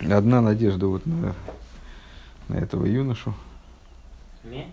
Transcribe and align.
Одна 0.00 0.40
надежда 0.40 0.86
вот 0.86 1.06
на, 1.06 1.34
на 2.48 2.54
этого 2.56 2.84
юношу. 2.86 3.34
Не? 4.44 4.66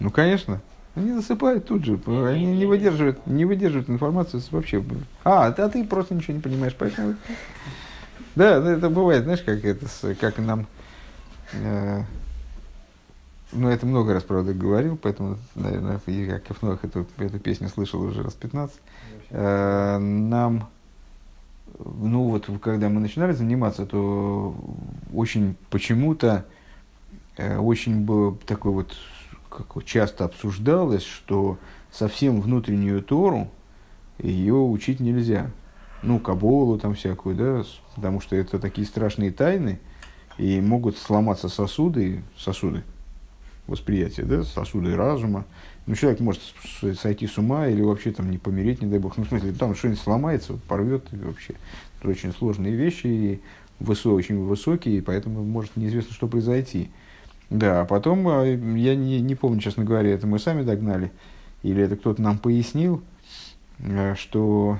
Ну, 0.00 0.10
конечно. 0.10 0.60
Они 0.94 1.12
засыпают 1.12 1.66
тут 1.66 1.84
же. 1.84 1.98
Они 2.06 2.44
не 2.44 2.66
выдерживают, 2.66 3.24
не 3.26 3.44
выдерживают 3.44 3.88
информацию 3.88 4.42
вообще. 4.50 4.84
А, 5.24 5.46
а 5.46 5.68
ты 5.68 5.84
просто 5.84 6.14
ничего 6.14 6.34
не 6.34 6.40
понимаешь, 6.40 6.74
поэтому... 6.76 7.14
Да, 8.34 8.60
ну, 8.60 8.70
это 8.70 8.88
бывает, 8.88 9.24
знаешь, 9.24 9.42
как 9.42 9.64
это, 9.64 9.86
как 10.20 10.38
нам... 10.38 10.66
Э, 11.52 12.02
ну, 13.52 13.68
это 13.68 13.86
много 13.86 14.12
раз, 14.12 14.22
правда, 14.22 14.52
говорил, 14.52 14.96
поэтому, 14.96 15.38
наверное, 15.54 16.00
Яков 16.06 16.62
Новых 16.62 16.84
эту, 16.84 17.06
эту 17.16 17.38
песню 17.38 17.68
слышал 17.68 18.00
уже 18.00 18.22
раз 18.22 18.34
15. 18.34 18.76
Э, 19.30 19.98
нам 19.98 20.68
ну 21.78 22.28
вот 22.28 22.48
когда 22.60 22.88
мы 22.88 23.00
начинали 23.00 23.32
заниматься, 23.32 23.86
то 23.86 24.54
очень 25.12 25.56
почему-то 25.70 26.46
э, 27.36 27.58
очень 27.58 28.04
было 28.04 28.36
такой 28.46 28.72
вот 28.72 28.96
как 29.48 29.84
часто 29.84 30.24
обсуждалось, 30.24 31.04
что 31.04 31.58
совсем 31.90 32.40
внутреннюю 32.40 33.02
Тору 33.02 33.48
ее 34.18 34.54
учить 34.54 35.00
нельзя. 35.00 35.50
Ну, 36.02 36.20
Каболу 36.20 36.78
там 36.78 36.94
всякую, 36.94 37.34
да, 37.34 37.64
потому 37.96 38.20
что 38.20 38.36
это 38.36 38.58
такие 38.58 38.86
страшные 38.86 39.32
тайны, 39.32 39.80
и 40.36 40.60
могут 40.60 40.96
сломаться 40.96 41.48
сосуды, 41.48 42.22
сосуды 42.36 42.84
восприятия, 43.66 44.22
да, 44.22 44.44
сосуды 44.44 44.94
разума. 44.96 45.44
Ну, 45.88 45.94
человек 45.94 46.20
может 46.20 46.42
сойти 47.00 47.26
с 47.26 47.38
ума 47.38 47.66
или 47.66 47.80
вообще 47.80 48.10
там 48.10 48.30
не 48.30 48.36
помереть, 48.36 48.82
не 48.82 48.90
дай 48.90 48.98
бог. 48.98 49.16
Ну, 49.16 49.24
в 49.24 49.28
смысле, 49.28 49.52
там 49.52 49.74
что-нибудь 49.74 49.98
сломается, 49.98 50.52
порвет 50.68 51.06
и 51.12 51.16
вообще. 51.16 51.54
Это 51.98 52.10
очень 52.10 52.34
сложные 52.34 52.74
вещи, 52.74 53.06
и 53.06 53.40
высо, 53.80 54.10
очень 54.10 54.38
высокие, 54.38 55.00
поэтому 55.00 55.42
может 55.42 55.76
неизвестно, 55.76 56.12
что 56.12 56.28
произойти. 56.28 56.90
Да, 57.48 57.80
а 57.80 57.84
потом, 57.86 58.28
а, 58.28 58.44
я 58.44 58.94
не, 58.94 59.22
не 59.22 59.34
помню, 59.34 59.60
честно 59.60 59.82
говоря, 59.82 60.10
это 60.10 60.26
мы 60.26 60.38
сами 60.38 60.62
догнали, 60.62 61.10
или 61.62 61.82
это 61.82 61.96
кто-то 61.96 62.20
нам 62.20 62.36
пояснил, 62.36 63.02
э, 63.78 64.14
что 64.14 64.78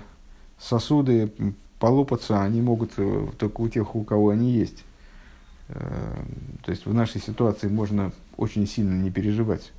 сосуды 0.58 1.32
полопаться, 1.78 2.42
они 2.42 2.60
могут 2.60 2.92
э, 2.98 3.28
только 3.38 3.62
у 3.62 3.68
тех, 3.70 3.96
у 3.96 4.04
кого 4.04 4.28
они 4.28 4.50
есть. 4.50 4.84
Э, 5.68 6.22
то 6.62 6.70
есть 6.70 6.84
в 6.84 6.92
нашей 6.92 7.22
ситуации 7.22 7.68
можно 7.68 8.12
очень 8.36 8.66
сильно 8.66 9.02
не 9.02 9.10
переживать. 9.10 9.72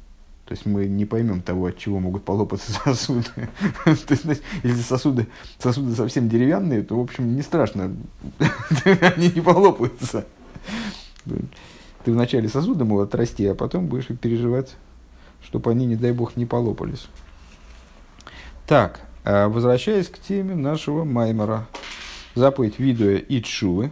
То 0.49 0.53
есть 0.53 0.65
мы 0.65 0.87
не 0.87 1.05
поймем 1.05 1.43
того, 1.43 1.67
от 1.67 1.77
чего 1.77 1.99
могут 1.99 2.23
полопаться 2.23 2.71
сосуды. 2.83 3.29
То 3.85 3.91
есть, 4.09 4.41
если 4.63 4.81
сосуды, 4.81 5.27
сосуды 5.59 5.93
совсем 5.93 6.27
деревянные, 6.27 6.81
то, 6.81 6.97
в 6.97 7.01
общем, 7.01 7.35
не 7.35 7.43
страшно. 7.43 7.95
Они 9.15 9.29
не 9.29 9.41
полопаются. 9.41 10.25
Ты 12.03 12.11
вначале 12.11 12.49
сосуды, 12.49 12.83
мол, 12.83 13.01
отрасти, 13.01 13.45
а 13.45 13.53
потом 13.53 13.85
будешь 13.85 14.07
переживать, 14.07 14.75
чтобы 15.43 15.69
они, 15.69 15.85
не 15.85 15.95
дай 15.95 16.13
бог, 16.13 16.35
не 16.35 16.47
полопались. 16.47 17.07
Так, 18.65 19.01
а 19.23 19.49
возвращаясь 19.49 20.09
к 20.09 20.17
теме 20.17 20.55
нашего 20.55 21.03
Маймера. 21.03 21.67
Заповедь 22.33 22.79
видуя 22.79 23.17
и 23.17 23.39
чувы. 23.43 23.91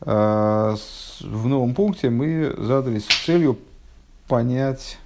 А, 0.00 0.74
в 1.20 1.46
новом 1.46 1.74
пункте 1.74 2.10
мы 2.10 2.52
задались 2.58 3.04
целью 3.04 3.60
понять 4.26 4.98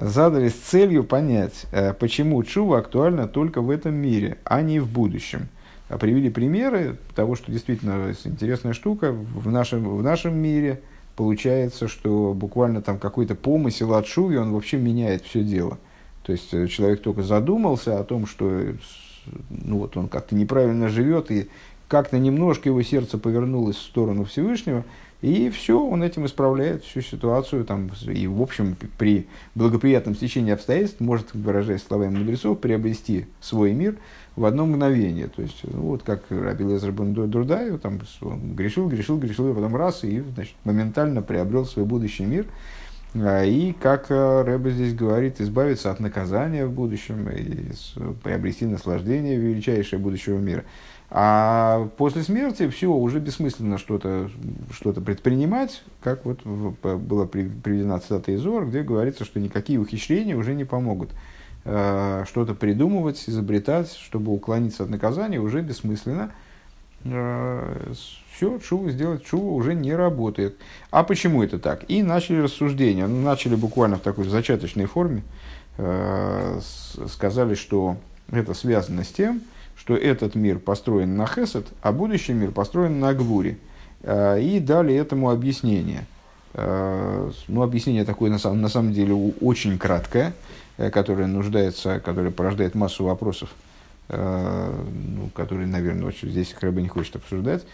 задались 0.00 0.52
целью 0.52 1.04
понять, 1.04 1.66
э, 1.72 1.92
почему 1.94 2.42
чува 2.42 2.78
актуальна 2.78 3.26
только 3.26 3.60
в 3.60 3.70
этом 3.70 3.94
мире, 3.94 4.38
а 4.44 4.62
не 4.62 4.78
в 4.78 4.88
будущем. 4.88 5.48
А 5.88 5.98
привели 5.98 6.30
примеры 6.30 6.96
того, 7.14 7.34
что 7.34 7.50
действительно 7.50 8.14
интересная 8.24 8.72
штука. 8.72 9.12
В 9.12 9.50
нашем, 9.50 9.96
в 9.96 10.02
нашем 10.02 10.36
мире 10.36 10.80
получается, 11.16 11.88
что 11.88 12.32
буквально 12.34 12.80
там 12.80 12.98
какой-то 12.98 13.34
помысел 13.34 13.94
от 13.94 14.06
шуви, 14.06 14.36
он 14.36 14.52
вообще 14.52 14.76
меняет 14.76 15.24
все 15.24 15.42
дело. 15.42 15.78
То 16.22 16.32
есть 16.32 16.52
э, 16.54 16.66
человек 16.68 17.02
только 17.02 17.22
задумался 17.22 17.98
о 17.98 18.04
том, 18.04 18.26
что 18.26 18.64
ну 19.50 19.78
вот 19.78 19.96
он 19.96 20.08
как-то 20.08 20.34
неправильно 20.34 20.88
живет, 20.88 21.30
и 21.30 21.48
как-то 21.88 22.18
немножко 22.18 22.68
его 22.68 22.82
сердце 22.82 23.18
повернулось 23.18 23.76
в 23.76 23.82
сторону 23.82 24.24
Всевышнего– 24.24 24.84
и 25.22 25.50
все, 25.50 25.78
он 25.78 26.02
этим 26.02 26.24
исправляет 26.24 26.82
всю 26.82 27.02
ситуацию. 27.02 27.64
Там, 27.64 27.90
и, 28.06 28.26
в 28.26 28.40
общем, 28.40 28.76
при 28.96 29.26
благоприятном 29.54 30.14
стечении 30.14 30.52
обстоятельств 30.52 31.00
может, 31.00 31.34
выражаясь 31.34 31.82
словами 31.82 32.16
мудрецов, 32.18 32.58
приобрести 32.58 33.26
свой 33.40 33.72
мир 33.72 33.96
в 34.36 34.46
одно 34.46 34.64
мгновение. 34.64 35.28
То 35.28 35.42
есть, 35.42 35.60
ну, 35.64 35.82
вот 35.82 36.02
как 36.02 36.22
Раби 36.30 36.64
Лезер 36.64 36.92
там, 36.92 38.00
он 38.22 38.54
грешил, 38.54 38.88
грешил, 38.88 39.18
грешил, 39.18 39.50
и 39.50 39.54
потом 39.54 39.76
раз, 39.76 40.04
и 40.04 40.20
значит, 40.20 40.54
моментально 40.64 41.20
приобрел 41.20 41.66
свой 41.66 41.84
будущий 41.84 42.24
мир. 42.24 42.46
А, 43.14 43.44
и, 43.44 43.72
как 43.72 44.06
э, 44.10 44.42
Рэба 44.42 44.70
здесь 44.70 44.94
говорит, 44.94 45.40
избавиться 45.40 45.90
от 45.90 46.00
наказания 46.00 46.64
в 46.64 46.72
будущем 46.72 47.28
и 47.28 47.72
приобрести 48.22 48.66
наслаждение 48.66 49.36
величайшее 49.36 49.98
будущего 49.98 50.38
мира. 50.38 50.64
А 51.12 51.88
после 51.96 52.22
смерти 52.22 52.68
все, 52.68 52.86
уже 52.86 53.18
бессмысленно 53.18 53.78
что-то 53.78 54.30
что 54.72 54.92
предпринимать, 54.92 55.82
как 56.02 56.24
вот 56.24 56.44
была 56.44 57.26
приведена 57.26 57.98
цитата 57.98 58.30
из 58.30 58.40
Зор, 58.40 58.66
где 58.66 58.82
говорится, 58.82 59.24
что 59.24 59.40
никакие 59.40 59.80
ухищрения 59.80 60.36
уже 60.36 60.54
не 60.54 60.64
помогут. 60.64 61.10
Э, 61.64 62.24
что-то 62.28 62.54
придумывать, 62.54 63.24
изобретать, 63.26 63.92
чтобы 63.92 64.32
уклониться 64.32 64.84
от 64.84 64.90
наказания, 64.90 65.40
уже 65.40 65.62
бессмысленно. 65.62 66.30
Э, 67.04 67.92
все, 68.32 68.58
чува 68.58 68.90
сделать, 68.90 69.24
чува 69.24 69.52
уже 69.52 69.74
не 69.74 69.94
работает. 69.94 70.56
А 70.92 71.02
почему 71.02 71.42
это 71.42 71.58
так? 71.58 71.84
И 71.88 72.04
начали 72.04 72.38
рассуждения. 72.38 73.08
Ну, 73.08 73.20
начали 73.22 73.56
буквально 73.56 73.96
в 73.96 74.00
такой 74.00 74.26
зачаточной 74.26 74.86
форме. 74.86 75.22
Э, 75.76 76.60
сказали, 77.08 77.54
что 77.56 77.96
это 78.30 78.54
связано 78.54 79.02
с 79.02 79.08
тем, 79.08 79.38
что 79.38 79.50
этот 79.88 80.34
мир 80.34 80.58
построен 80.58 81.16
на 81.16 81.26
Хесед, 81.26 81.66
а 81.82 81.92
будущий 81.92 82.32
мир 82.32 82.50
построен 82.50 83.00
на 83.00 83.14
Гвуре. 83.14 83.58
А, 84.02 84.36
и 84.38 84.60
дали 84.60 84.94
этому 84.94 85.30
объяснение. 85.30 86.06
А, 86.54 87.30
ну, 87.48 87.62
объяснение 87.62 88.04
такое 88.04 88.30
на 88.30 88.38
самом, 88.38 88.60
на 88.60 88.68
самом 88.68 88.92
деле 88.92 89.14
очень 89.40 89.78
краткое, 89.78 90.32
э, 90.78 90.90
которое 90.90 91.26
нуждается, 91.26 92.00
которое 92.00 92.30
порождает 92.30 92.74
массу 92.74 93.04
вопросов, 93.04 93.50
а, 94.08 94.74
ну, 94.92 95.28
которые, 95.28 95.66
наверное, 95.66 96.06
очень 96.06 96.30
здесь 96.30 96.52
Хрэба 96.52 96.80
не 96.80 96.88
хочет 96.88 97.16
обсуждать. 97.16 97.64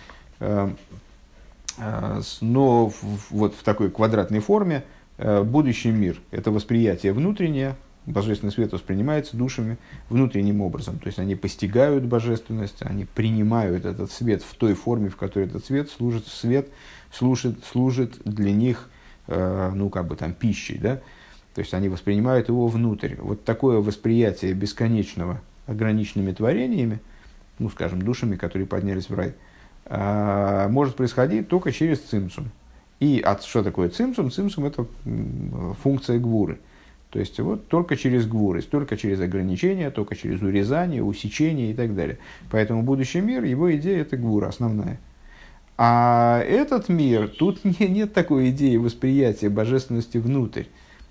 Но 2.41 2.93
вот 3.31 3.55
в 3.55 3.63
такой 3.63 3.91
квадратной 3.91 4.41
форме 4.41 4.85
будущий 5.19 5.91
мир– 5.91 6.21
это 6.31 6.51
восприятие 6.51 7.13
внутреннее, 7.13 7.77
божественный 8.07 8.53
свет 8.53 8.73
воспринимается 8.73 9.37
душами 9.37 9.79
внутренним 10.09 10.61
образом. 10.61 10.99
То 10.99 11.09
есть 11.09 11.19
они 11.19 11.35
постигают 11.35 12.05
божественность, 12.05 12.79
они 12.81 13.05
принимают 13.05 13.85
этот 13.85 14.11
свет 14.13 14.43
в 14.43 14.55
той 14.55 14.75
форме, 14.75 15.09
в 15.09 15.17
которой 15.17 15.47
этот 15.47 15.65
свет 15.65 15.91
служит, 15.91 16.27
свет 16.27 16.69
служит, 17.13 17.65
служит 17.65 18.21
для 18.25 18.53
них, 18.53 18.89
э, 19.27 19.73
ну, 19.75 19.91
как 19.91 20.07
бы 20.07 20.17
там, 20.17 20.33
пищей, 20.33 20.79
да? 20.79 21.01
То 21.55 21.61
есть 21.61 21.75
они 21.75 21.89
воспринимают 21.89 22.49
его 22.49 22.69
внутрь. 22.69 23.17
Вот 23.19 23.45
такое 23.45 23.81
восприятие 23.81 24.53
бесконечного 24.53 25.41
ограниченными 25.67 26.33
творениями, 26.33 27.01
ну, 27.59 27.71
скажем, 27.71 28.03
душами, 28.03 28.37
которые 28.37 28.67
поднялись 28.69 29.09
в 29.09 29.15
рай, 29.15 29.35
э, 29.87 30.69
может 30.69 30.95
происходить 30.95 31.49
только 31.49 31.73
через 31.73 32.01
цимсум. 32.01 32.51
И 33.01 33.21
от, 33.21 33.43
что 33.43 33.63
такое 33.63 33.89
цимсум? 33.89 34.31
Цимсум– 34.31 34.65
это 34.67 34.87
функция 35.83 36.19
гвуры– 36.19 36.61
то 37.11 37.19
есть 37.19 37.39
вот 37.39 37.69
только 37.69 37.97
через 37.97 38.27
гвуры, 38.27 38.63
только 38.63 38.97
через 38.97 39.21
ограничения, 39.21 39.91
только 39.91 40.17
через 40.17 40.43
урезание, 40.43 41.03
усечение 41.03 41.71
и 41.71 41.75
так 41.75 41.95
далее. 41.95 42.19
Поэтому 42.51 42.83
будущий 42.83 43.21
мир, 43.21 43.45
его 43.45 43.75
идея 43.77 44.03
это 44.03 44.17
гвура 44.17 44.49
основная. 44.49 44.99
А 45.79 46.41
этот 46.41 46.89
мир, 46.89 47.29
тут 47.29 47.65
не, 47.65 47.87
нет 47.87 48.13
такой 48.13 48.51
идеи 48.51 48.77
восприятия 48.77 49.49
божественности 49.49 50.19
внутрь. 50.19 50.65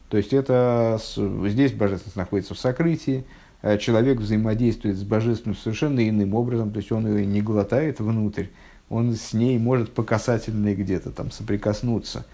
То 0.10 0.18
есть 0.18 0.34
это, 0.34 1.00
здесь 1.48 1.72
божественность 1.72 2.16
находится 2.16 2.54
в 2.54 2.60
сокрытии, 2.60 3.26
э, 3.62 3.78
человек 3.78 4.20
взаимодействует 4.20 4.98
с 4.98 5.04
божественностью 5.04 5.64
совершенно 5.64 6.08
иным 6.08 6.36
образом, 6.36 6.72
то 6.72 6.78
есть 6.78 6.92
он 6.92 7.08
ее 7.08 7.26
не 7.26 7.42
глотает 7.42 8.00
внутрь, 8.00 8.46
он 8.90 9.14
с 9.16 9.34
ней 9.34 9.58
может 9.58 9.92
по 9.94 10.04
касательной 10.04 10.76
где-то 10.76 11.12
там 11.12 11.32
соприкоснуться 11.32 12.26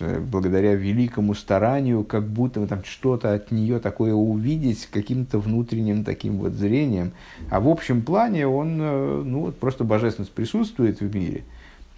благодаря 0.00 0.74
великому 0.74 1.34
старанию, 1.34 2.04
как 2.04 2.26
будто 2.26 2.66
там 2.66 2.84
что-то 2.84 3.34
от 3.34 3.50
нее 3.50 3.78
такое 3.78 4.12
увидеть 4.12 4.88
каким-то 4.90 5.38
внутренним 5.38 6.04
таким 6.04 6.38
вот 6.38 6.52
зрением. 6.52 7.12
А 7.50 7.60
в 7.60 7.68
общем 7.68 8.02
плане 8.02 8.46
он, 8.46 8.78
э, 8.80 9.22
ну 9.24 9.52
просто 9.52 9.84
божественность 9.84 10.32
присутствует 10.32 11.00
в 11.00 11.14
мире, 11.14 11.44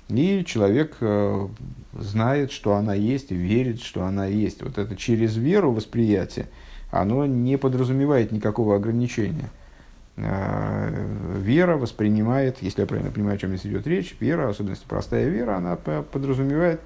и 0.09 0.45
человек 0.47 0.97
э, 1.01 1.49
знает, 1.93 2.53
что 2.53 2.75
она 2.75 2.95
есть, 2.95 3.31
верит, 3.31 3.83
что 3.83 4.05
она 4.05 4.27
есть. 4.27 4.63
Вот 4.63 4.79
это 4.79 4.97
через 4.97 5.37
веру 5.37 5.73
восприятие, 5.73 6.47
оно 6.91 7.27
не 7.27 7.59
подразумевает 7.59 8.33
никакого 8.33 8.77
ограничения. 8.77 9.51
вера 10.17 11.77
воспринимает, 11.77 12.59
если 12.63 12.81
я 12.81 12.87
правильно 12.87 13.13
понимаю, 13.13 13.37
о 13.37 13.39
чем 13.39 13.51
здесь 13.51 13.71
идет 13.71 13.87
речь, 13.87 14.17
вера, 14.19 14.49
особенно 14.49 14.77
простая 14.89 15.29
вера, 15.29 15.57
она 15.57 15.77
подразумевает 15.77 16.81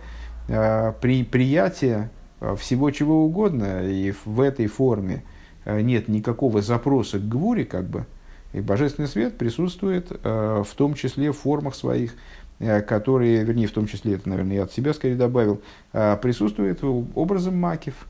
при, 0.46 1.24
приятие 1.24 2.10
всего 2.58 2.90
чего 2.90 3.24
угодно, 3.24 3.88
и 3.88 4.12
в 4.24 4.40
этой 4.40 4.66
форме 4.66 5.22
нет 5.64 6.08
никакого 6.08 6.60
запроса 6.62 7.18
к 7.18 7.28
гвуре, 7.28 7.64
как 7.64 7.84
бы, 7.88 8.06
и 8.52 8.60
божественный 8.60 9.08
свет 9.08 9.38
присутствует 9.38 10.10
в 10.10 10.68
том 10.76 10.94
числе 10.94 11.30
в 11.30 11.38
формах 11.38 11.74
своих, 11.74 12.14
которые, 12.58 13.44
вернее, 13.44 13.66
в 13.66 13.72
том 13.72 13.86
числе, 13.86 14.14
это, 14.14 14.28
наверное, 14.28 14.56
я 14.56 14.62
от 14.64 14.72
себя 14.72 14.92
скорее 14.92 15.16
добавил, 15.16 15.62
присутствует 15.92 16.80
образом 17.14 17.56
макив, 17.56 18.06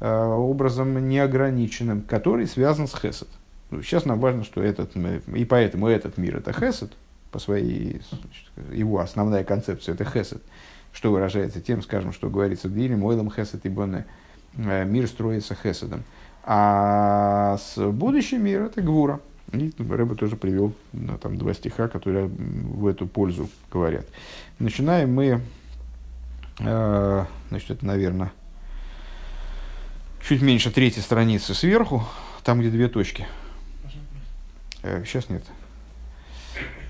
образом 0.00 1.08
неограниченным, 1.08 2.02
который 2.02 2.46
связан 2.46 2.88
с 2.88 2.94
хесед. 2.94 3.28
Ну, 3.70 3.82
сейчас 3.82 4.04
нам 4.04 4.18
важно, 4.20 4.44
что 4.44 4.62
этот, 4.62 4.96
и 4.96 5.44
поэтому 5.44 5.86
этот 5.86 6.18
мир 6.18 6.36
это 6.36 6.52
хесед, 6.52 6.92
по 7.30 7.38
своей, 7.38 8.00
его 8.72 8.98
основная 8.98 9.44
концепция 9.44 9.94
это 9.94 10.04
хесед, 10.04 10.42
что 10.92 11.10
выражается 11.10 11.60
тем, 11.60 11.82
скажем, 11.82 12.12
что 12.12 12.30
говорится 12.30 12.68
в 12.68 12.74
Диле, 12.74 12.96
Мойлом 12.96 13.30
хесед 13.30 13.64
и 13.64 13.68
боне, 13.68 14.06
э, 14.56 14.84
мир 14.84 15.06
строится 15.06 15.54
хеседом. 15.54 16.04
А 16.44 17.56
с 17.58 17.78
будущий 17.90 18.38
мир 18.38 18.62
это 18.62 18.82
гвура. 18.82 19.20
И 19.52 19.72
Рэба 19.78 20.14
тоже 20.14 20.36
привел 20.36 20.72
ну, 20.92 21.18
там, 21.18 21.36
два 21.36 21.52
стиха, 21.52 21.88
которые 21.88 22.26
в 22.26 22.86
эту 22.86 23.06
пользу 23.06 23.48
говорят. 23.70 24.06
Начинаем 24.58 25.12
мы, 25.12 25.40
э, 26.58 27.24
значит, 27.50 27.70
это, 27.70 27.86
наверное, 27.86 28.32
чуть 30.26 30.42
меньше 30.42 30.70
третьей 30.70 31.02
страницы 31.02 31.54
сверху, 31.54 32.04
там, 32.44 32.60
где 32.60 32.70
две 32.70 32.88
точки– 32.88 33.26
Сейчас 34.82 35.26
э, 35.28 35.34
нет. 35.34 35.44
А, 35.46 35.61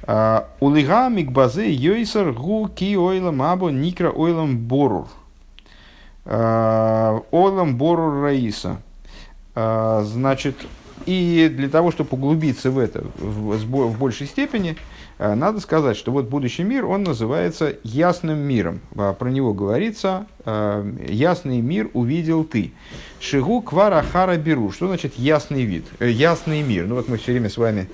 Улига 0.06 1.08
микбазе 1.08 1.70
йойсер 1.70 2.32
гу 2.32 2.68
ки 2.68 2.96
ойлам 2.96 3.40
або 3.42 3.70
никра 3.70 4.10
ойлам 4.10 4.58
борур. 4.58 5.06
А, 6.24 7.22
ойлам 7.30 7.76
борур 7.76 8.22
раиса. 8.22 8.78
А, 9.54 10.02
значит, 10.04 10.56
и 11.06 11.48
для 11.52 11.68
того, 11.68 11.92
чтобы 11.92 12.10
углубиться 12.12 12.70
в 12.70 12.78
это 12.78 13.04
в, 13.16 13.56
в 13.56 13.98
большей 13.98 14.26
степени, 14.26 14.76
надо 15.18 15.60
сказать, 15.60 15.96
что 15.96 16.10
вот 16.10 16.28
будущий 16.28 16.64
мир, 16.64 16.86
он 16.86 17.04
называется 17.04 17.76
ясным 17.84 18.38
миром. 18.38 18.80
А, 18.96 19.12
про 19.12 19.28
него 19.30 19.54
говорится, 19.54 20.26
ясный 20.44 21.60
мир 21.60 21.90
увидел 21.92 22.42
ты. 22.42 22.72
Шигу 23.20 23.62
кварахара 23.62 24.36
беру. 24.36 24.72
Что 24.72 24.88
значит 24.88 25.14
ясный 25.16 25.62
вид? 25.62 25.84
Э, 26.00 26.10
ясный 26.10 26.62
мир. 26.62 26.86
Ну 26.86 26.96
вот 26.96 27.06
мы 27.06 27.18
все 27.18 27.30
время 27.30 27.50
с 27.50 27.56
вами 27.56 27.88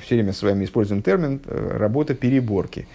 все 0.00 0.16
время 0.16 0.32
с 0.32 0.42
вами 0.42 0.64
используем 0.64 1.02
термин 1.02 1.40
работа 1.46 2.14
переборки. 2.14 2.86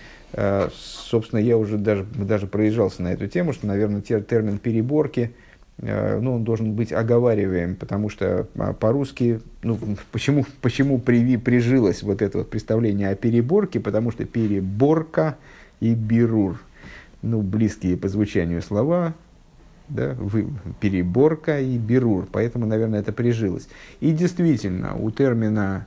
Собственно, 0.74 1.40
я 1.40 1.58
уже 1.58 1.78
даже, 1.78 2.04
даже 2.04 2.48
проезжался 2.48 3.02
на 3.02 3.14
эту 3.14 3.28
тему, 3.28 3.54
что, 3.54 3.68
наверное, 3.68 4.02
термин 4.02 4.58
переборки– 4.58 5.32
Э, 5.80 6.20
ну, 6.20 6.36
он 6.36 6.44
должен 6.44 6.74
быть 6.74 6.92
оговариваем, 6.92 7.76
потому 7.76 8.10
что 8.10 8.48
а, 8.58 8.74
по-русски, 8.74 9.42
ну, 9.62 9.78
почему, 10.12 10.46
почему 10.62 10.98
при, 10.98 11.38
прижилось 11.38 12.02
вот 12.02 12.22
это 12.22 12.40
вот 12.40 12.50
представление 12.50 13.10
о 13.10 13.16
переборке, 13.16 13.80
потому 13.80 14.12
что 14.12 14.26
переборка 14.26 15.38
и 15.80 15.94
бирур, 15.94 16.60
ну, 17.22 17.42
близкие 17.42 17.96
по 17.96 18.08
звучанию 18.08 18.62
слова, 18.64 19.14
да, 19.88 20.16
вы, 20.20 20.48
переборка 20.80 21.60
и 21.60 21.78
бирур, 21.78 22.28
поэтому, 22.32 22.66
наверное, 22.66 23.00
это 23.02 23.14
прижилось. 23.14 23.70
И 24.00 24.12
действительно, 24.12 24.96
у 24.96 25.12
термина 25.12 25.86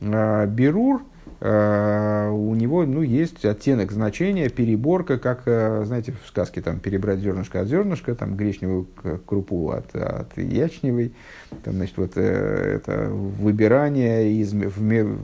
э, 0.00 0.46
бирур– 0.46 1.02
Э, 1.40 2.30
у 2.30 2.54
него 2.56 2.84
ну, 2.84 3.00
есть 3.02 3.44
оттенок 3.44 3.92
значения, 3.92 4.48
переборка, 4.48 5.18
как, 5.18 5.42
э, 5.46 5.84
знаете, 5.86 6.12
в 6.24 6.26
сказке 6.26 6.60
там 6.60 6.80
перебрать 6.80 7.20
зернышко 7.20 7.60
от 7.60 7.68
зернышка, 7.68 8.16
там 8.16 8.36
гречневую 8.36 8.88
крупу 9.24 9.70
от, 9.70 9.94
от 9.94 10.36
ячневой, 10.36 11.12
там, 11.62 11.74
значит, 11.74 11.96
вот 11.96 12.16
это 12.16 13.08
выбирание 13.10 14.32
из, 14.32 14.52
в, 14.52 15.18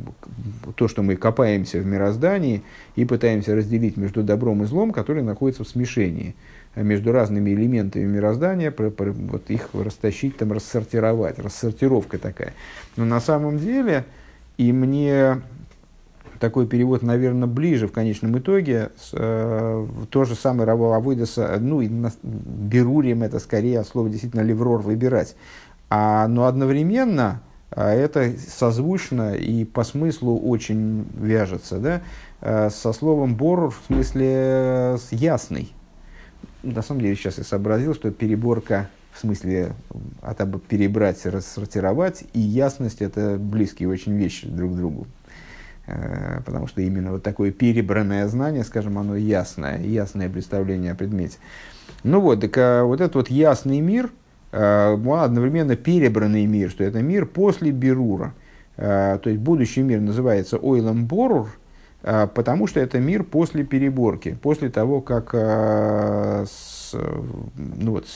то, 0.76 0.86
что 0.86 1.02
мы 1.02 1.16
копаемся 1.16 1.80
в 1.80 1.86
мироздании 1.86 2.62
и 2.94 3.04
пытаемся 3.04 3.56
разделить 3.56 3.96
между 3.96 4.22
добром 4.22 4.62
и 4.62 4.66
злом, 4.66 4.92
которые 4.92 5.24
находятся 5.24 5.64
в 5.64 5.68
смешении 5.68 6.36
между 6.76 7.10
разными 7.12 7.50
элементами 7.50 8.04
мироздания, 8.04 8.70
про, 8.70 8.90
про, 8.90 9.10
вот 9.12 9.50
их 9.50 9.70
растащить, 9.72 10.36
там, 10.36 10.52
рассортировать, 10.52 11.40
рассортировка 11.40 12.18
такая. 12.18 12.52
Но 12.96 13.04
на 13.04 13.20
самом 13.20 13.58
деле, 13.58 14.04
и 14.56 14.72
мне 14.72 15.42
такой 16.38 16.66
перевод, 16.66 17.02
наверное, 17.02 17.48
ближе 17.48 17.88
в 17.88 17.92
конечном 17.92 18.38
итоге. 18.38 18.90
С, 18.98 19.10
э, 19.12 19.86
то 20.10 20.24
же 20.24 20.34
самое 20.34 20.66
Раба 20.66 20.96
Авойдаса, 20.96 21.56
ну, 21.60 21.80
и 21.80 21.88
на, 21.88 22.12
берурим 22.22 23.22
это 23.22 23.38
скорее 23.38 23.80
от 23.80 23.88
слова 23.88 24.08
действительно 24.08 24.42
леврор 24.42 24.82
выбирать. 24.82 25.36
А, 25.88 26.28
но 26.28 26.44
одновременно 26.46 27.40
а, 27.70 27.92
это 27.92 28.32
созвучно 28.38 29.34
и 29.34 29.64
по 29.64 29.84
смыслу 29.84 30.38
очень 30.38 31.06
вяжется, 31.18 31.78
да, 31.78 32.02
э, 32.40 32.70
со 32.70 32.92
словом 32.92 33.36
борур 33.36 33.70
в 33.70 33.80
смысле 33.86 34.28
э, 34.30 34.98
ясный. 35.10 35.72
На 36.62 36.82
самом 36.82 37.00
деле 37.00 37.16
сейчас 37.16 37.38
я 37.38 37.44
сообразил, 37.44 37.94
что 37.94 38.10
переборка 38.10 38.88
в 39.14 39.20
смысле 39.20 39.72
от 40.22 40.38
перебрать, 40.66 41.24
рассортировать, 41.24 42.24
и 42.32 42.40
ясность 42.40 43.00
это 43.00 43.36
близкие 43.38 43.88
очень 43.88 44.16
вещи 44.16 44.48
друг 44.48 44.72
к 44.72 44.74
другу. 44.74 45.06
Э, 45.86 46.40
потому 46.44 46.66
что 46.66 46.82
именно 46.82 47.12
вот 47.12 47.22
такое 47.22 47.52
перебранное 47.52 48.26
знание, 48.26 48.64
скажем, 48.64 48.98
оно 48.98 49.14
ясное, 49.16 49.80
ясное 49.80 50.28
представление 50.28 50.92
о 50.92 50.94
предмете. 50.96 51.38
Ну 52.02 52.20
вот, 52.20 52.40
так 52.40 52.56
а 52.58 52.84
вот 52.84 53.00
этот 53.00 53.14
вот 53.14 53.30
ясный 53.30 53.80
мир, 53.80 54.10
э, 54.50 54.96
одновременно 54.96 55.76
перебранный 55.76 56.46
мир, 56.46 56.70
что 56.70 56.82
это 56.82 57.00
мир 57.00 57.26
после 57.26 57.70
Берура. 57.70 58.34
Э, 58.76 59.18
то 59.22 59.30
есть 59.30 59.40
будущий 59.40 59.82
мир 59.82 60.00
называется 60.00 60.58
Ойлам 60.58 61.06
Борур, 61.06 61.56
потому 62.02 62.66
что 62.66 62.80
это 62.80 62.98
мир 62.98 63.22
после 63.22 63.64
переборки, 63.64 64.36
после 64.42 64.68
того, 64.68 65.00
как 65.00 65.32
ну 67.56 67.90
вот, 67.90 68.06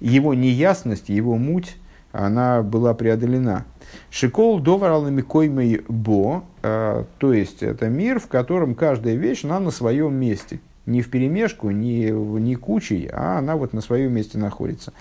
его 0.00 0.34
неясность, 0.34 1.08
его 1.08 1.36
муть, 1.36 1.76
она 2.12 2.62
была 2.62 2.94
преодолена. 2.94 3.64
Шикол 4.10 4.60
доваралами 4.60 5.20
коймой 5.20 5.84
бо, 5.88 6.44
э, 6.62 7.04
то 7.18 7.32
есть 7.32 7.62
это 7.62 7.88
мир, 7.88 8.18
в 8.18 8.28
котором 8.28 8.74
каждая 8.74 9.14
вещь, 9.14 9.44
она 9.44 9.60
на 9.60 9.70
своем 9.70 10.14
месте. 10.14 10.60
Не 10.86 11.02
в 11.02 11.10
перемешку, 11.10 11.70
не, 11.70 12.10
не 12.10 12.54
кучей, 12.54 13.10
а 13.12 13.38
она 13.38 13.56
вот 13.56 13.74
на 13.74 13.82
своем 13.82 14.12
месте 14.14 14.38
находится. 14.38 14.92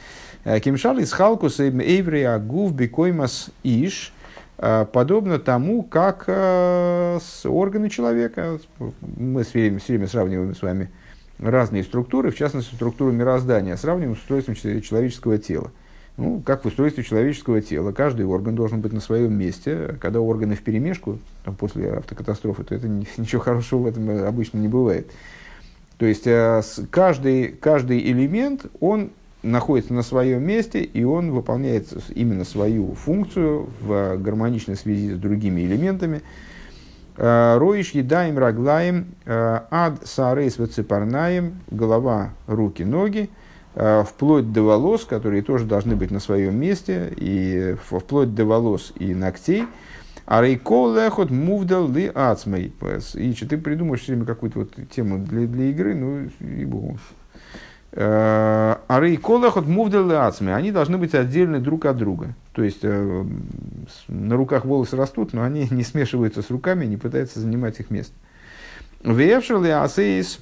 Э, 0.43 0.59
Кимшал 0.59 0.97
из 0.97 1.11
Халкус 1.13 1.59
Эйври 1.59 2.23
Агув 2.23 2.73
Бекоймас 2.73 3.51
Иш, 3.63 4.13
э, 4.57 4.85
подобно 4.91 5.39
тому, 5.39 5.83
как 5.83 6.25
с 6.27 7.45
органы 7.45 7.89
человека, 7.89 8.59
мы 9.01 9.43
все 9.43 9.59
время, 9.59 9.79
все 9.79 9.93
время 9.93 10.07
сравниваем 10.07 10.55
с 10.55 10.61
вами 10.61 10.89
разные 11.39 11.83
структуры, 11.83 12.31
в 12.31 12.35
частности 12.35 12.73
структуру 12.73 13.11
мироздания, 13.11 13.75
сравниваем 13.75 14.15
с 14.15 14.19
устройством 14.19 14.55
человеческого 14.55 15.37
тела. 15.37 15.71
Ну, 16.17 16.41
как 16.43 16.63
в 16.63 16.67
устройстве 16.67 17.03
человеческого 17.03 17.61
тела. 17.61 17.91
Каждый 17.91 18.25
орган 18.25 18.55
должен 18.55 18.81
быть 18.81 18.91
на 18.91 19.01
своем 19.01 19.37
месте. 19.37 19.95
Когда 20.01 20.19
органы 20.19 20.55
в 20.55 20.61
перемешку, 20.61 21.19
там, 21.45 21.55
после 21.55 21.93
автокатастрофы, 21.93 22.63
то 22.63 22.73
это 22.73 22.87
ничего 23.17 23.41
хорошего 23.41 23.83
в 23.83 23.85
этом 23.85 24.25
обычно 24.25 24.57
не 24.57 24.67
бывает. 24.67 25.11
То 25.99 26.05
есть 26.05 26.25
э, 26.25 26.61
каждый, 26.89 27.49
каждый 27.49 27.99
элемент, 27.99 28.65
он 28.79 29.11
находится 29.43 29.93
на 29.93 30.01
своем 30.01 30.43
месте, 30.43 30.81
и 30.81 31.03
он 31.03 31.31
выполняет 31.31 31.87
именно 32.13 32.43
свою 32.43 32.93
функцию 32.93 33.69
в 33.81 34.17
гармоничной 34.17 34.75
связи 34.75 35.13
с 35.13 35.17
другими 35.17 35.61
элементами. 35.61 36.21
Э, 37.17 37.57
Роиш 37.57 37.91
едаем 37.91 38.37
раглаем 38.37 39.15
э, 39.25 39.59
ад 39.69 39.99
сарейс 40.05 40.55
цепарнаем, 40.55 41.59
голова, 41.69 42.29
руки, 42.47 42.83
ноги– 42.83 43.29
Э, 43.79 44.03
вплоть 44.03 44.51
до 44.51 44.63
волос, 44.63 45.05
которые 45.05 45.43
тоже 45.43 45.65
должны 45.65 45.95
быть 45.95 46.09
на 46.09 46.19
своем 46.19 46.59
месте, 46.59 47.13
и 47.15 47.75
вплоть 47.79 48.33
до 48.33 48.43
волос 48.43 48.91
и 48.97 49.13
ногтей. 49.13 49.65
А 50.25 50.41
рейко 50.41 50.91
лехот 50.95 51.29
мувдал 51.29 51.87
ли 51.87 52.11
ацмей. 52.13 52.73
И 53.13 53.33
ты 53.33 53.57
придумаешь 53.59 54.01
все 54.01 54.13
время 54.13 54.25
какую-то 54.25 54.59
вот 54.59 54.71
тему 54.89 55.19
для, 55.19 55.45
для 55.45 55.65
игры, 55.65 55.93
ну 55.93 56.27
и 56.39 56.65
богу. 56.65 56.97
Э, 57.99 58.75
а 58.87 58.99
рейко 58.99 59.39
лехот 59.39 59.65
мувдал 59.65 60.07
ли 60.07 60.13
ацмей. 60.13 60.53
Они 60.53 60.71
должны 60.71 60.99
быть 60.99 61.15
отдельны 61.15 61.59
друг 61.59 61.85
от 61.85 61.97
друга. 61.97 62.35
То 62.53 62.61
есть 62.61 62.81
э, 62.83 63.25
на 64.07 64.35
руках 64.35 64.65
волосы 64.65 64.95
растут, 64.95 65.33
но 65.33 65.41
они 65.41 65.67
не 65.71 65.83
смешиваются 65.83 66.43
с 66.43 66.51
руками, 66.51 66.85
не 66.85 66.97
пытаются 66.97 67.39
занимать 67.39 67.79
их 67.79 67.89
место. 67.89 68.13
Вевшер 69.03 69.59
ли 69.63 69.71
асеис 69.71 70.39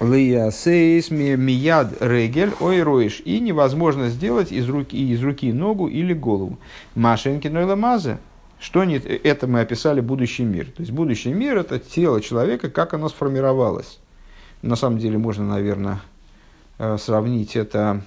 Лиясейс 0.00 1.10
мияд 1.10 1.94
регель 2.02 2.52
ой 2.60 2.82
роиш. 2.82 3.22
И 3.24 3.40
невозможно 3.40 4.10
сделать 4.10 4.52
из 4.52 4.68
руки, 4.68 4.96
из 4.96 5.22
руки 5.22 5.50
ногу 5.54 5.88
или 5.88 6.12
голову. 6.12 6.58
Машенки 6.94 7.48
нойлемаза. 7.48 8.18
Что 8.58 8.84
не, 8.84 8.96
это 8.96 9.46
мы 9.46 9.60
описали 9.60 10.02
будущий 10.02 10.44
мир. 10.44 10.66
То 10.66 10.82
есть 10.82 10.92
будущий 10.92 11.32
мир 11.32 11.56
это 11.56 11.78
тело 11.78 12.20
человека, 12.20 12.68
как 12.68 12.92
оно 12.92 13.08
сформировалось. 13.08 13.98
На 14.60 14.76
самом 14.76 14.98
деле 14.98 15.16
можно, 15.16 15.46
наверное, 15.46 16.00
сравнить 16.98 17.56
это, 17.56 18.02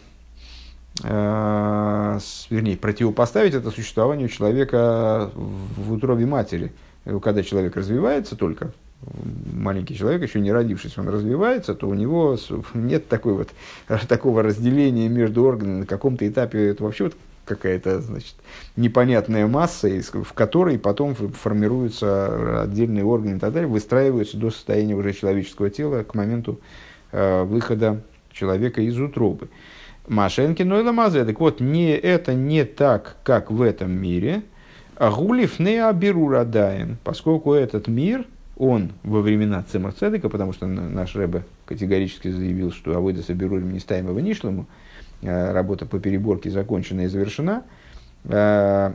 э, 1.03 2.19
вернее, 2.49 2.77
противопоставить 2.77 3.53
это 3.53 3.71
существованию 3.71 4.29
человека 4.29 5.31
в 5.35 5.93
утробе 5.93 6.25
матери. 6.25 6.71
Когда 7.21 7.43
человек 7.43 7.75
развивается 7.75 8.35
только, 8.35 8.71
маленький 9.53 9.95
человек, 9.95 10.21
еще 10.23 10.39
не 10.39 10.51
родившись, 10.51 10.97
он 10.97 11.09
развивается, 11.09 11.75
то 11.75 11.87
у 11.87 11.93
него 11.93 12.37
нет 12.73 13.07
такой 13.07 13.33
вот, 13.33 13.49
такого 14.07 14.43
разделения 14.43 15.07
между 15.07 15.43
органами. 15.43 15.79
На 15.81 15.85
каком-то 15.85 16.27
этапе 16.27 16.67
это 16.67 16.83
вообще 16.83 17.05
вот 17.05 17.15
какая-то 17.45 17.99
значит, 17.99 18.35
непонятная 18.77 19.47
масса, 19.47 19.89
в 19.89 20.33
которой 20.33 20.79
потом 20.79 21.13
формируются 21.15 22.63
отдельные 22.63 23.03
органы 23.03 23.35
и 23.35 23.39
так 23.39 23.53
далее, 23.53 23.67
выстраиваются 23.67 24.37
до 24.37 24.49
состояния 24.49 24.95
уже 24.95 25.11
человеческого 25.13 25.69
тела 25.69 26.03
к 26.03 26.15
моменту 26.15 26.61
э, 27.11 27.43
выхода 27.43 28.01
человека 28.33 28.81
из 28.81 28.99
утробы. 28.99 29.49
Машенки 30.07 30.63
Нойла 30.63 30.91
Мазе. 30.91 31.23
Так 31.23 31.39
вот, 31.39 31.61
не, 31.61 31.91
это 31.91 32.33
не 32.33 32.65
так, 32.65 33.17
как 33.23 33.51
в 33.51 33.61
этом 33.61 33.91
мире. 33.91 34.43
А 34.95 35.11
гулив 35.11 35.59
не 35.59 35.77
абирурадаем, 35.77 36.97
поскольку 37.03 37.53
этот 37.53 37.87
мир, 37.87 38.25
он 38.57 38.91
во 39.03 39.21
времена 39.21 39.63
Цемах 39.71 39.95
Цедека, 39.95 40.29
потому 40.29 40.53
что 40.53 40.67
наш 40.67 41.15
Рэбе 41.15 41.45
категорически 41.65 42.27
заявил, 42.27 42.71
что 42.71 42.95
Авойда 42.95 43.23
соберурим 43.23 43.73
не 43.73 43.79
ставим 43.79 44.09
его 44.09 44.19
нишлому, 44.19 44.67
Э, 45.23 45.53
работа 45.53 45.85
по 45.85 45.99
переборке 45.99 46.49
закончена 46.49 47.01
и 47.01 47.07
завершена, 47.07 47.63
э, 48.25 48.93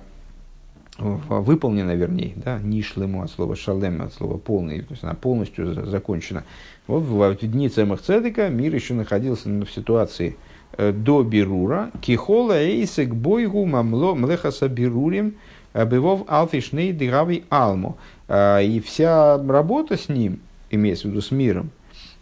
выполнена, 0.98 1.92
вернее, 1.92 2.32
да, 2.36 2.58
нишлему 2.58 3.22
от 3.22 3.30
слова 3.30 3.56
шалем, 3.56 4.02
от 4.02 4.12
слова 4.12 4.36
полный, 4.36 4.80
то 4.80 4.92
есть 4.92 5.04
она 5.04 5.14
полностью 5.14 5.86
закончена. 5.86 6.44
Вот 6.86 7.02
в 7.02 7.46
дни 7.46 7.68
Цемах 7.68 8.02
Цедека 8.02 8.48
мир 8.48 8.74
еще 8.74 8.94
находился 8.94 9.48
в 9.48 9.70
ситуации 9.70 10.36
э, 10.76 10.92
до 10.92 11.22
Бирура, 11.22 11.90
кихола 12.00 12.58
эйсек 12.58 13.14
бойгу 13.14 13.64
мамло 13.64 14.14
млехаса 14.14 14.68
бирурим, 14.68 15.34
бывов 15.72 16.24
алфишней 16.26 16.92
дырави 16.92 17.44
алму. 17.50 17.96
И 18.28 18.82
вся 18.84 19.38
работа 19.38 19.96
с 19.96 20.08
ним, 20.08 20.40
имеется 20.70 21.06
в 21.06 21.10
виду 21.12 21.20
с 21.20 21.30
миром, 21.30 21.70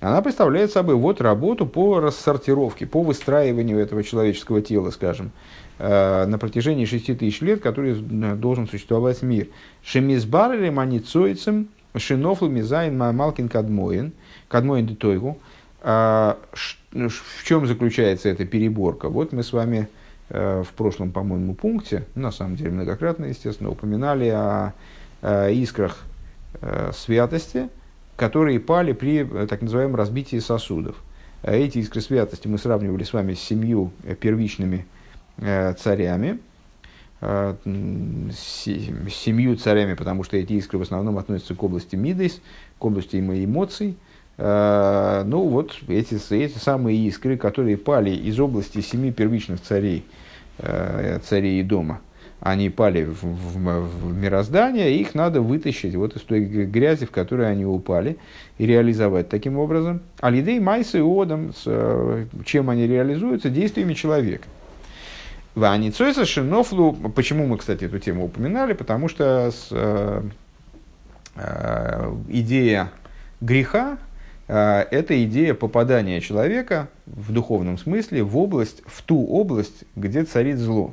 она 0.01 0.21
представляет 0.21 0.71
собой 0.71 0.95
вот 0.95 1.21
работу 1.21 1.67
по 1.67 2.01
рассортировке, 2.01 2.87
по 2.87 3.03
выстраиванию 3.03 3.79
этого 3.79 4.05
человеческого 4.05 4.61
тела, 4.61 4.91
скажем, 4.91 5.33
на 5.79 6.39
протяжении 6.39 6.85
шести 6.87 7.15
тысяч 7.15 7.41
лет, 7.41 7.61
который 7.61 7.93
э, 7.93 8.35
должен 8.37 8.67
существовать 8.67 9.23
мир. 9.23 9.49
Шемизбар 9.83 10.59
маницоицем 10.71 11.69
шинофл 11.97 12.49
мизайн 12.49 12.97
малкин 12.97 13.49
кадмоин, 13.49 14.13
кадмоин 14.49 14.87
детойгу. 14.87 15.39
А, 15.83 16.39
в 16.93 17.45
чем 17.45 17.67
заключается 17.67 18.29
эта 18.29 18.45
переборка? 18.45 19.09
Вот 19.09 19.33
мы 19.33 19.43
с 19.43 19.53
вами 19.53 19.89
э, 20.31 20.63
в 20.67 20.73
прошлом, 20.73 21.13
по-моему, 21.13 21.55
пункте, 21.55 22.07
на 22.15 22.31
самом 22.33 22.57
деле 22.57 22.71
многократно, 22.71 23.27
естественно, 23.27 23.71
упоминали 23.71 24.29
о 24.29 24.73
искрах 25.51 26.05
святости, 26.93 27.69
которые 28.17 28.59
пали 28.59 28.93
при 28.93 29.19
э, 29.21 29.47
так 29.47 29.63
называемом 29.63 29.97
разбитии 29.97 30.39
сосудов. 30.39 30.97
Эти 31.43 31.79
искры 31.79 32.01
святости 32.01 32.49
мы 32.49 32.59
сравнивали 32.59 33.05
с 33.05 33.13
вами 33.13 33.35
с 33.35 33.41
семью 33.41 33.93
э, 34.05 34.15
первичными 34.15 34.79
э, 34.79 34.96
царями, 35.39 36.39
с 37.21 38.65
семью 38.65 39.57
царями, 39.57 39.95
потому 39.95 40.23
что 40.23 40.37
эти 40.37 40.55
искры 40.55 40.79
в 40.79 40.83
основном 40.83 41.19
относятся 41.19 41.55
к 41.55 41.63
области 41.63 41.97
мидейс, 41.97 42.41
к 42.79 42.85
области 42.85 43.17
эмоций. 43.17 43.97
Ну 44.39 45.49
вот 45.49 45.79
эти, 45.89 46.35
эти 46.35 46.59
самые 46.59 46.99
искры, 47.07 47.37
которые 47.37 47.79
пали 47.79 48.11
из 48.11 48.39
области 48.39 48.81
семи 48.81 49.13
первичных 49.13 49.61
царей, 49.63 50.05
царей 50.59 51.61
и 51.61 51.63
дома– 51.63 52.01
они 52.41 52.71
пали 52.71 53.05
в, 53.05 53.23
в, 53.23 53.57
в 53.57 54.17
мироздание, 54.17 54.97
их 54.97 55.15
надо 55.15 55.41
вытащить 55.41 55.95
вот 55.95 56.17
из 56.17 56.23
той 56.23 56.41
грязи, 56.45 57.07
в 57.07 57.11
которой 57.11 57.51
они 57.51 57.65
упали, 57.65 58.19
и 58.59 58.67
реализовать 58.67 59.29
таким 59.29 59.59
образом. 59.59 60.01
Алидей 60.21 60.61
Майса 60.61 60.99
и 60.99 61.01
Одам, 61.01 61.53
э, 61.65 62.27
чем 62.45 62.71
они 62.71 62.87
реализуются, 62.87 63.49
действиями 63.49 63.95
человека. 63.95 64.47
Ваницойса 65.57 66.27
Шинофлу, 66.27 66.93
почему 66.93 67.47
мы, 67.47 67.57
кстати, 67.57 67.85
эту 67.85 67.99
тему 67.99 68.27
упоминали, 68.27 68.75
потому 68.75 69.09
что 69.09 69.51
с, 69.51 69.69
э, 69.71 70.23
э, 71.35 72.15
идея 72.29 72.93
греха 73.41 73.97
э, 74.49 74.85
это 74.91 75.25
идея 75.25 75.55
попадания 75.55 76.21
человека 76.21 76.89
в 77.07 77.33
духовном 77.33 77.79
смысле 77.79 78.23
в 78.23 78.37
область, 78.37 78.83
в 78.85 79.01
ту 79.01 79.27
область, 79.27 79.85
где 79.97 80.25
царит 80.25 80.59
зло. 80.59 80.93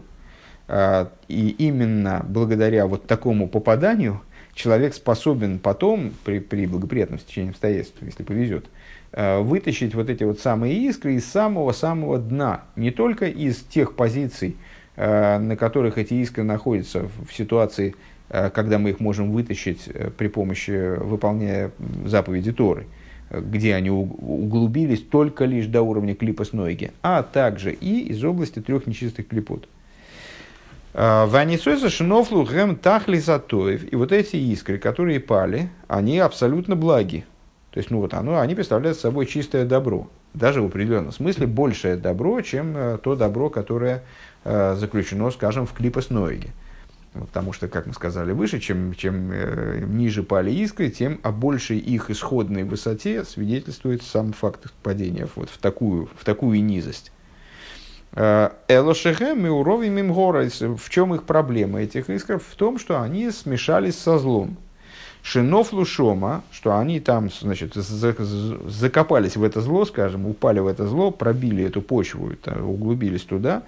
А, 0.70 1.12
и 1.28 1.50
именно 1.50 2.26
благодаря 2.26 2.88
вот 2.88 3.06
такому 3.06 3.50
попаданию 3.50 4.22
человек 4.54 4.94
способен 4.94 5.60
потом, 5.60 6.14
при, 6.24 6.40
при 6.40 6.68
благоприятном 6.68 7.20
стечении 7.20 7.50
обстоятельств, 7.50 7.98
если 8.02 8.24
повезет, 8.24 8.68
вытащить 9.16 9.94
вот 9.94 10.10
эти 10.10 10.24
вот 10.24 10.40
самые 10.40 10.76
искры 10.76 11.14
из 11.16 11.26
самого-самого 11.26 12.18
дна, 12.18 12.64
не 12.76 12.92
только 12.92 13.28
из 13.28 13.58
тех 13.62 13.96
позиций, 13.96 14.58
а, 14.96 15.40
на 15.40 15.56
которых 15.56 15.98
эти 15.98 16.16
искры 16.16 16.44
находятся 16.44 17.10
в 17.28 17.34
ситуации, 17.34 17.96
когда 18.30 18.80
мы 18.80 18.92
их 18.92 19.00
можем 19.00 19.32
вытащить 19.32 19.84
э, 19.86 20.10
при 20.10 20.28
помощи, 20.28 20.98
выполняя 20.98 21.72
заповеди 22.06 22.52
Торы, 22.52 22.88
где 23.30 23.76
они 23.76 23.92
углубились 23.92 25.02
только 25.02 25.46
лишь 25.46 25.68
до 25.68 25.84
уровня 25.84 26.16
клипа 26.16 26.44
снойги, 26.44 26.92
а 27.04 27.22
также 27.22 27.74
и 27.74 28.08
из 28.08 28.24
области 28.24 28.60
трех 28.60 28.88
нечистых 28.88 29.28
клипот. 29.28 29.68
Ванисойса 30.94 31.90
шинофлу 31.90 32.44
гэм 32.44 32.76
тахли 32.76 33.18
затоев. 33.18 33.92
И 33.92 33.96
вот 33.96 34.12
эти 34.12 34.36
искры, 34.36 34.78
которые 34.78 35.20
пали, 35.20 35.70
они 35.88 36.20
абсолютно 36.20 36.76
благи. 36.76 37.26
То 37.74 37.80
есть, 37.80 37.90
ну 37.90 38.02
вот 38.02 38.14
оно, 38.14 38.40
они 38.40 38.54
представляют 38.54 39.00
собой 39.00 39.26
чистое 39.26 39.66
добро. 39.66 40.08
Даже 40.36 40.62
в 40.62 40.68
определенном 40.68 41.12
смысле 41.12 41.48
большее 41.48 41.96
добро, 41.96 42.40
чем 42.42 42.78
э, 42.78 43.00
то 43.02 43.16
добро, 43.16 43.50
которое 43.50 44.04
э, 44.44 44.76
заключено, 44.76 45.32
скажем, 45.32 45.66
в 45.66 45.74
клипосноиге. 45.74 46.52
Потому 47.14 47.52
что, 47.52 47.68
как 47.68 47.88
мы 47.88 47.94
сказали 47.94 48.32
выше, 48.32 48.60
чем, 48.60 48.94
чем 48.94 49.32
э, 49.32 49.86
ниже 49.88 50.22
пали 50.22 50.52
искры, 50.52 50.90
тем 50.90 51.20
о 51.24 51.32
большей 51.32 51.80
их 51.80 52.12
исходной 52.12 52.62
высоте 52.62 53.24
свидетельствует 53.24 54.04
сам 54.04 54.34
факт 54.34 54.72
падения 54.84 55.28
вот 55.36 55.50
в 55.50 55.58
такую, 55.58 56.08
в 56.16 56.24
такую 56.24 56.64
низость. 56.64 57.12
Элошехем 58.16 59.48
и 59.48 59.50
уровень 59.50 59.94
мимгорайс. 59.94 60.62
В 60.62 60.88
чем 60.92 61.16
их 61.16 61.24
проблема 61.24 61.82
этих 61.82 62.12
искр? 62.12 62.38
В 62.38 62.54
том, 62.54 62.78
что 62.78 63.02
они 63.02 63.32
смешались 63.32 63.98
со 63.98 64.20
злом. 64.20 64.58
Шинов 65.24 65.72
лушома, 65.72 66.44
что 66.52 66.78
они 66.78 67.00
там, 67.00 67.30
значит, 67.32 67.76
закопались 67.76 69.38
в 69.38 69.44
это 69.44 69.62
зло, 69.62 69.86
скажем, 69.86 70.28
упали 70.28 70.60
в 70.60 70.68
это 70.68 70.86
зло, 70.86 71.12
пробили 71.12 71.64
эту 71.64 71.82
почву, 71.82 72.34
углубились 72.62 73.24
туда. 73.24 73.64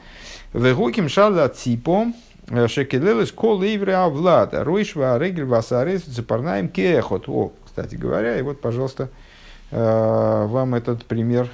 Вегоким 0.54 1.08
шала 1.08 1.48
ципо, 1.48 2.08
э, 2.50 2.68
шекелелес 2.68 3.32
кол 3.32 3.64
ивреа 3.64 4.10
влада, 4.10 4.66
ройшва 4.66 5.18
регель 5.18 5.46
васарес 5.46 6.06
запарнаем 6.06 6.68
кехот. 6.68 7.30
О, 7.30 7.54
кстати 7.64 7.96
говоря, 7.96 8.38
и 8.38 8.42
вот, 8.42 8.60
пожалуйста, 8.60 9.08
э, 9.72 10.46
вам 10.48 10.76
этот 10.76 11.06
пример 11.06 11.50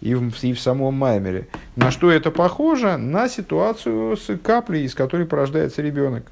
и 0.00 0.14
в, 0.14 0.42
и 0.42 0.54
в 0.54 0.60
самом 0.60 0.94
Маймере. 0.94 1.48
На 1.76 1.90
что 1.90 2.10
это 2.10 2.30
похоже? 2.30 2.96
На 2.96 3.28
ситуацию 3.28 4.16
с 4.16 4.38
каплей, 4.38 4.84
из 4.84 4.94
которой 4.94 5.26
порождается 5.26 5.82
ребенок. 5.82 6.24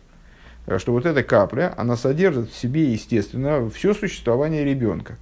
Э, 0.67 0.79
что 0.79 0.93
вот 0.93 1.07
эта 1.07 1.23
капля, 1.23 1.75
она 1.77 1.97
содержит 1.97 2.51
в 2.51 2.57
себе, 2.57 2.93
естественно, 2.93 3.69
все 3.71 3.95
существование 3.95 4.65
ребенка. 4.65 5.17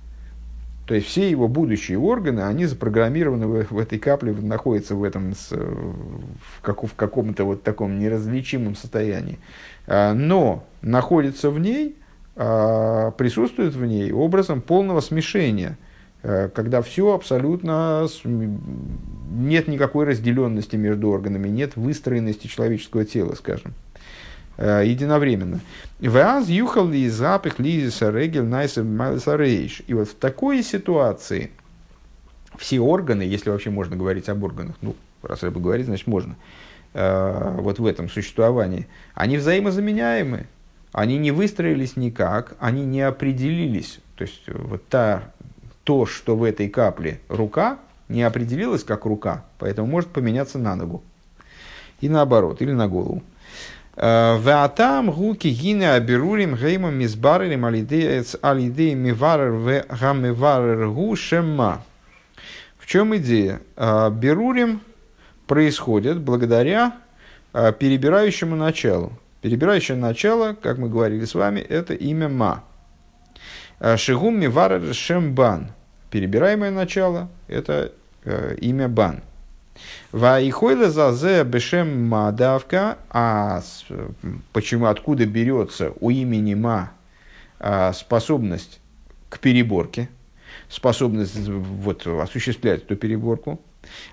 То 0.87 0.95
есть 0.95 1.07
все 1.07 1.31
его 1.31 1.47
будущие 1.47 1.99
органы, 1.99 2.41
они 2.41 2.67
запрограммированы 2.67 3.47
в, 3.47 3.71
в 3.71 3.79
этой 3.79 3.99
капле, 3.99 4.33
находятся 4.33 4.97
в 4.97 5.05
этом, 5.05 5.35
в, 5.51 6.61
как, 6.63 6.83
в 6.83 6.95
каком-то 6.97 7.45
вот 7.45 7.63
таком 7.63 7.99
неразличимом 8.01 8.75
состоянии. 8.75 9.39
А, 9.87 10.15
но 10.15 10.65
находятся 10.83 11.51
в 11.51 11.61
ней, 11.61 11.97
а, 12.35 13.13
присутствуют 13.13 13.75
в 13.75 13.85
ней 13.85 14.11
образом 14.13 14.61
полного 14.61 15.01
смешения– 15.01 15.79
Э, 16.23 16.51
когда 16.55 16.83
все 16.83 17.15
абсолютно, 17.15 18.07
нет 18.25 19.69
никакой 19.69 20.05
разделенности 20.05 20.77
между 20.77 21.09
органами, 21.09 21.49
нет 21.49 21.77
выстроенности 21.77 22.47
человеческого 22.47 23.05
тела, 23.05 23.35
скажем, 23.35 23.73
единовременно. 24.61 25.61
Ваз 26.01 26.49
юхал 26.49 26.89
ли 26.89 27.09
запах 27.09 27.59
лизиса 27.59 28.11
регель 28.11 28.45
найсер 28.45 29.43
И 29.43 29.95
вот 29.95 30.09
в 30.09 30.15
такой 30.15 30.63
ситуации 30.63 31.51
все 32.59 32.81
органы, 32.81 33.23
если 33.23 33.51
вообще 33.51 33.71
можно 33.71 33.97
говорить 33.97 34.29
об 34.29 34.45
органах, 34.45 34.77
ну, 34.83 34.95
раз 35.23 35.43
Рэба 35.43 35.61
говорит, 35.61 35.87
значит 35.87 36.07
можно, 36.07 36.37
э, 36.95 37.57
вот 37.59 37.79
в 37.79 37.87
этом 37.87 38.11
существовании, 38.11 38.87
они 39.15 39.39
взаимозаменяемы, 39.39 40.47
они 40.93 41.19
не 41.19 41.31
выстроились 41.31 41.97
никак, 41.97 42.55
они 42.59 42.85
не 42.85 43.01
определились. 43.01 44.01
То 44.17 44.23
есть 44.23 44.43
вот 44.49 44.87
та, 44.89 45.23
то, 45.85 46.05
что 46.05 46.37
в 46.37 46.45
этой 46.45 46.69
капле 46.69 47.21
рука, 47.29 47.79
не 48.09 48.23
определилось 48.23 48.85
как 48.85 49.07
рука, 49.07 49.45
поэтому 49.59 49.87
может 49.87 50.11
поменяться 50.11 50.59
на 50.59 50.75
ногу. 50.75 51.03
И 52.01 52.09
наоборот, 52.09 52.61
или 52.61 52.73
на 52.73 52.89
голову. 52.89 53.23
Ватам 54.03 55.11
гуки 55.11 55.49
гине 55.49 55.93
аберурим 55.93 56.55
геймом 56.57 56.95
мизбарерим 56.95 57.67
алидея 57.67 58.95
миварер 58.95 59.51
в 59.51 59.85
гаммиварер 60.01 60.89
гу 60.89 61.15
шемма. 61.17 61.83
В 62.79 62.87
чем 62.87 63.15
идея? 63.19 63.61
Э, 63.77 64.11
берурим 64.11 64.81
происходит 65.47 66.19
благодаря 66.19 66.97
э, 67.53 67.73
перебирающему 67.79 68.57
началу. 68.57 69.13
Перебирающее 69.43 69.99
начало, 69.99 70.55
как 70.55 70.79
мы 70.79 70.89
говорили 70.89 71.27
с 71.27 71.35
вами, 71.35 71.61
это 71.61 71.93
имя 71.93 72.31
ма. 72.31 72.65
Шигум 73.97 74.41
миварер 74.41 74.95
шембан. 74.95 75.73
Перебираемое 76.11 76.71
начало– 76.71 77.29
это 77.49 77.93
э, 78.25 78.57
имя 78.61 78.89
бан. 78.89 79.23
Ваихойла 80.13 80.91
за 80.91 81.13
зе 81.13 81.45
бешем 81.45 82.09
мадавка, 82.09 82.99
а 83.11 83.63
почему, 84.53 84.87
откуда 84.87 85.25
берется 85.25 85.93
у 86.01 86.11
имени 86.11 86.55
ма 86.55 86.91
а, 87.61 87.93
способность 87.93 88.81
к 89.29 89.39
переборке, 89.39 90.09
способность 90.69 91.37
вот, 91.47 92.07
осуществлять 92.07 92.83
эту 92.83 92.97
переборку. 92.97 93.61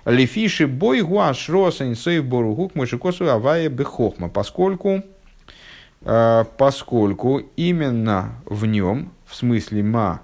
Лефиши 0.04 0.66
бой 0.66 1.02
гуаш 1.02 1.48
росань 1.48 1.96
сейв 1.96 2.24
боругук 2.24 2.74
мышикосу 2.74 3.28
авая 3.28 3.68
бехохма, 3.68 4.28
поскольку, 4.28 5.02
а, 6.02 6.44
поскольку 6.44 7.42
именно 7.56 8.36
в 8.44 8.66
нем, 8.66 9.10
в 9.26 9.34
смысле 9.34 9.82
ма, 9.82 10.22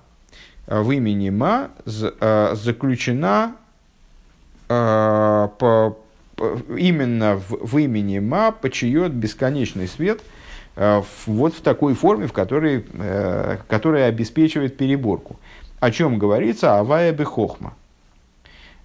в 0.66 0.90
имени 0.92 1.30
ма 1.30 1.70
а, 2.20 2.54
заключена 2.54 3.28
а, 3.28 3.63
по, 4.68 5.96
по, 6.36 6.56
именно 6.76 7.36
в, 7.36 7.66
в 7.66 7.78
имени 7.78 8.18
Ма 8.18 8.52
почиет 8.52 9.12
бесконечный 9.12 9.88
свет 9.88 10.20
а, 10.76 11.04
вот 11.26 11.54
в 11.54 11.60
такой 11.60 11.94
форме, 11.94 12.26
в 12.26 12.32
которой, 12.32 12.84
а, 12.98 13.58
которая 13.68 14.08
обеспечивает 14.08 14.76
переборку. 14.76 15.36
О 15.80 15.90
чем 15.90 16.18
говорится? 16.18 16.78
Авая 16.78 17.12
Бехохма. 17.12 17.74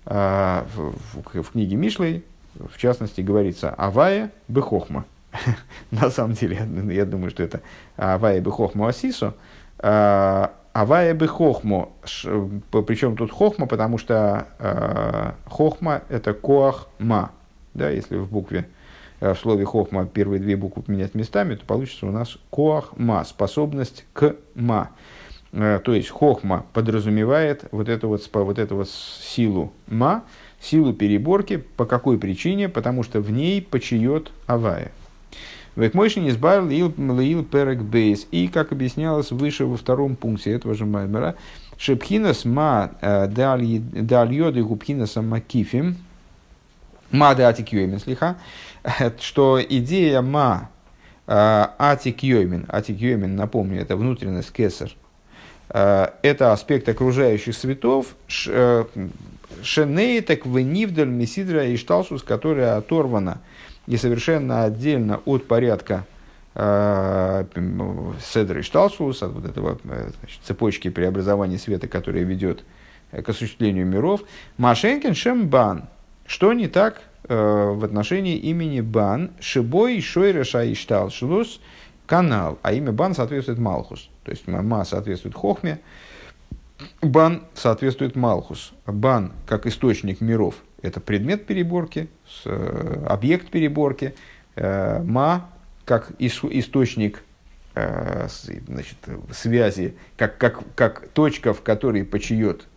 А, 0.05 0.65
в, 0.75 0.93
в, 1.13 1.43
в 1.43 1.51
книге 1.51 1.75
Мишлей, 1.75 2.24
в 2.55 2.77
частности, 2.77 3.21
говорится 3.21 3.69
Авая 3.71 4.31
Бехохма. 4.48 5.05
На 5.91 6.09
самом 6.09 6.33
деле, 6.33 6.67
я, 6.93 7.05
думаю, 7.05 7.31
что 7.31 7.43
это 7.43 7.62
Авая 7.95 8.41
Бехохма 8.41 8.89
Асисо. 8.89 9.36
Авая 10.73 11.15
бы 11.15 11.27
хохмо. 11.27 11.91
Причем 12.01 13.17
тут 13.17 13.31
хохма, 13.31 13.65
потому 13.65 13.97
что 13.97 14.47
э, 14.59 15.31
хохма 15.49 16.03
это 16.09 16.33
коах 16.33 16.88
ма. 16.99 17.31
Да, 17.73 17.89
если 17.89 18.17
в 18.17 18.29
букве, 18.29 18.67
э, 19.19 19.33
в 19.33 19.39
слове 19.39 19.65
хохма 19.65 20.05
первые 20.05 20.39
две 20.39 20.55
буквы 20.55 20.83
поменять 20.83 21.15
местами, 21.15 21.55
то 21.55 21.65
получится 21.65 22.05
у 22.05 22.11
нас 22.11 22.38
коах 22.51 22.95
ма, 22.97 23.23
способность 23.25 24.05
к 24.13 24.35
ма. 24.53 24.91
Э, 25.51 25.79
то 25.83 25.93
есть 25.93 26.09
хохма 26.09 26.65
подразумевает 26.73 27.65
вот 27.71 27.89
эту 27.89 28.07
вот, 28.07 28.29
вот 28.31 28.59
эту 28.59 28.75
вот 28.75 28.89
силу 28.89 29.73
ма, 29.88 30.23
силу 30.61 30.93
переборки. 30.93 31.57
По 31.57 31.85
какой 31.85 32.19
причине? 32.19 32.69
Потому 32.69 33.01
что 33.03 33.21
в 33.21 33.31
ней 33.31 33.61
почиет 33.61 34.31
авая. 34.45 34.91
Век 35.79 35.93
мойшин 35.93 36.27
избавил 36.27 36.67
лил 36.67 37.43
перек 37.43 37.79
бейс. 37.79 38.27
И, 38.31 38.50
как 38.50 38.74
объяснялось 38.74 39.31
выше 39.31 39.65
во 39.65 39.77
втором 39.77 40.17
пункте 40.17 40.51
этого 40.51 40.75
же 40.75 40.86
маймера, 40.86 41.36
шепхинас 41.77 42.43
ма 42.43 42.91
э, 42.99 43.27
даль 43.27 44.34
йоды 44.34 44.62
губхинас 44.62 45.15
макифим, 45.15 45.95
ма 47.12 47.34
де 47.34 47.43
атик 47.43 47.69
слиха, 48.03 48.36
что 49.21 49.62
идея 49.62 50.21
ма 50.21 50.69
э, 51.27 51.65
атик 51.77 52.23
йоймин, 52.23 52.65
атик 52.67 52.99
йоймин, 52.99 53.38
напомню, 53.38 53.80
это 53.80 53.95
внутренность 53.95 54.51
кесар, 54.51 54.91
э, 55.69 56.08
это 56.21 56.51
аспект 56.51 56.89
окружающих 56.89 57.56
светов, 57.56 58.17
шенейтек 59.63 60.45
венивдаль 60.45 61.08
месидра 61.08 61.65
и 61.67 61.77
шталшус, 61.77 62.21
которая 62.21 62.75
оторвана 62.75 63.39
и 63.89 63.97
совершенно 63.97 64.65
отдельно 64.65 65.19
от 65.25 65.47
порядка 65.47 66.06
э, 66.54 67.45
Седра 68.23 68.60
и 68.60 68.62
Шталшус, 68.62 69.23
от 69.23 69.32
вот 69.32 69.45
этого 69.45 69.80
э, 69.84 70.12
значит, 70.19 70.41
цепочки 70.43 70.89
преобразования 70.89 71.58
света, 71.58 71.88
которая 71.88 72.23
ведет 72.23 72.63
к 73.12 73.28
осуществлению 73.28 73.88
миров, 73.88 74.21
Машенкин 74.58 75.15
Шембан. 75.15 75.89
Что 76.28 76.54
не 76.54 76.67
так 76.67 77.02
э, 77.28 77.36
в 77.36 77.84
отношении 77.84 78.38
имени 78.38 78.82
Бан? 78.82 79.32
Шибой 79.39 79.99
Шойра 80.02 80.43
Шаишталшус 80.43 81.60
канал, 82.06 82.60
а 82.62 82.73
имя 82.73 82.91
Бан 82.91 83.15
соответствует 83.15 83.58
Малхус. 83.58 84.08
То 84.23 84.30
есть 84.30 84.45
Ма 84.45 84.86
соответствует 84.86 85.34
Хохме, 85.34 85.80
Бан 87.02 87.41
соответствует 87.56 88.15
Малхус. 88.15 88.71
Бан 88.86 89.32
как 89.47 89.65
источник 89.65 90.21
миров– 90.21 90.58
это 90.81 90.99
предмет 90.99 91.45
переборки, 91.45 92.09
э, 92.45 93.03
объект 93.07 93.49
переборки, 93.49 94.15
э, 94.55 95.01
ма 95.03 95.49
как 95.85 96.11
источник 96.19 97.23
э, 97.75 98.27
значит, 98.67 98.97
связи, 99.31 99.95
как, 100.17 100.37
как, 100.37 100.59
как 100.75 101.07
точка, 101.09 101.53
в 101.53 101.61
которой 101.61 102.03
почиет 102.03 102.67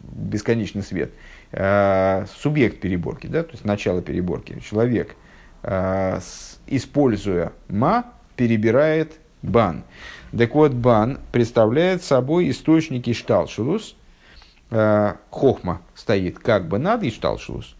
бесконечный 0.00 0.82
свет, 0.82 1.10
субъект 1.50 2.78
переборки, 2.78 3.26
да, 3.28 3.42
то 3.44 3.52
есть 3.52 3.64
начало 3.64 4.02
переборки, 4.02 4.60
человек, 4.60 5.16
используя 6.66 7.54
ма, 7.68 8.12
перебирает 8.36 9.14
бан. 9.40 9.84
Так 10.36 10.54
вот, 10.54 10.72
бан 10.72 11.20
представляет 11.32 12.02
собой 12.04 12.50
источники 12.50 13.14
шталшулус, 13.14 13.96
Э, 14.70 15.14
хохма 15.30 15.82
стоит 15.96 16.38
как 16.38 16.68
бы 16.68 16.78
над 16.78 17.02
Ишталшус, 17.02 17.74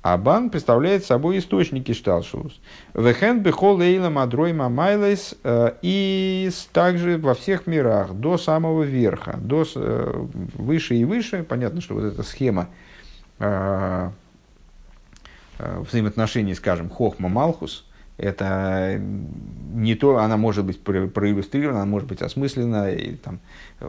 а 0.00 0.16
бан 0.16 0.48
представляет 0.48 1.04
собой 1.04 1.38
источник 1.38 1.90
Ишталшус. 1.90 2.58
Вехен 2.94 3.42
бехол 3.42 3.82
эйла 3.82 4.08
мадрой 4.08 4.54
мамайлес 4.54 5.34
э, 5.44 5.72
и 5.82 6.50
также 6.72 7.18
во 7.18 7.34
всех 7.34 7.66
мирах 7.66 8.14
до 8.14 8.38
самого 8.38 8.84
верха, 8.84 9.36
до, 9.36 9.66
э, 9.74 10.26
выше 10.54 10.94
и 10.94 11.04
выше. 11.04 11.42
Понятно, 11.42 11.82
что 11.82 11.94
вот 11.94 12.04
эта 12.04 12.22
схема 12.22 12.68
взаимоотношений, 15.58 16.54
скажем, 16.54 16.90
хохма 16.90 17.28
малхус– 17.28 17.86
это 18.20 19.00
не 19.72 19.94
то, 19.94 20.18
она 20.18 20.36
может 20.36 20.64
быть 20.64 20.80
проиллюстрирована, 20.82 21.82
она 21.82 21.90
может 21.90 22.08
быть 22.08 22.22
осмыслена, 22.22 22.90
и 22.90 23.14
там, 23.14 23.40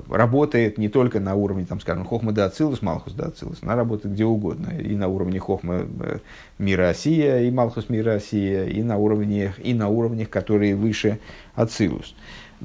работает 0.10 0.78
не 0.78 0.90
только 0.90 1.20
на 1.20 1.36
уровне, 1.36 1.66
там, 1.66 1.80
скажем, 1.80 2.06
хохма 2.06 2.32
да 2.32 2.46
ацилус, 2.46 2.82
малхус 2.82 3.14
да 3.14 3.26
ацилус, 3.26 3.60
она 3.62 3.76
работает 3.76 4.14
где 4.14 4.26
угодно, 4.26 4.70
и 4.70 4.96
на 4.96 5.08
уровне 5.08 5.40
хохма 5.40 5.86
э, 6.00 6.18
мира 6.60 6.90
Осия, 6.90 7.42
и 7.42 7.52
малхус 7.52 7.90
мира 7.90 8.14
Осия, 8.14 8.66
и 8.66 8.84
на 8.84 8.98
уровнях, 8.98 9.60
и 9.60 9.74
на 9.74 9.90
уровнях, 9.90 10.30
которые 10.30 10.76
выше 10.76 11.20
ацилус. 11.56 12.16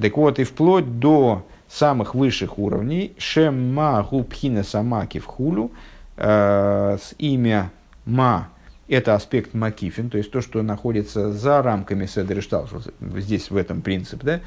Так 0.00 0.16
вот, 0.16 0.38
и 0.38 0.44
вплоть 0.44 0.98
до 0.98 1.44
самых 1.68 2.14
высших 2.14 2.58
уровней, 2.58 3.12
шемма 3.18 4.06
губхина 4.08 4.62
самаки 4.62 5.18
в 5.18 5.24
хулю, 5.24 5.72
э, 6.16 6.98
с 7.00 7.14
имя 7.18 7.70
ма 8.04 8.48
это 8.88 9.14
аспект 9.14 9.54
Макифин, 9.54 10.10
то 10.10 10.18
есть 10.18 10.30
то, 10.30 10.40
что 10.40 10.62
находится 10.62 11.32
за 11.32 11.62
рамками 11.62 12.06
Седри 12.06 12.40
Шталшус, 12.40 12.88
здесь 13.00 13.50
в 13.50 13.56
этом 13.56 13.82
принцип, 13.82 14.22
да, 14.22 14.40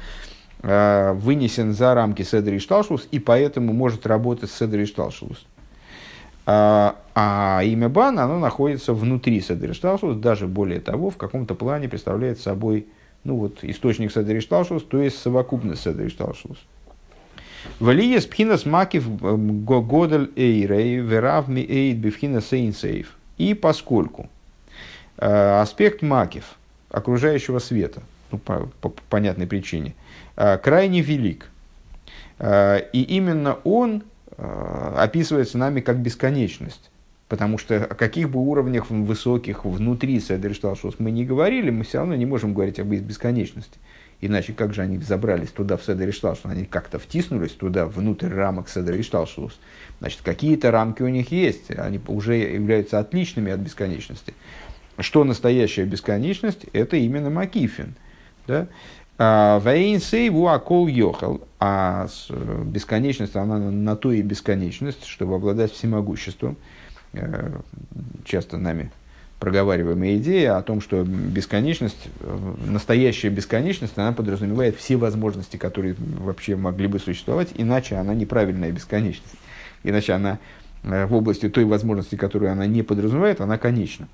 а, 0.62 1.12
вынесен 1.12 1.72
за 1.72 1.94
рамки 1.94 2.22
Седри 2.22 2.58
Шталшус 2.58 3.08
и 3.10 3.18
поэтому 3.18 3.72
может 3.72 4.06
работать 4.06 4.50
Седри 4.50 4.86
Шталшус. 4.86 5.46
А, 6.46 6.96
а 7.14 7.62
имя 7.64 7.88
Бан, 7.88 8.18
оно 8.18 8.38
находится 8.38 8.94
внутри 8.94 9.40
Седри 9.40 9.72
Шталшус, 9.72 10.16
даже 10.16 10.46
более 10.46 10.80
того, 10.80 11.10
в 11.10 11.16
каком-то 11.16 11.54
плане 11.54 11.88
представляет 11.88 12.40
собой 12.40 12.86
ну 13.24 13.36
вот, 13.36 13.58
источник 13.62 14.12
Седри 14.12 14.40
Шталшус, 14.40 14.82
то 14.84 15.00
есть 15.00 15.18
совокупность 15.18 15.82
Седри 15.82 16.08
Шталшус. 16.08 16.58
Валиес 17.78 18.24
пхинас 18.24 18.64
макив 18.64 19.06
годель 19.10 20.30
эйрей 20.34 20.96
верав 20.96 21.48
ми 21.48 21.60
эйд 21.60 21.98
бифхина 21.98 22.40
сейнсейв. 22.40 23.16
И 23.40 23.54
поскольку 23.54 24.28
э, 25.16 25.60
аспект 25.62 26.02
макив, 26.02 26.56
окружающего 26.90 27.58
света, 27.58 28.02
ну, 28.30 28.36
по, 28.36 28.68
по, 28.82 28.90
по 28.90 29.02
понятной 29.08 29.46
причине, 29.46 29.94
э, 30.36 30.58
крайне 30.58 31.00
велик, 31.00 31.48
э, 32.38 32.82
и 32.92 33.00
именно 33.02 33.56
он 33.64 34.04
описывается 34.36 35.58
нами 35.58 35.80
как 35.80 35.98
бесконечность. 35.98 36.90
Потому 37.28 37.58
что 37.58 37.76
о 37.76 37.94
каких 37.94 38.30
бы 38.30 38.40
уровнях 38.40 38.88
высоких 38.88 39.66
внутри 39.66 40.18
Седер 40.18 40.54
Шталшус 40.54 40.94
мы 40.98 41.10
не 41.10 41.26
говорили, 41.26 41.68
мы 41.68 41.84
все 41.84 41.98
равно 41.98 42.14
не 42.14 42.24
можем 42.24 42.54
говорить 42.54 42.78
об 42.78 42.88
бесконечности. 42.88 43.78
Иначе 44.22 44.52
как 44.52 44.74
же 44.74 44.82
они 44.82 44.98
забрались 44.98 45.50
туда 45.50 45.76
в 45.76 45.84
Седер 45.84 46.12
Шталшус? 46.12 46.44
Они 46.44 46.64
как-то 46.64 46.98
втиснулись 46.98 47.52
туда, 47.52 47.86
внутрь 47.86 48.28
рамок 48.28 48.68
Седер 48.68 49.02
Шталшус. 49.02 49.58
Значит, 50.00 50.20
какие-то 50.22 50.70
рамки 50.70 51.02
у 51.02 51.08
них 51.08 51.32
есть, 51.32 51.70
они 51.70 52.00
уже 52.06 52.36
являются 52.36 52.98
отличными 52.98 53.50
от 53.50 53.60
бесконечности. 53.60 54.34
Что 54.98 55.24
настоящая 55.24 55.84
бесконечность? 55.84 56.66
Это 56.74 56.96
именно 56.96 57.30
Макифин. 57.30 57.94
Да? 58.46 58.66
А, 59.16 59.62
акол 59.62 60.86
йохал. 60.86 61.40
А 61.58 62.06
бесконечность, 62.64 63.36
она 63.36 63.58
на 63.58 63.96
то 63.96 64.12
и 64.12 64.20
бесконечность, 64.20 65.04
чтобы 65.06 65.36
обладать 65.36 65.72
всемогуществом. 65.72 66.56
Э, 67.12 67.58
часто 68.24 68.56
нами 68.56 68.90
проговариваемая 69.40 70.18
идея 70.18 70.58
о 70.58 70.62
том, 70.62 70.82
что 70.82 71.02
бесконечность, 71.02 72.08
э, 72.20 72.54
настоящая 72.66 73.30
бесконечность, 73.30 73.94
она 73.96 74.12
подразумевает 74.12 74.76
все 74.76 74.96
возможности, 74.96 75.56
которые 75.56 75.96
вообще 75.98 76.56
могли 76.56 76.86
бы 76.86 76.98
существовать, 76.98 77.48
иначе 77.56 77.96
она 77.96 78.14
неправильная 78.14 78.70
бесконечность. 78.70 79.34
Иначе 79.82 80.12
она 80.12 80.38
э, 80.82 81.06
в 81.06 81.14
области 81.14 81.48
той 81.48 81.64
возможности, 81.64 82.16
которую 82.16 82.52
она 82.52 82.66
не 82.66 82.82
подразумевает, 82.82 83.40
она 83.40 83.56
конечна. 83.56 84.08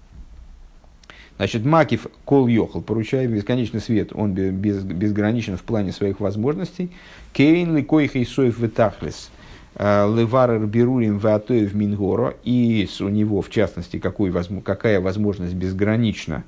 Значит, 1.39 1.67
Макив 1.67 2.07
Кол 2.25 2.47
Йохал, 2.47 2.81
поручая 2.81 3.27
бесконечный 3.27 3.81
свет, 3.81 4.13
он 4.15 4.33
без, 4.33 4.83
безграничен 4.85 5.57
в 5.57 5.63
плане 5.63 5.93
своих 5.93 6.21
возможностей. 6.21 6.91
Кейн 7.33 7.77
Ликойхей 7.77 8.25
Соев 8.25 8.59
Ветахлес– 8.59 9.31
Э, 9.46 9.46
Леварер 9.79 10.65
Берурим 10.67 11.19
Ватоев 11.19 11.75
Мингоро, 11.75 12.35
и 12.45 12.89
у 13.01 13.09
него, 13.09 13.43
в 13.43 13.51
частности, 13.51 13.99
какой, 13.99 14.33
какая 14.63 15.01
возможность 15.01 15.55
безгранична? 15.55 16.45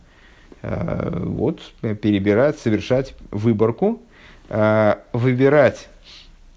Э, 0.63 1.23
вот, 1.25 1.61
перебирать, 1.81 2.59
совершать 2.59 3.15
выборку, 3.31 4.01
э, 4.49 4.95
выбирать 5.13 5.89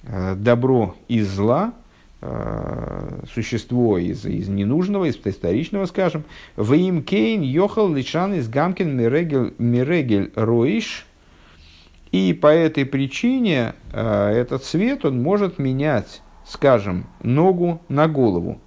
добро 0.03 0.95
из 1.07 1.29
зла, 1.29 1.73
существо 3.31 3.99
из, 3.99 4.25
из 4.25 4.47
ненужного, 4.47 5.05
из 5.05 5.15
историчного, 5.23 5.85
скажем, 5.85 6.23
в 6.55 6.73
им 6.73 7.03
кейн 7.03 7.41
йохал 7.41 7.93
лишан 7.93 8.33
из 8.33 8.49
гамкин 8.49 8.97
мирегель 8.97 10.31
роиш, 10.33 11.05
и 12.11 12.33
по 12.33 12.47
этой 12.47 12.85
причине 12.85 13.75
этот 13.91 14.63
свет 14.63 15.05
он 15.05 15.21
может 15.21 15.59
менять 15.59 16.23
скажем, 16.45 17.05
ногу 17.21 17.81
на 17.89 18.07
голову. 18.07 18.59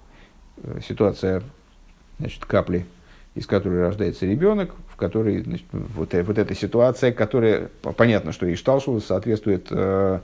Э, 0.57 0.79
ситуация, 0.85 1.43
значит, 2.19 2.45
капли, 2.45 2.85
из 3.35 3.45
которой 3.45 3.81
рождается 3.81 4.25
ребенок, 4.25 4.71
в 4.95 4.95
которой 4.95 5.41
значит, 5.43 5.65
вот, 5.71 6.13
э, 6.13 6.23
вот 6.23 6.37
эта 6.37 6.55
ситуация, 6.55 7.11
которая, 7.11 7.69
понятно, 7.97 8.31
что 8.31 8.45
и 8.45 8.55
соответствует 8.55 9.67
э, 9.69 10.19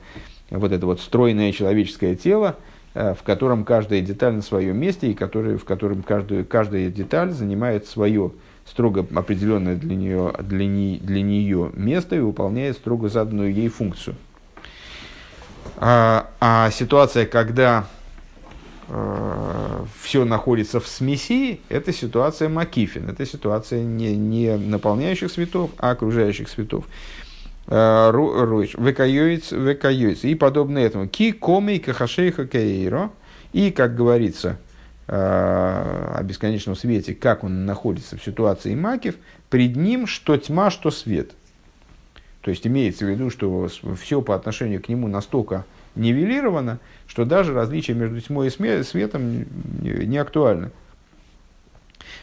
вот 0.50 0.72
это 0.72 0.86
вот 0.86 1.02
стройное 1.02 1.52
человеческое 1.52 2.16
тело, 2.16 2.56
э, 2.94 3.14
в 3.14 3.24
котором 3.24 3.66
каждая 3.66 4.00
деталь 4.00 4.36
на 4.36 4.42
своем 4.42 4.78
месте, 4.78 5.12
и 5.12 5.14
который, 5.14 5.58
в 5.58 5.66
котором 5.66 6.04
каждую, 6.04 6.46
каждая 6.46 6.90
деталь 6.90 7.32
занимает 7.32 7.86
свое 7.86 8.32
строго 8.66 9.06
определенное 9.14 9.76
для 9.76 9.96
нее, 9.98 10.34
для, 10.40 10.66
не, 10.66 10.98
для 10.98 11.22
нее 11.22 11.72
место 11.74 12.16
и 12.16 12.20
выполняет 12.20 12.78
строго 12.78 13.10
заданную 13.10 13.54
ей 13.54 13.68
функцию. 13.68 14.16
А, 15.78 16.30
а 16.40 16.70
ситуация, 16.72 17.26
когда 17.26 17.88
э, 18.88 19.86
все 20.02 20.26
находится 20.26 20.80
в 20.80 20.88
смеси, 20.88 21.62
это 21.70 21.92
ситуация 21.92 22.50
Макифин, 22.50 23.10
это 23.10 23.26
ситуация 23.26 23.84
не, 23.84 24.16
не 24.16 24.58
наполняющих 24.58 25.32
светов, 25.32 25.72
а 25.78 25.92
окружающих 25.92 26.50
светов. 26.50 26.86
Э, 27.68 28.12
векайоиц, 28.14 29.52
векайоиц. 29.52 30.24
И 30.24 30.36
подобно 30.36 30.78
этому. 30.80 31.08
Ки 31.08 31.32
комей 31.32 31.80
кахашейха 31.80 32.46
кейро. 32.46 33.12
И, 33.54 33.72
как 33.72 33.96
говорится, 33.96 34.58
э, 35.08 35.14
о 35.16 36.22
бесконечном 36.24 36.76
свете, 36.76 37.16
как 37.16 37.44
он 37.44 37.66
находится 37.66 38.18
в 38.18 38.24
ситуации 38.24 38.76
Макив, 38.76 39.16
пред 39.50 39.76
ним 39.76 40.06
что 40.06 40.38
тьма, 40.38 40.70
что 40.70 40.92
свет– 40.92 41.32
то 42.42 42.50
есть 42.50 42.66
имеется 42.66 43.06
в 43.06 43.10
виду, 43.10 43.30
что 43.30 43.68
все 44.02 44.22
по 44.22 44.36
отношению 44.36 44.82
к 44.82 44.90
нему 44.90 45.08
настолько 45.08 45.66
нивелировано, 45.96 46.80
что 47.08 47.26
даже 47.26 47.54
различие 47.54 47.96
между 47.96 48.20
тьмой 48.20 48.48
и 48.48 48.84
светом 48.84 49.46
не 49.82 50.18
актуально. 50.18 50.72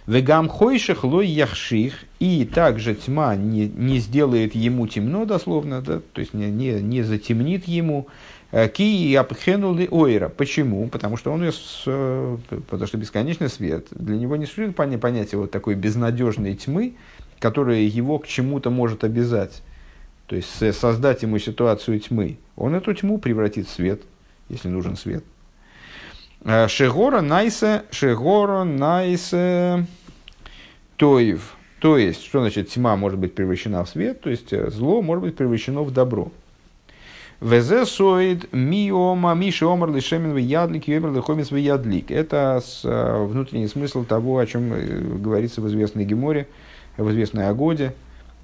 Вегам 0.06 0.48
хойших 0.48 1.04
лой 1.04 1.26
яхших, 1.26 1.92
и 2.18 2.44
также 2.46 2.94
тьма 2.94 3.36
не, 3.36 3.68
не 3.68 3.98
сделает 3.98 4.54
ему 4.54 4.86
темно, 4.86 5.24
дословно, 5.24 5.82
да, 5.82 6.00
то 6.00 6.20
есть 6.20 6.34
не, 6.34 6.50
не, 6.50 6.80
не 6.80 7.02
затемнит 7.02 7.68
ему. 7.68 8.08
Э, 8.50 8.68
ки 8.68 8.82
и 8.82 9.14
апхенули 9.14 9.86
ойра. 9.90 10.30
Почему? 10.30 10.88
Потому 10.88 11.18
что 11.18 11.30
он 11.30 11.42
э, 11.44 12.38
потому 12.48 12.86
что 12.86 12.96
бесконечный 12.96 13.50
свет. 13.50 13.88
Для 13.90 14.16
него 14.16 14.36
не 14.36 14.46
существует 14.46 14.74
понятие 14.74 15.38
вот 15.38 15.50
такой 15.50 15.74
безнадежной 15.74 16.54
тьмы, 16.54 16.94
которая 17.38 17.80
его 17.80 18.18
к 18.18 18.26
чему-то 18.26 18.70
может 18.70 19.04
обязать 19.04 19.62
то 20.28 20.36
есть 20.36 20.76
создать 20.76 21.22
ему 21.22 21.38
ситуацию 21.38 21.98
тьмы, 21.98 22.36
он 22.54 22.74
эту 22.74 22.92
тьму 22.92 23.18
превратит 23.18 23.66
в 23.66 23.70
свет, 23.70 24.02
если 24.50 24.68
нужен 24.68 24.96
свет. 24.96 25.24
А, 26.44 26.68
шегора 26.68 27.22
найса, 27.22 27.84
шегора 27.90 28.64
найса 28.64 29.86
тоев. 30.96 31.56
То 31.80 31.96
есть, 31.96 32.24
что 32.24 32.40
значит 32.40 32.68
тьма 32.68 32.96
может 32.96 33.18
быть 33.18 33.34
превращена 33.34 33.84
в 33.84 33.88
свет, 33.88 34.20
то 34.20 34.28
есть 34.28 34.52
э, 34.52 34.70
зло 34.70 35.00
может 35.00 35.24
быть 35.24 35.36
превращено 35.36 35.82
в 35.82 35.92
добро. 35.92 36.30
Везе 37.40 37.86
соид 37.86 38.52
миома 38.52 39.32
миши 39.34 39.64
омар 39.64 39.90
лишемин 39.92 40.36
ядлик 40.36 40.88
йомер 40.88 41.12
лихомис 41.12 41.52
ядлик. 41.52 42.10
Это 42.10 42.60
э, 42.84 43.24
внутренний 43.24 43.68
смысл 43.68 44.04
того, 44.04 44.38
о 44.38 44.46
чем 44.46 44.74
э, 44.74 45.00
говорится 45.18 45.60
в 45.60 45.68
известной 45.68 46.04
Геморе, 46.04 46.48
в 46.96 47.08
известной 47.10 47.48
Агоде, 47.48 47.94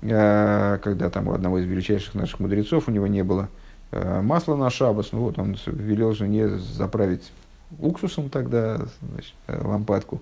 когда 0.04 1.08
там 1.10 1.28
у 1.28 1.32
одного 1.32 1.58
из 1.58 1.64
величайших 1.64 2.14
наших 2.14 2.40
мудрецов 2.40 2.88
у 2.88 2.90
него 2.90 3.06
не 3.06 3.24
было 3.24 3.48
э, 3.90 4.20
масла 4.20 4.54
на 4.54 4.68
шабас, 4.68 5.12
ну 5.12 5.20
вот 5.20 5.38
он 5.38 5.56
велел 5.66 6.12
жене 6.12 6.48
заправить 6.58 7.32
уксусом 7.78 8.28
тогда 8.28 8.80
значит, 9.00 9.34
э, 9.46 9.60
лампадку. 9.62 10.20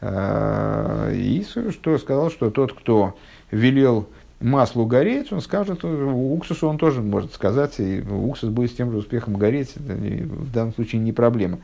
И 0.00 1.44
что 1.44 1.98
сказал, 1.98 2.30
что 2.30 2.50
тот, 2.50 2.72
кто 2.72 3.16
велел 3.50 4.06
маслу 4.40 4.86
гореть, 4.86 5.32
он 5.32 5.40
скажет, 5.40 5.84
уксусу 5.84 6.68
он 6.68 6.78
тоже 6.78 7.02
может 7.02 7.34
сказать, 7.34 7.80
и 7.80 8.00
уксус 8.00 8.50
будет 8.50 8.70
с 8.70 8.74
тем 8.74 8.92
же 8.92 8.98
успехом 8.98 9.34
гореть, 9.34 9.74
это 9.74 9.94
в 9.94 10.52
данном 10.52 10.72
случае 10.74 11.00
не 11.00 11.12
проблема. 11.12 11.58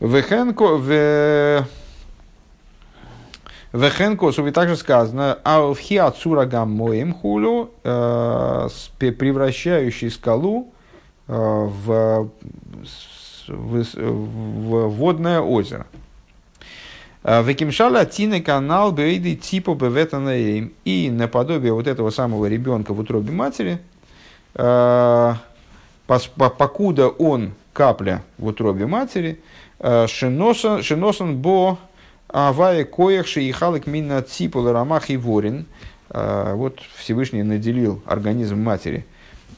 Вехенко, 0.00 0.76
в 0.76 1.66
Вехенкосу, 3.72 4.46
и 4.46 4.50
также 4.50 4.76
сказано, 4.76 5.38
алфхи 5.44 5.94
ацура 5.96 6.44
гаммоем 6.44 7.14
хулю, 7.14 7.70
э, 7.84 8.68
превращающий 8.98 10.10
скалу 10.10 10.72
э, 11.28 11.32
в, 11.32 12.30
в, 13.46 13.84
в 13.94 14.88
водное 14.88 15.40
озеро. 15.40 15.86
Э, 17.22 17.44
Векимшала 17.44 18.04
тины 18.06 18.40
канал 18.42 18.90
бейды 18.90 19.36
типа 19.36 19.74
беветанаем. 19.74 20.72
И 20.84 21.08
наподобие 21.08 21.72
вот 21.72 21.86
этого 21.86 22.10
самого 22.10 22.46
ребенка 22.46 22.92
в 22.92 22.98
утробе 22.98 23.32
матери, 23.32 23.78
покуда 26.08 27.08
он 27.08 27.52
капля 27.72 28.24
в 28.36 28.46
утробе 28.46 28.86
матери, 28.86 29.38
шиносан 29.78 31.36
бо 31.36 31.78
Авая 32.32 32.84
коях 32.84 33.26
шиихалык 33.26 33.86
мина 33.86 34.22
ципул 34.22 34.70
рамах 34.70 35.10
и 35.10 35.16
ворин. 35.16 35.66
А, 36.10 36.54
вот 36.54 36.78
Всевышний 36.96 37.42
наделил 37.42 38.00
организм 38.06 38.62
матери 38.62 39.04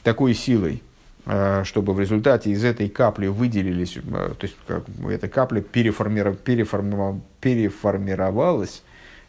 такой 0.03 0.33
силой, 0.33 0.81
а, 1.25 1.63
чтобы 1.65 1.93
в 1.93 1.99
результате 1.99 2.49
из 2.49 2.63
этой 2.63 2.89
капли 2.89 3.27
выделились, 3.27 3.99
а, 4.11 4.33
то 4.33 4.45
есть 4.45 4.57
как, 4.67 4.85
эта 5.07 5.27
капля 5.27 5.61
переформиров, 5.61 6.39
переформировалась 6.39 8.81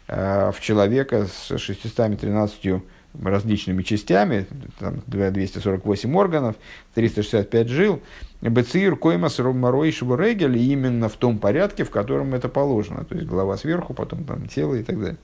в 0.07 0.55
человека 0.61 1.25
с 1.25 1.57
613 1.57 2.83
различными 3.23 3.83
частями, 3.83 4.47
там 4.79 5.01
248 5.07 6.15
органов, 6.15 6.55
365 6.93 7.67
жил, 7.69 8.01
Бецир 8.41 8.95
коймас 8.95 9.39
ромароишего 9.39 10.21
регель 10.21 10.57
именно 10.57 11.09
в 11.09 11.13
том 11.13 11.39
порядке, 11.39 11.83
в 11.83 11.91
котором 11.91 12.33
это 12.33 12.49
положено. 12.49 13.03
То 13.05 13.15
есть 13.15 13.27
голова 13.27 13.57
сверху, 13.57 13.93
потом 13.93 14.23
там 14.23 14.47
тело 14.47 14.75
и 14.75 14.83
так 14.83 14.99
далее. 14.99 15.17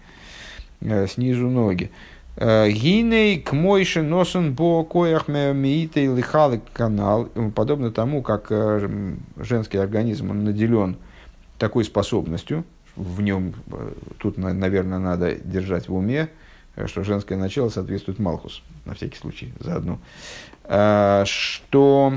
Э, 0.81 1.07
снизу 1.07 1.47
ноги. 1.47 1.91
Гиней 2.37 3.41
к 3.41 3.51
мойше 3.51 4.01
носен 4.01 4.53
бо 4.53 4.85
коях 4.85 5.27
миитей 5.27 6.07
лихалык 6.07 6.61
канал, 6.71 7.27
подобно 7.53 7.91
тому, 7.91 8.21
как 8.21 8.49
женский 9.35 9.77
организм 9.77 10.31
он 10.31 10.45
наделен 10.45 10.95
такой 11.59 11.83
способностью, 11.83 12.63
в 12.95 13.21
нем, 13.21 13.53
тут, 14.17 14.37
наверное, 14.37 14.99
надо 14.99 15.35
держать 15.35 15.87
в 15.87 15.95
уме, 15.95 16.29
что 16.85 17.03
женское 17.03 17.37
начало 17.37 17.69
соответствует 17.69 18.19
Малхус, 18.19 18.61
на 18.85 18.93
всякий 18.93 19.17
случай, 19.17 19.53
заодно, 19.59 19.99
что 21.25 22.13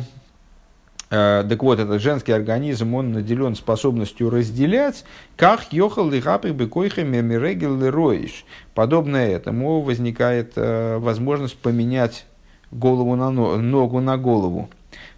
Э, 1.15 1.45
так 1.49 1.63
вот, 1.63 1.79
этот 1.79 2.03
женский 2.03 2.33
организм, 2.33 2.95
он 2.95 3.13
наделен 3.13 3.55
способностью 3.55 4.31
разделять, 4.31 5.05
как 5.37 5.73
йохал 5.73 6.13
и 6.13 6.21
хапы 6.21 6.51
бекойхами 6.51 7.21
мирегел 7.21 7.89
роиш. 7.91 8.45
Подобно 8.75 9.19
этому 9.19 9.81
возникает 9.81 10.55
э, 10.57 10.99
возможность 10.99 11.57
поменять 11.57 12.27
голову 12.73 13.15
на 13.15 13.31
ногу 13.31 14.01
на 14.01 14.17
голову. 14.17 14.71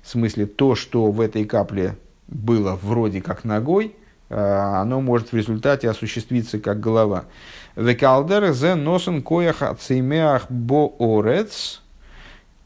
В 0.03 0.09
смысле, 0.09 0.45
то, 0.45 0.75
что 0.75 1.11
в 1.11 1.21
этой 1.21 1.47
капле 1.47 1.97
было 2.29 2.79
вроде 2.83 3.23
как 3.23 3.45
ногой, 3.45 3.95
э, 4.29 4.37
оно 4.37 5.01
может 5.01 5.33
в 5.33 5.37
результате 5.37 5.89
осуществиться 5.89 6.59
как 6.59 6.79
голова. 6.79 7.25
Векалдер 7.77 8.53
зе 8.53 8.75
носен 8.75 9.23
коях 9.23 9.63
ацеймеах 9.63 10.51
боорец. 10.51 11.83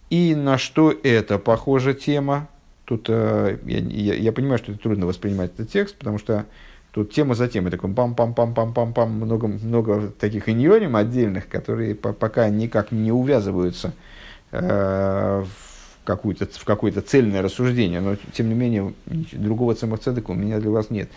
И 0.09 0.35
на 0.35 0.59
что 0.59 0.93
это 1.03 1.39
похожа 1.39 1.95
тема? 1.95 2.49
Тут 2.85 3.07
э, 3.09 3.59
я, 3.67 3.79
я, 3.79 4.15
я 4.15 4.33
понимаю, 4.33 4.59
что 4.59 4.73
это 4.73 4.81
трудно 4.81 5.07
воспринимать 5.07 5.53
этот 5.55 5.71
текст, 5.71 5.97
потому 5.97 6.19
что 6.19 6.47
тут 6.93 7.13
тема 7.13 7.35
за 7.35 7.47
темой, 7.47 7.71
такой 7.71 7.91
пам-пам-пам-пам-пам-пам, 7.91 9.07
много, 9.07 9.47
много 9.47 10.11
таких 10.19 10.49
иньоним 10.49 10.97
отдельных, 10.97 11.49
которые 11.49 11.95
по, 11.95 12.13
пока 12.13 12.49
никак 12.49 12.91
не 12.91 13.13
увязываются 13.13 13.93
э, 14.51 15.45
в, 15.45 16.05
какую-то, 16.05 16.47
в 16.47 16.65
какое-то 16.65 17.01
цельное 17.01 17.43
рассуждение, 17.43 18.01
но 18.01 18.17
тем 18.33 18.49
не 18.49 18.55
менее 18.55 18.93
другого 19.07 19.77
цемахцедека 19.77 20.33
у 20.33 20.35
меня 20.35 20.59
для 20.59 20.71
вас 20.71 20.91
нет. 20.91 21.09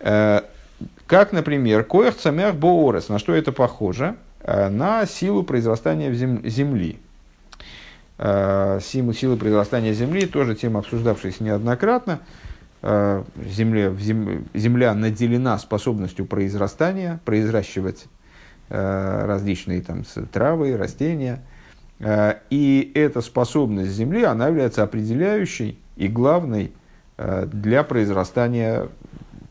Э, 0.00 0.42
как, 1.06 1.32
например, 1.32 1.84
коях 1.84 2.16
цамях 2.16 2.54
боорес, 2.54 3.08
на 3.08 3.18
что 3.18 3.34
это 3.34 3.52
похоже? 3.52 4.16
Э, 4.42 4.68
на 4.68 5.06
силу 5.06 5.42
произрастания 5.42 6.12
земли. 6.12 6.98
Э, 8.18 8.80
силы, 8.82 9.14
силы 9.14 9.36
произрастания 9.36 9.92
Земли, 9.92 10.26
тоже 10.26 10.54
тема, 10.54 10.80
обсуждавшаяся 10.80 11.44
неоднократно. 11.44 12.20
Э, 12.82 13.22
земле, 13.44 13.94
зем, 13.98 14.46
земля 14.54 14.94
наделена 14.94 15.58
способностью 15.58 16.26
произрастания, 16.26 17.20
произращивать 17.24 18.06
различные 18.68 19.82
там, 19.82 20.04
травы, 20.30 20.76
растения. 20.76 21.42
И 22.50 22.92
эта 22.94 23.20
способность 23.20 23.90
Земли, 23.90 24.22
она 24.22 24.46
является 24.46 24.84
определяющей 24.84 25.76
и 25.96 26.06
главной 26.06 26.70
для 27.18 27.82
произрастания 27.82 28.86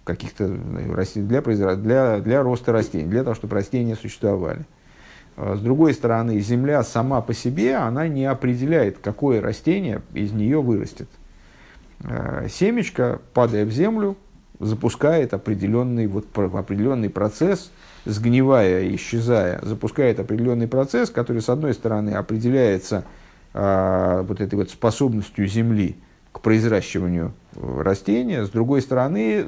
каких-то 0.09 0.47
для, 0.47 1.41
для, 1.75 2.19
для 2.19 2.43
роста 2.43 2.71
растений, 2.71 3.07
для 3.07 3.23
того, 3.23 3.35
чтобы 3.35 3.55
растения 3.55 3.95
существовали. 3.95 4.65
А 5.37 5.55
с 5.55 5.61
другой 5.61 5.93
стороны, 5.93 6.39
земля 6.39 6.83
сама 6.83 7.21
по 7.21 7.33
себе, 7.33 7.75
она 7.75 8.07
не 8.07 8.25
определяет, 8.25 8.97
какое 8.99 9.41
растение 9.41 10.01
из 10.13 10.31
нее 10.31 10.61
вырастет. 10.61 11.07
А, 12.03 12.47
семечко, 12.49 13.21
падая 13.33 13.65
в 13.65 13.71
землю, 13.71 14.17
запускает 14.59 15.33
определенный, 15.33 16.07
вот, 16.07 16.25
определенный 16.37 17.09
процесс, 17.09 17.71
сгнивая, 18.05 18.93
исчезая, 18.95 19.59
запускает 19.61 20.19
определенный 20.19 20.67
процесс, 20.67 21.09
который, 21.09 21.41
с 21.41 21.49
одной 21.49 21.73
стороны, 21.73 22.09
определяется 22.11 23.05
э, 23.53 24.23
вот 24.27 24.41
этой 24.41 24.55
вот 24.55 24.69
способностью 24.69 25.47
Земли 25.47 25.95
к 26.31 26.41
произращиванию 26.41 27.33
растения, 27.55 28.45
с 28.45 28.49
другой 28.49 28.81
стороны, 28.81 29.47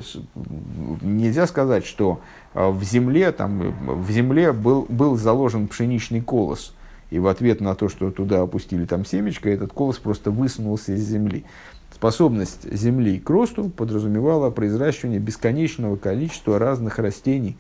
нельзя 1.02 1.48
сказать, 1.48 1.86
что 1.86 2.20
а 2.54 2.70
в 2.70 2.84
земле, 2.84 3.32
там, 3.32 3.74
в 4.04 4.12
земле 4.12 4.52
был, 4.52 4.86
был 4.90 5.16
заложен 5.16 5.68
пшеничный 5.68 6.22
колос. 6.22 6.74
И 7.10 7.20
в 7.20 7.28
ответ 7.28 7.62
на 7.62 7.76
то, 7.76 7.90
что 7.90 8.10
туда 8.10 8.42
опустили 8.42 8.86
там 8.86 9.06
семечко, 9.06 9.50
этот 9.50 9.74
колос 9.74 9.98
просто 9.98 10.32
высунулся 10.32 10.94
из 10.94 11.08
земли. 11.08 11.46
Способность 11.94 12.72
земли 12.74 13.20
к 13.20 13.30
росту 13.30 13.70
подразумевала 13.70 14.50
произращивание 14.50 15.20
бесконечного 15.20 15.98
количества 15.98 16.58
разных 16.58 17.00
растений, 17.00 17.58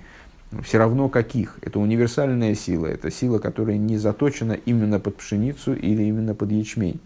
все 0.63 0.77
равно 0.77 1.09
каких. 1.09 1.57
Это 1.61 1.79
универсальная 1.79 2.55
сила, 2.55 2.87
это 2.87 3.11
сила, 3.11 3.39
которая 3.39 3.77
не 3.77 3.97
заточена 3.97 4.53
именно 4.53 4.99
под 4.99 5.17
пшеницу 5.17 5.73
или 5.73 6.03
именно 6.03 6.33
под 6.33 6.51
ячмень. 6.51 6.99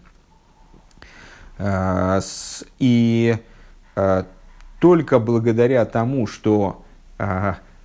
А, 1.58 2.20
и 2.78 3.36
а, 3.94 4.26
только 4.80 5.18
благодаря 5.18 5.84
тому, 5.84 6.26
что 6.26 6.82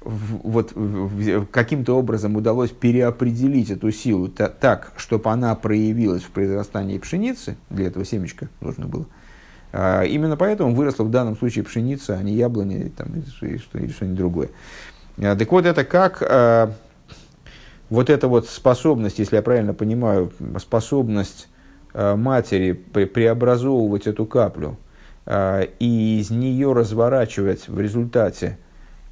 вот 0.04 0.74
каким-то 1.52 1.98
образом 1.98 2.36
удалось 2.36 2.72
переопределить 2.72 3.70
эту 3.70 3.92
силу 3.92 4.28
так, 4.28 4.94
чтобы 4.98 5.30
она 5.30 5.54
проявилась 5.56 6.24
в 6.24 6.32
произрастании 6.32 6.98
пшеницы, 6.98 7.56
для 7.70 7.88
этого 7.88 8.04
семечка 8.04 8.50
нужно 8.62 8.88
было, 8.88 9.06
а, 9.72 10.04
именно 10.04 10.38
поэтому 10.38 10.74
выросла 10.74 11.04
в 11.04 11.12
данном 11.12 11.38
случае 11.38 11.64
пшеница, 11.64 12.18
а 12.18 12.24
не 12.24 12.34
яблони 12.34 12.92
там, 12.96 13.08
или, 13.14 13.58
что, 13.58 13.78
или 13.78 13.92
что-нибудь 13.92 14.18
другое. 14.18 14.50
А, 15.18 15.36
так 15.36 15.52
вот, 15.52 15.66
это 15.66 15.84
как 15.84 16.24
а, 16.28 16.74
вот 17.90 18.10
эта 18.10 18.28
вот 18.28 18.50
способность, 18.50 19.20
если 19.20 19.36
я 19.36 19.42
правильно 19.42 19.74
понимаю, 19.74 20.32
способность 20.60 21.48
матери 21.94 22.74
преобразовывать 22.74 24.08
эту 24.08 24.26
каплю 24.26 24.78
и 25.28 26.20
из 26.20 26.30
нее 26.32 26.74
разворачивать 26.74 27.68
в 27.68 27.80
результате 27.80 28.58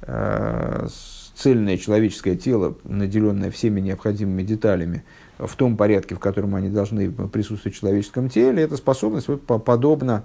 Э, 0.02 0.86
цельное 1.34 1.76
человеческое 1.78 2.36
тело, 2.36 2.74
наделенное 2.84 3.50
всеми 3.50 3.80
необходимыми 3.80 4.42
деталями, 4.42 5.04
в 5.38 5.54
том 5.56 5.76
порядке, 5.76 6.14
в 6.14 6.18
котором 6.18 6.54
они 6.54 6.68
должны 6.68 7.10
присутствовать 7.10 7.76
в 7.76 7.80
человеческом 7.80 8.28
теле, 8.28 8.62
эта 8.62 8.76
способность 8.76 9.28
вот, 9.28 9.46
подобна 9.64 10.24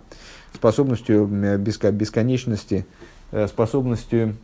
способностью 0.54 1.26
бесконечности, 1.26 2.86
э, 3.32 3.48
способностью 3.48 4.36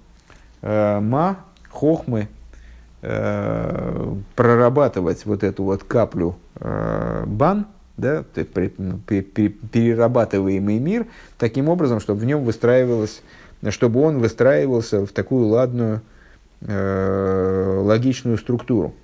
э, 0.61 0.99
ма, 0.99 1.39
хохмы, 1.69 2.27
прорабатывать 4.35 5.25
вот 5.25 5.43
эту 5.43 5.63
вот 5.63 5.83
каплю 5.83 6.35
бан, 6.59 7.65
да, 8.01 8.25
перерабатываемый 8.33 10.79
мир, 10.79 11.07
таким 11.37 11.69
образом, 11.69 12.01
чтобы 12.01 12.19
в 12.19 12.25
нем 12.25 12.43
выстраивалась 12.43 13.21
чтобы 13.69 14.01
он 14.01 14.17
выстраивался 14.17 15.05
в 15.05 15.11
такую 15.11 15.47
ладную, 15.47 16.01
э, 16.61 17.79
логичную 17.83 18.39
структуру. 18.39 18.95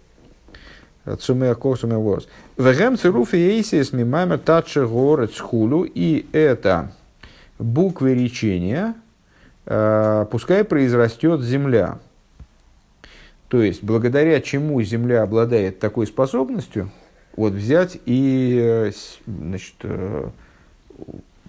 Вегем 2.57 2.97
цируф 2.97 3.33
ейсис 3.33 3.93
мимаймер 3.93 4.39
татши 4.39 4.85
горец 4.85 5.39
хулу. 5.39 5.83
И 5.83 6.25
это 6.31 6.91
буквы 7.59 8.15
речения, 8.15 8.95
э, 9.65 10.25
пускай 10.31 10.63
произрастет 10.63 11.41
земля. 11.41 11.99
То 13.47 13.61
есть, 13.61 13.83
благодаря 13.83 14.41
чему 14.41 14.81
земля 14.81 15.23
обладает 15.23 15.79
такой 15.79 16.07
способностью, 16.07 16.91
вот 17.37 17.53
взять 17.53 17.97
и 18.05 18.59
э, 18.61 18.91
значит, 19.25 19.75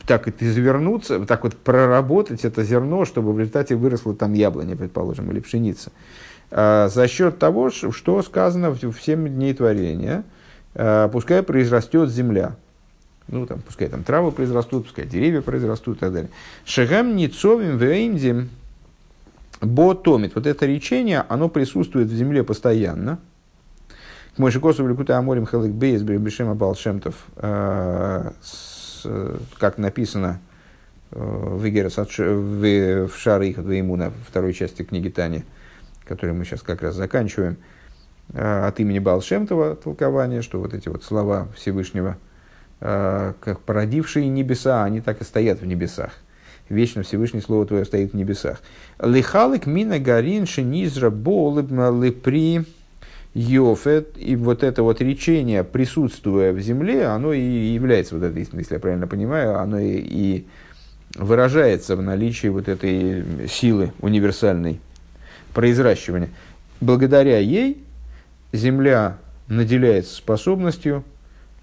так 0.06 0.26
это 0.26 0.46
извернуться, 0.46 1.20
так 1.26 1.44
вот 1.44 1.56
проработать 1.56 2.44
это 2.44 2.64
зерно, 2.64 3.04
чтобы 3.04 3.32
в 3.32 3.38
результате 3.38 3.74
выросло 3.74 4.14
там 4.14 4.32
яблоня, 4.32 4.76
предположим, 4.76 5.30
или 5.30 5.40
пшеница. 5.40 5.90
А, 6.50 6.88
за 6.88 7.06
счет 7.08 7.38
того, 7.38 7.70
что 7.70 8.22
сказано 8.22 8.70
в, 8.70 8.82
в 8.82 9.02
7 9.02 9.28
дней 9.28 9.52
творения, 9.52 10.24
а, 10.74 11.08
пускай 11.08 11.42
произрастет 11.42 12.08
земля. 12.10 12.56
Ну, 13.28 13.44
там, 13.44 13.60
пускай 13.60 13.88
там 13.88 14.02
травы 14.02 14.32
произрастут, 14.32 14.86
пускай 14.86 15.04
деревья 15.04 15.42
произрастут 15.42 15.98
и 15.98 16.00
так 16.00 16.12
далее. 16.12 16.30
Шагам 16.64 17.14
ницовим 17.14 17.76
веймдим 17.76 18.48
ботомит. 19.60 20.34
Вот 20.34 20.46
это 20.46 20.64
речение, 20.64 21.24
оно 21.28 21.50
присутствует 21.50 22.08
в 22.08 22.14
земле 22.14 22.42
постоянно. 22.42 23.18
Мойшикосу 24.38 24.84
Великута 24.84 25.18
Аморим 25.18 25.46
Хелек 25.46 25.72
Бейс 25.72 26.02
Бешема 26.02 26.54
Балшемтов 26.54 27.14
а, 27.36 28.32
как 29.58 29.78
написано 29.78 30.40
э, 31.10 31.18
в 31.20 31.62
в 33.06 33.16
Шары 33.16 33.48
их 33.48 33.58
на 33.58 34.12
второй 34.26 34.52
части 34.52 34.82
книги 34.82 35.08
Тани, 35.08 35.44
которую 36.04 36.36
мы 36.36 36.44
сейчас 36.44 36.62
как 36.62 36.82
раз 36.82 36.94
заканчиваем, 36.94 37.56
э, 38.32 38.66
от 38.66 38.80
имени 38.80 38.98
Балшемтова 38.98 39.76
толкование, 39.76 40.42
что 40.42 40.60
вот 40.60 40.74
эти 40.74 40.88
вот 40.88 41.04
слова 41.04 41.48
Всевышнего, 41.56 42.16
э, 42.80 43.34
как 43.40 43.60
породившие 43.60 44.28
небеса, 44.28 44.84
они 44.84 45.00
так 45.00 45.20
и 45.20 45.24
стоят 45.24 45.60
в 45.60 45.66
небесах. 45.66 46.12
Вечно 46.68 47.02
Всевышний 47.02 47.40
Слово 47.40 47.64
Твое 47.66 47.84
стоит 47.86 48.12
в 48.12 48.16
небесах. 48.16 48.60
Лихалик 49.00 49.64
мина 49.66 49.98
гарин 49.98 50.44
шинизра 50.44 51.08
болыб 51.08 51.70
лепри 51.70 52.66
Йофет, 53.38 54.16
и 54.16 54.34
вот 54.34 54.64
это 54.64 54.82
вот 54.82 55.00
речение, 55.00 55.62
присутствуя 55.62 56.52
в 56.52 56.60
земле, 56.60 57.06
оно 57.06 57.32
и 57.32 57.40
является 57.40 58.16
вот 58.16 58.24
этой, 58.24 58.48
если 58.52 58.74
я 58.74 58.80
правильно 58.80 59.06
понимаю, 59.06 59.58
оно 59.58 59.78
и, 59.78 59.96
и 59.96 60.46
выражается 61.14 61.94
в 61.94 62.02
наличии 62.02 62.48
вот 62.48 62.68
этой 62.68 63.48
силы 63.48 63.92
универсальной 64.00 64.80
произращивания. 65.54 66.30
Благодаря 66.80 67.38
ей 67.38 67.84
земля 68.52 69.18
наделяется 69.46 70.16
способностью 70.16 71.04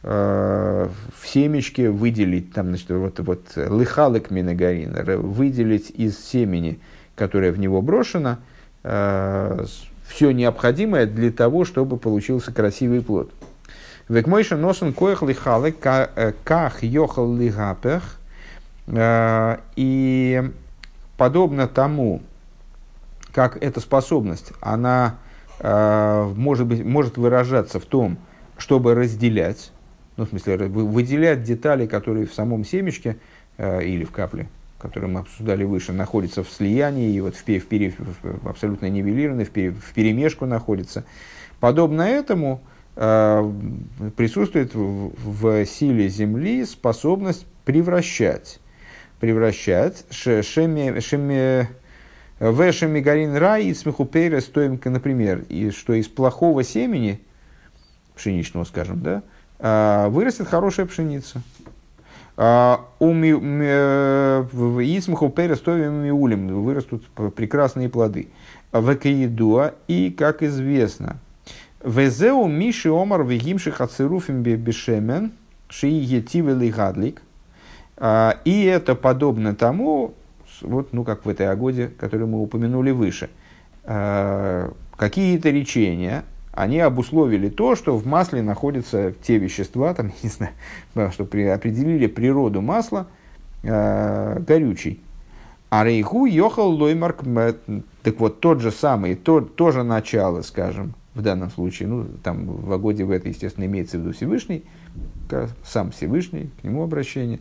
э, 0.04 0.88
в 1.20 1.28
семечке 1.28 1.90
выделить, 1.90 2.54
там, 2.54 2.68
значит, 2.68 2.90
вот, 2.90 3.20
вот 3.20 3.42
лыхалык 3.56 4.32
миногарина, 4.32 5.04
выделить 5.18 5.90
из 5.90 6.18
семени, 6.18 6.80
которое 7.16 7.52
в 7.52 7.60
него 7.60 7.82
брошено, 7.82 8.38
э, 8.84 9.66
все 10.08 10.32
необходимое 10.32 11.06
для 11.06 11.32
того, 11.32 11.66
чтобы 11.66 11.98
получился 11.98 12.52
красивый 12.54 13.02
плод. 13.02 13.32
Векмойша 14.08 14.56
носен 14.56 14.94
коях 14.94 15.24
лихалы 15.24 15.76
э, 15.84 16.34
ках 16.44 16.84
йохал 16.84 17.36
лигапех. 17.36 18.20
Э, 18.88 19.58
и 19.76 20.44
подобно 21.18 21.68
тому, 21.68 22.22
как 23.34 23.62
эта 23.62 23.80
способность, 23.80 24.52
она 24.62 25.16
э, 25.60 26.34
может, 26.36 26.68
быть, 26.68 26.86
может 26.86 27.18
выражаться 27.18 27.80
в 27.80 27.86
том, 27.86 28.18
чтобы 28.58 28.94
разделять, 28.94 29.72
ну, 30.18 30.26
в 30.26 30.30
смысле, 30.30 30.58
выделять 30.68 31.44
детали, 31.44 31.88
которые 31.88 32.28
в 32.28 32.34
самом 32.34 32.64
семечке 32.64 33.18
или 33.58 34.04
в 34.04 34.12
капле, 34.12 34.48
который 34.78 35.10
мы 35.10 35.22
обсуждали 35.22 35.64
выше, 35.64 35.94
находится 35.94 36.44
в 36.44 36.50
слиянии 36.50 37.14
и 37.14 37.22
вот 37.22 37.36
в, 37.36 37.48
в, 37.48 38.44
в, 38.44 38.48
абсолютно 38.48 38.90
нивелированной, 38.90 39.46
в, 39.46 39.50
в 39.50 39.94
перемешку 39.94 40.46
находится. 40.46 41.06
Подобно 41.60 42.02
этому 42.02 42.62
э, 42.96 43.52
присутствует 44.18 44.76
в, 44.76 45.14
в 45.18 45.66
силе 45.66 46.10
Земли 46.10 46.66
способность 46.66 47.46
превращать, 47.64 48.60
превращать 49.20 50.06
шеми, 50.12 51.00
шеми, 51.00 51.68
в 52.40 52.72
шемигарин 52.72 53.36
рай 53.36 53.66
и 53.66 53.74
смехупейра 53.74 54.42
стоим, 54.42 54.80
например, 54.84 55.46
и 55.50 55.72
что 55.72 55.94
из 55.94 56.08
плохого 56.08 56.64
семени, 56.64 57.22
пшеничного, 58.16 58.66
скажем, 58.66 59.02
да, 59.02 59.24
э, 59.60 60.10
вырастет 60.10 60.48
хорошая 60.48 60.86
пшеница. 60.86 61.42
А, 62.38 62.86
Исмаху 64.98 65.30
перестовим 65.30 66.04
миулем 66.04 66.48
вырастут 66.64 67.06
прекрасные 67.36 67.90
плоды. 67.90 68.28
Векаидуа 68.74 69.74
и, 69.88 70.10
как 70.12 70.44
известно, 70.44 71.18
Везеу 71.84 72.48
Миши 72.48 72.90
Омар 72.90 73.24
Вегимши 73.24 73.72
Хацеруфим 73.72 74.42
Бешемен 74.42 75.32
Ши 75.70 75.88
Гадлик. 76.76 77.22
А, 77.98 78.38
и 78.44 78.64
это 78.64 78.96
подобно 78.96 79.56
тому, 79.56 80.14
вот, 80.62 80.92
ну, 80.92 81.04
как 81.04 81.26
в 81.26 81.30
этой 81.30 81.48
агоде, 81.48 81.88
которую 82.00 82.28
мы 82.28 82.42
упомянули 82.42 82.92
выше. 82.92 83.30
А, 83.86 84.74
какие-то 84.98 85.50
речения, 85.52 86.26
они 86.56 86.80
обусловили 86.80 87.50
то, 87.50 87.76
что 87.76 87.98
в 87.98 88.08
масле 88.08 88.42
находятся 88.42 89.14
те 89.22 89.38
вещества, 89.38 89.94
там, 89.94 90.12
не 90.24 90.30
знаю, 90.30 91.12
что 91.12 91.26
при, 91.26 91.44
определили 91.44 92.08
природу 92.08 92.62
масла 92.62 93.08
э, 93.64 94.40
горючий. 94.40 95.02
А 95.70 95.84
рейху 95.84 96.26
ехал 96.26 96.70
лоймарк, 96.70 97.24
так 98.04 98.20
вот 98.20 98.40
тот 98.40 98.62
же 98.62 98.72
самый, 98.72 99.16
то, 99.16 99.42
то 99.42 99.72
же 99.72 99.84
начало, 99.84 100.42
скажем, 100.42 100.94
в 101.16 101.22
данном 101.22 101.50
случае, 101.50 101.90
ну, 101.90 102.06
там 102.24 102.46
в 102.46 102.72
Агоде 102.72 103.04
в 103.04 103.12
это, 103.12 103.28
естественно, 103.30 103.66
имеется 103.66 103.98
в 103.98 104.02
виду 104.02 104.14
Всевышний, 104.14 104.64
сам 105.64 105.92
Всевышний, 105.92 106.50
к 106.62 106.64
нему 106.64 106.84
обращение. 106.84 107.40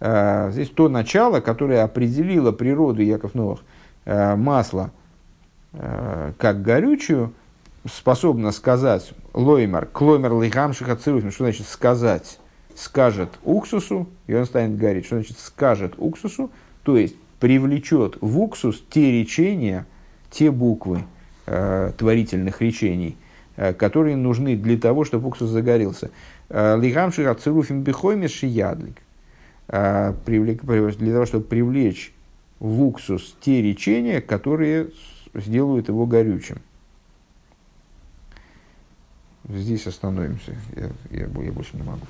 А, 0.00 0.50
здесь 0.50 0.70
то 0.70 0.88
начало, 0.88 1.40
которое 1.40 1.82
определило 1.82 2.52
природу 2.52 3.02
Яков 3.02 3.34
Новых 3.34 3.60
а, 4.04 4.36
масла 4.36 4.90
а, 5.72 6.32
как 6.38 6.62
горючую, 6.62 7.32
способна 7.90 8.52
сказать 8.52 9.12
лоймер, 9.32 9.86
клоймер 9.86 10.32
лейхамшиха 10.34 10.96
цируфим, 10.96 11.30
что 11.30 11.44
значит 11.44 11.66
сказать, 11.66 12.38
скажет 12.74 13.30
уксусу, 13.44 14.06
и 14.26 14.34
он 14.34 14.46
станет 14.46 14.76
гореть, 14.76 15.06
что 15.06 15.16
значит 15.16 15.38
скажет 15.38 15.94
уксусу, 15.98 16.50
то 16.82 16.96
есть 16.96 17.16
привлечет 17.40 18.16
в 18.20 18.38
уксус 18.40 18.82
те 18.90 19.12
речения, 19.12 19.86
те 20.30 20.50
буквы 20.50 21.04
э, 21.46 21.92
творительных 21.96 22.60
речений, 22.60 23.16
э, 23.56 23.72
которые 23.72 24.16
нужны 24.16 24.56
для 24.56 24.78
того, 24.78 25.04
чтобы 25.04 25.28
уксус 25.28 25.50
загорелся. 25.50 26.10
Э, 26.48 26.76
лейхамшиха 26.76 27.34
цируфим 27.34 27.82
бихоймес 27.82 28.32
шиядлик. 28.32 28.96
Э, 29.68 30.12
для 30.26 31.12
того, 31.12 31.26
чтобы 31.26 31.44
привлечь 31.44 32.12
в 32.58 32.82
уксус 32.82 33.36
те 33.40 33.62
речения, 33.62 34.20
которые 34.20 34.88
сделают 35.34 35.88
его 35.88 36.06
горючим. 36.06 36.58
Здесь 39.48 39.86
остановимся. 39.86 40.56
Я, 40.74 40.90
я, 41.10 41.26
я 41.26 41.52
больше 41.52 41.76
не 41.76 41.82
могу. 41.82 42.06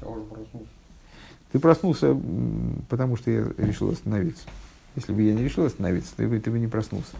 Я 0.00 0.06
уже 0.06 0.22
проснулся. 0.22 0.68
Ты 1.52 1.58
проснулся, 1.58 2.16
потому 2.88 3.16
что 3.16 3.30
я 3.30 3.44
решил 3.58 3.90
остановиться. 3.90 4.44
Если 4.94 5.12
бы 5.12 5.22
я 5.22 5.34
не 5.34 5.44
решил 5.44 5.64
остановиться, 5.64 6.14
ты 6.16 6.28
бы, 6.28 6.38
ты 6.38 6.50
бы 6.50 6.58
не 6.58 6.68
проснулся. 6.68 7.16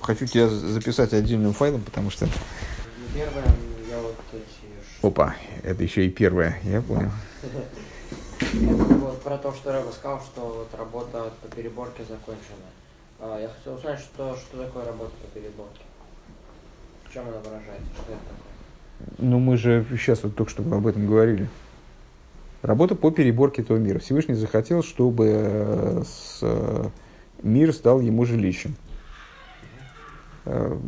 Хочу 0.00 0.26
тебя 0.26 0.48
записать 0.48 1.14
отдельным 1.14 1.52
файлом, 1.52 1.82
потому 1.82 2.10
что... 2.10 2.28
Первое, 3.14 3.46
я 3.88 4.00
вот. 4.00 4.16
Опа, 5.02 5.36
это 5.62 5.82
еще 5.82 6.06
и 6.06 6.10
первое, 6.10 6.58
я 6.64 6.82
понял. 6.82 7.10
Вот 8.52 9.22
про 9.22 9.38
то, 9.38 9.52
что 9.52 9.72
Рэба 9.72 9.90
сказал, 9.90 10.20
что 10.20 10.40
вот 10.40 10.74
работа 10.78 11.32
по 11.40 11.48
переборке 11.48 12.04
закончена. 12.04 12.66
А, 13.26 13.40
я 13.40 13.48
хотел 13.48 13.74
узнать, 13.74 13.98
что, 14.00 14.36
что 14.36 14.62
такое 14.62 14.84
работа 14.84 15.12
по 15.22 15.26
переборке. 15.28 15.80
В 17.08 17.12
чем 17.14 17.26
она 17.26 17.38
выражается? 17.38 17.86
Что 17.94 18.12
это 18.12 18.20
такое? 18.20 19.16
Ну, 19.16 19.38
мы 19.38 19.56
же 19.56 19.86
сейчас 19.92 20.22
вот 20.24 20.36
только 20.36 20.50
что 20.50 20.62
об 20.62 20.86
этом 20.86 21.06
говорили. 21.06 21.48
Работа 22.60 22.94
по 22.94 23.10
переборке 23.10 23.62
этого 23.62 23.78
мира. 23.78 23.98
Всевышний 23.98 24.34
захотел, 24.34 24.82
чтобы 24.82 25.30
э, 25.30 26.02
с, 26.04 26.40
э, 26.42 26.88
мир 27.42 27.72
стал 27.72 28.02
ему 28.02 28.26
жилищем. 28.26 28.76
Э, 30.46 30.78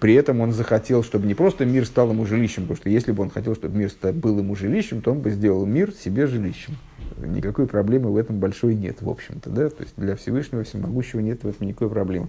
при 0.00 0.14
этом 0.14 0.40
он 0.40 0.52
захотел, 0.52 1.02
чтобы 1.02 1.26
не 1.26 1.34
просто 1.34 1.64
мир 1.66 1.84
стал 1.84 2.10
ему 2.10 2.24
жилищем, 2.24 2.62
потому 2.62 2.76
что 2.76 2.88
если 2.88 3.12
бы 3.12 3.22
он 3.22 3.30
хотел, 3.30 3.54
чтобы 3.54 3.76
мир 3.76 3.90
был 4.14 4.38
ему 4.38 4.56
жилищем, 4.56 5.02
то 5.02 5.12
он 5.12 5.20
бы 5.20 5.30
сделал 5.30 5.66
мир 5.66 5.92
себе 5.92 6.26
жилищем. 6.26 6.76
Никакой 7.18 7.66
проблемы 7.66 8.10
в 8.10 8.16
этом 8.16 8.38
большой 8.38 8.74
нет, 8.74 9.02
в 9.02 9.10
общем-то. 9.10 9.50
Да? 9.50 9.68
То 9.68 9.82
есть 9.82 9.94
для 9.96 10.16
Всевышнего 10.16 10.64
Всемогущего 10.64 11.20
нет 11.20 11.44
в 11.44 11.48
этом 11.48 11.66
никакой 11.66 11.90
проблемы. 11.90 12.28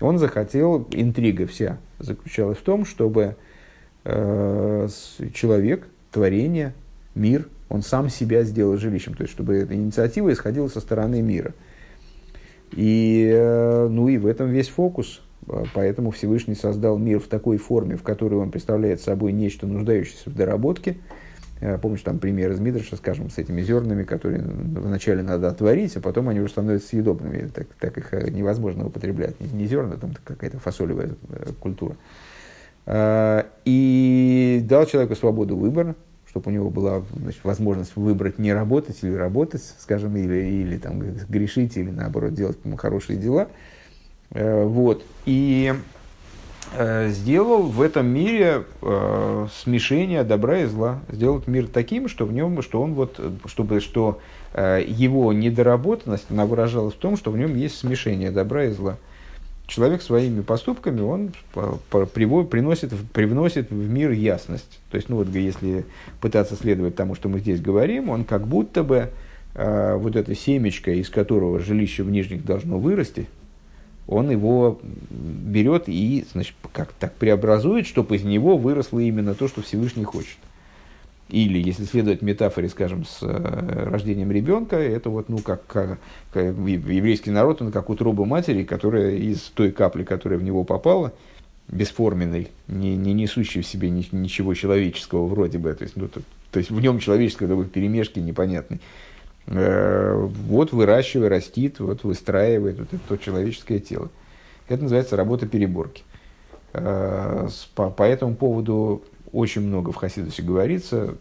Он 0.00 0.18
захотел, 0.18 0.88
интрига 0.90 1.46
вся 1.46 1.78
заключалась 2.00 2.58
в 2.58 2.62
том, 2.62 2.84
чтобы 2.84 3.36
э, 4.04 4.88
человек, 5.32 5.86
творение, 6.10 6.74
мир, 7.14 7.48
он 7.68 7.82
сам 7.82 8.08
себя 8.10 8.42
сделал 8.42 8.76
жилищем. 8.76 9.14
То 9.14 9.22
есть 9.22 9.32
чтобы 9.32 9.56
эта 9.56 9.74
инициатива 9.74 10.32
исходила 10.32 10.66
со 10.66 10.80
стороны 10.80 11.22
мира. 11.22 11.54
И, 12.72 13.30
э, 13.32 13.88
ну 13.88 14.08
и 14.08 14.18
в 14.18 14.26
этом 14.26 14.50
весь 14.50 14.68
фокус 14.68 15.20
поэтому 15.74 16.10
Всевышний 16.10 16.54
создал 16.54 16.98
мир 16.98 17.20
в 17.20 17.28
такой 17.28 17.56
форме, 17.56 17.96
в 17.96 18.02
которой 18.02 18.34
он 18.34 18.50
представляет 18.50 19.00
собой 19.00 19.32
нечто, 19.32 19.66
нуждающееся 19.66 20.30
в 20.30 20.34
доработке. 20.34 20.96
А, 21.60 21.78
помнишь, 21.78 22.02
там 22.02 22.18
пример 22.18 22.52
из 22.52 22.60
Мидраша, 22.60 22.96
скажем, 22.96 23.30
с 23.30 23.38
этими 23.38 23.62
зернами, 23.62 24.02
которые 24.02 24.42
вначале 24.42 25.22
надо 25.22 25.48
отварить, 25.48 25.96
а 25.96 26.00
потом 26.00 26.28
они 26.28 26.40
уже 26.40 26.52
становятся 26.52 26.88
съедобными. 26.88 27.48
Так, 27.48 27.68
так 27.78 27.98
их 27.98 28.12
э, 28.12 28.30
невозможно 28.30 28.86
употреблять. 28.86 29.40
Не, 29.40 29.48
не 29.48 29.66
зерна, 29.66 29.96
там 29.96 30.12
какая-то 30.24 30.58
фасолевая 30.58 31.10
э, 31.28 31.52
культура. 31.60 31.96
А, 32.86 33.46
и 33.64 34.64
дал 34.68 34.86
человеку 34.86 35.14
свободу 35.14 35.56
выбора, 35.56 35.94
чтобы 36.28 36.50
у 36.50 36.54
него 36.54 36.70
была 36.70 37.02
значит, 37.14 37.44
возможность 37.44 37.96
выбрать 37.96 38.38
не 38.38 38.52
работать 38.52 38.98
или 39.02 39.14
работать, 39.14 39.62
скажем, 39.78 40.16
или, 40.16 40.44
или 40.44 40.78
там, 40.78 41.00
грешить, 41.28 41.76
или 41.76 41.90
наоборот 41.90 42.34
делать 42.34 42.58
хорошие 42.76 43.18
дела– 43.18 43.48
вот. 44.34 45.04
И 45.26 45.72
э, 46.76 47.08
сделал 47.10 47.62
в 47.62 47.80
этом 47.80 48.06
мире 48.08 48.64
э, 48.82 49.46
смешение 49.62 50.24
добра 50.24 50.58
и 50.58 50.66
зла. 50.66 51.00
Сделал 51.08 51.42
мир 51.46 51.68
таким, 51.68 52.08
что 52.08 52.26
в 52.26 52.32
нем, 52.32 52.60
что 52.60 52.82
он 52.82 52.94
вот, 52.94 53.20
чтобы, 53.46 53.80
что 53.80 54.20
его 54.56 55.32
недоработанность, 55.32 56.26
она 56.30 56.46
выражалась 56.46 56.94
в 56.94 56.98
том, 56.98 57.16
что 57.16 57.32
в 57.32 57.36
нем 57.36 57.56
есть 57.56 57.76
смешение 57.76 58.30
добра 58.30 58.66
и 58.66 58.70
зла. 58.70 58.98
Человек 59.66 60.02
своими 60.02 60.42
поступками, 60.42 61.00
он 61.00 61.32
приводит, 62.12 62.50
приносит, 62.50 62.92
привносит 63.12 63.70
в 63.70 63.90
мир 63.90 64.12
ясность. 64.12 64.78
То 64.90 64.96
есть, 64.96 65.08
ну 65.08 65.16
вот, 65.16 65.28
если 65.30 65.86
пытаться 66.20 66.54
следовать 66.54 66.94
тому, 66.94 67.16
что 67.16 67.28
мы 67.28 67.40
здесь 67.40 67.60
говорим, 67.60 68.10
он 68.10 68.22
как 68.22 68.46
будто 68.46 68.84
бы 68.84 69.10
вот 69.54 70.14
это 70.14 70.34
семечко, 70.36 70.92
из 70.92 71.08
которого 71.08 71.58
жилище 71.58 72.04
в 72.04 72.10
нижних 72.10 72.44
должно 72.44 72.78
вырасти, 72.78 73.26
он 74.06 74.30
его 74.30 74.80
берет 75.10 75.84
и 75.86 76.26
значит, 76.32 76.54
как 76.72 76.92
так 76.92 77.14
преобразует, 77.14 77.86
чтобы 77.86 78.16
из 78.16 78.24
него 78.24 78.56
выросло 78.56 78.98
именно 78.98 79.34
то, 79.34 79.48
что 79.48 79.62
Всевышний 79.62 80.04
хочет. 80.04 80.36
Или, 81.30 81.58
если 81.58 81.84
следовать 81.84 82.20
метафоре, 82.20 82.68
скажем, 82.68 83.06
с 83.06 83.20
э, 83.22 83.88
рождением 83.90 84.30
ребенка, 84.30 84.76
это 84.76 85.08
вот, 85.08 85.30
ну, 85.30 85.38
как, 85.38 85.66
как, 85.66 85.98
как 86.32 86.44
еврейский 86.44 87.30
народ, 87.30 87.62
он 87.62 87.72
как 87.72 87.88
утроба 87.88 88.26
матери, 88.26 88.62
которая 88.62 89.12
из 89.16 89.40
той 89.40 89.72
капли, 89.72 90.04
которая 90.04 90.38
в 90.38 90.42
него 90.42 90.64
попала, 90.64 91.14
бесформенной, 91.68 92.48
не, 92.68 92.94
не 92.94 93.14
несущей 93.14 93.62
в 93.62 93.66
себе 93.66 93.88
ни, 93.88 94.06
ничего 94.12 94.52
человеческого 94.52 95.26
вроде 95.26 95.56
бы, 95.56 95.72
то 95.72 95.84
есть, 95.84 95.96
ну, 95.96 96.08
то, 96.08 96.20
то 96.50 96.58
есть 96.58 96.70
в 96.70 96.78
нем 96.78 96.98
человеческое 96.98 97.48
такой 97.48 97.64
перемешки 97.64 98.18
непонятной, 98.18 98.76
э, 98.76 98.80
вот 99.46 100.72
выращивая, 100.72 101.28
растит, 101.28 101.78
вот 101.80 102.04
выстраивает 102.04 102.78
вот 102.78 102.88
это 102.92 103.02
то 103.08 103.16
человеческое 103.16 103.78
тело. 103.78 104.08
Это 104.68 104.82
называется 104.84 105.16
работа 105.16 105.46
переборки. 105.46 106.02
Э, 106.72 107.48
по, 107.74 107.90
по 107.90 108.02
этому 108.02 108.34
поводу 108.34 109.02
очень 109.32 109.62
много 109.62 109.90
в 109.90 109.96
Хасидусе 109.96 110.42
говорится, 110.42 111.16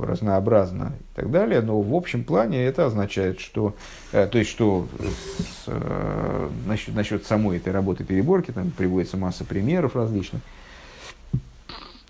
разнообразно 0.00 0.92
и 0.98 1.16
так 1.16 1.30
далее, 1.30 1.60
но 1.60 1.80
в 1.80 1.94
общем 1.94 2.22
плане 2.22 2.64
это 2.64 2.86
означает, 2.86 3.40
что, 3.40 3.74
э, 4.12 4.26
то 4.26 4.38
есть, 4.38 4.50
что 4.50 4.86
с, 4.98 5.64
э, 5.66 6.48
насчет, 6.66 6.94
насчет 6.94 7.26
самой 7.26 7.56
этой 7.56 7.72
работы 7.72 8.04
переборки, 8.04 8.52
там 8.52 8.70
приводится 8.70 9.16
масса 9.16 9.44
примеров 9.44 9.96
различных. 9.96 10.40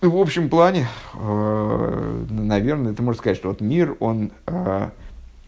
В 0.03 0.17
общем 0.17 0.49
плане, 0.49 0.87
э, 1.15 2.25
наверное, 2.31 2.93
это 2.93 3.03
можно 3.03 3.19
сказать, 3.19 3.39
что 3.39 3.49
вот 3.49 3.61
мир, 3.61 3.97
он 4.01 4.31
э, 4.47 4.91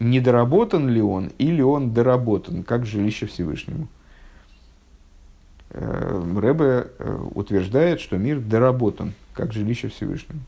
недоработан 0.01 0.89
ли 0.89 1.01
он, 1.01 1.31
или 1.37 1.61
он 1.61 1.93
доработан, 1.93 2.63
как 2.63 2.85
жилище 2.85 3.27
Всевышнему. 3.27 3.87
Э, 5.69 6.23
Рэбе 6.37 6.87
э, 6.97 7.25
утверждает, 7.35 8.01
что 8.01 8.17
мир 8.17 8.39
доработан, 8.39 9.13
как 9.33 9.53
жилище 9.53 9.89
Всевышнего. 9.89 10.39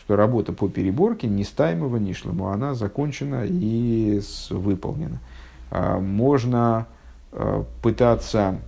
Что 0.00 0.16
работа 0.16 0.52
по 0.52 0.68
переборке 0.68 1.28
не 1.28 1.44
стаймого 1.44 1.98
ни 1.98 2.14
шлому, 2.14 2.48
она 2.48 2.74
закончена 2.74 3.44
и 3.44 4.20
выполнена. 4.50 5.18
А, 5.70 5.98
можно 6.00 6.86
э, 7.32 7.64
пытаться 7.82 8.58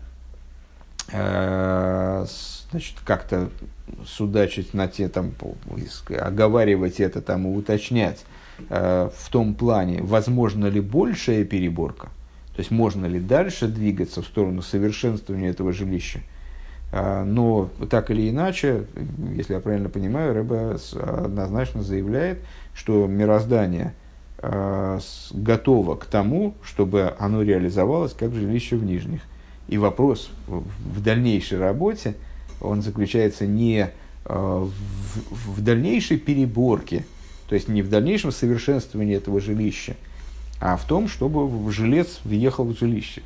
значит, 1.11 2.97
как-то 3.03 3.49
судачить 4.05 4.75
на 4.75 4.89
те, 4.89 5.09
там, 5.09 5.33
оговаривать 6.21 7.01
это 7.01 7.23
там, 7.23 7.47
и 7.47 7.57
уточнять 7.57 8.27
в 8.69 9.31
том 9.31 9.55
плане, 9.55 10.03
возможно 10.03 10.67
ли 10.67 10.81
большая 10.81 11.45
переборка, 11.45 12.09
то 12.59 12.61
есть 12.61 12.73
можно 12.73 13.07
ли 13.07 13.21
дальше 13.21 13.69
двигаться 13.69 14.21
в 14.21 14.27
сторону 14.27 14.63
совершенствования 14.63 15.51
этого 15.51 15.73
жилища. 15.73 16.23
А, 16.91 17.25
но 17.25 17.71
так 17.89 18.11
или 18.11 18.29
иначе, 18.29 18.87
если 19.35 19.55
я 19.55 19.61
правильно 19.61 19.89
понимаю, 19.89 20.35
Рэба 20.35 20.77
однозначно 21.25 21.83
заявляет, 21.83 22.41
что 22.75 23.07
мироздание 23.07 23.95
а, 24.39 24.99
готово 25.33 25.95
к 25.95 26.07
тому, 26.07 26.55
чтобы 26.65 27.15
оно 27.19 27.43
реализовалось 27.43 28.13
как 28.13 28.35
жилище 28.35 28.77
в 28.77 28.85
нижних. 28.85 29.21
И 29.69 29.77
вопрос 29.77 30.31
в 30.47 31.01
дальнейшей 31.01 31.59
работе, 31.59 32.17
он 32.61 32.83
заключается 32.83 33.47
не 33.47 33.91
в, 34.25 34.71
в 35.47 35.63
дальнейшей 35.63 36.19
переборке, 36.19 37.05
то 37.49 37.55
есть 37.55 37.69
не 37.69 37.83
в 37.83 37.89
дальнейшем 37.89 38.31
совершенствовании 38.31 39.17
этого 39.17 39.41
жилища, 39.41 39.97
а 40.61 40.77
в 40.77 40.85
том, 40.85 41.09
чтобы 41.09 41.71
жилец 41.73 42.21
въехал 42.25 42.65
в 42.65 42.79
жилище. 42.79 43.23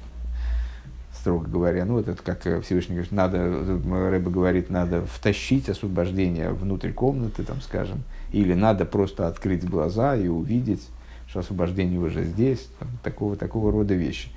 Строго 1.14 1.48
говоря, 1.48 1.84
ну 1.84 1.94
вот 1.94 2.08
это 2.08 2.22
как 2.22 2.40
Всевышний 2.64 2.96
говорит, 2.96 3.12
надо, 3.12 3.38
Рэба 3.38 4.30
говорит, 4.30 4.70
надо 4.70 5.06
втащить 5.06 5.68
освобождение 5.68 6.50
внутрь 6.50 6.92
комнаты, 6.92 7.44
там, 7.44 7.60
скажем, 7.60 8.02
или 8.32 8.54
надо 8.54 8.84
просто 8.84 9.28
открыть 9.28 9.64
глаза 9.64 10.16
и 10.16 10.26
увидеть, 10.26 10.88
что 11.28 11.40
освобождение 11.40 12.00
уже 12.00 12.24
здесь, 12.24 12.68
там, 12.78 12.88
такого, 13.02 13.36
такого 13.36 13.70
рода 13.70 13.94
вещи. 13.94 14.30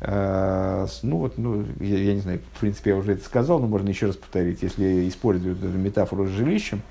А, 0.00 0.86
ну 1.02 1.18
вот, 1.18 1.38
ну, 1.38 1.64
я, 1.80 1.98
я 1.98 2.14
не 2.14 2.20
знаю, 2.20 2.40
в 2.54 2.60
принципе, 2.60 2.90
я 2.90 2.96
уже 2.96 3.12
это 3.12 3.24
сказал, 3.24 3.58
но 3.58 3.66
можно 3.66 3.88
еще 3.88 4.06
раз 4.06 4.16
повторить. 4.16 4.62
Если 4.62 5.08
использовать 5.08 5.58
эту 5.58 5.76
метафору 5.76 6.26
с 6.26 6.30
жилищем, 6.30 6.82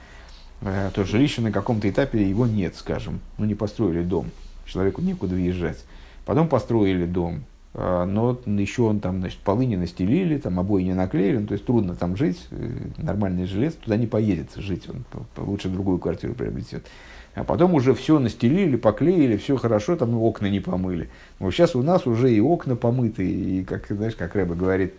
то 0.61 1.03
жилище 1.03 1.41
на 1.41 1.51
каком-то 1.51 1.89
этапе 1.89 2.27
его 2.27 2.45
нет, 2.45 2.75
скажем. 2.75 3.19
Ну, 3.37 3.45
не 3.45 3.55
построили 3.55 4.03
дом 4.03 4.31
человеку 4.67 5.01
некуда 5.01 5.35
въезжать. 5.35 5.83
Потом 6.25 6.47
построили 6.47 7.05
дом, 7.05 7.43
а, 7.73 8.05
но 8.05 8.37
еще 8.45 8.83
он 8.83 8.99
там, 8.99 9.19
значит, 9.19 9.39
полы 9.39 9.65
не 9.65 9.77
настелили, 9.77 10.37
там 10.37 10.59
обои 10.59 10.83
не 10.83 10.93
наклеили, 10.93 11.37
ну, 11.37 11.47
то 11.47 11.53
есть 11.53 11.65
трудно 11.65 11.95
там 11.95 12.17
жить, 12.17 12.47
э, 12.51 12.69
нормальный 12.97 13.45
жилец 13.45 13.73
туда 13.75 13.97
не 13.97 14.07
поедет 14.07 14.49
жить, 14.55 14.87
он 14.89 15.05
лучше 15.37 15.69
другую 15.69 15.99
квартиру 15.99 16.33
приобретет. 16.33 16.85
А 17.33 17.43
потом 17.43 17.75
уже 17.75 17.93
все 17.93 18.17
настелили, 18.17 18.77
поклеили, 18.77 19.37
все 19.37 19.57
хорошо, 19.57 19.95
там 19.95 20.17
окна 20.17 20.47
не 20.47 20.59
помыли. 20.59 21.09
Вот 21.37 21.51
сейчас 21.51 21.75
у 21.75 21.83
нас 21.83 22.07
уже 22.07 22.33
и 22.33 22.41
окна 22.41 22.75
помыты, 22.75 23.29
и, 23.29 23.63
как, 23.63 23.85
знаешь, 23.87 24.15
как 24.15 24.35
Рэба 24.35 24.55
говорит, 24.55 24.95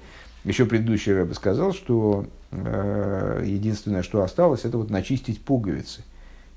еще 0.48 0.66
предыдущий 0.66 1.12
Рэба 1.12 1.34
сказал, 1.34 1.72
что 1.72 2.26
э, 2.50 3.42
единственное, 3.46 4.02
что 4.02 4.22
осталось, 4.22 4.64
это 4.64 4.78
вот 4.78 4.90
начистить 4.90 5.40
пуговицы. 5.40 6.02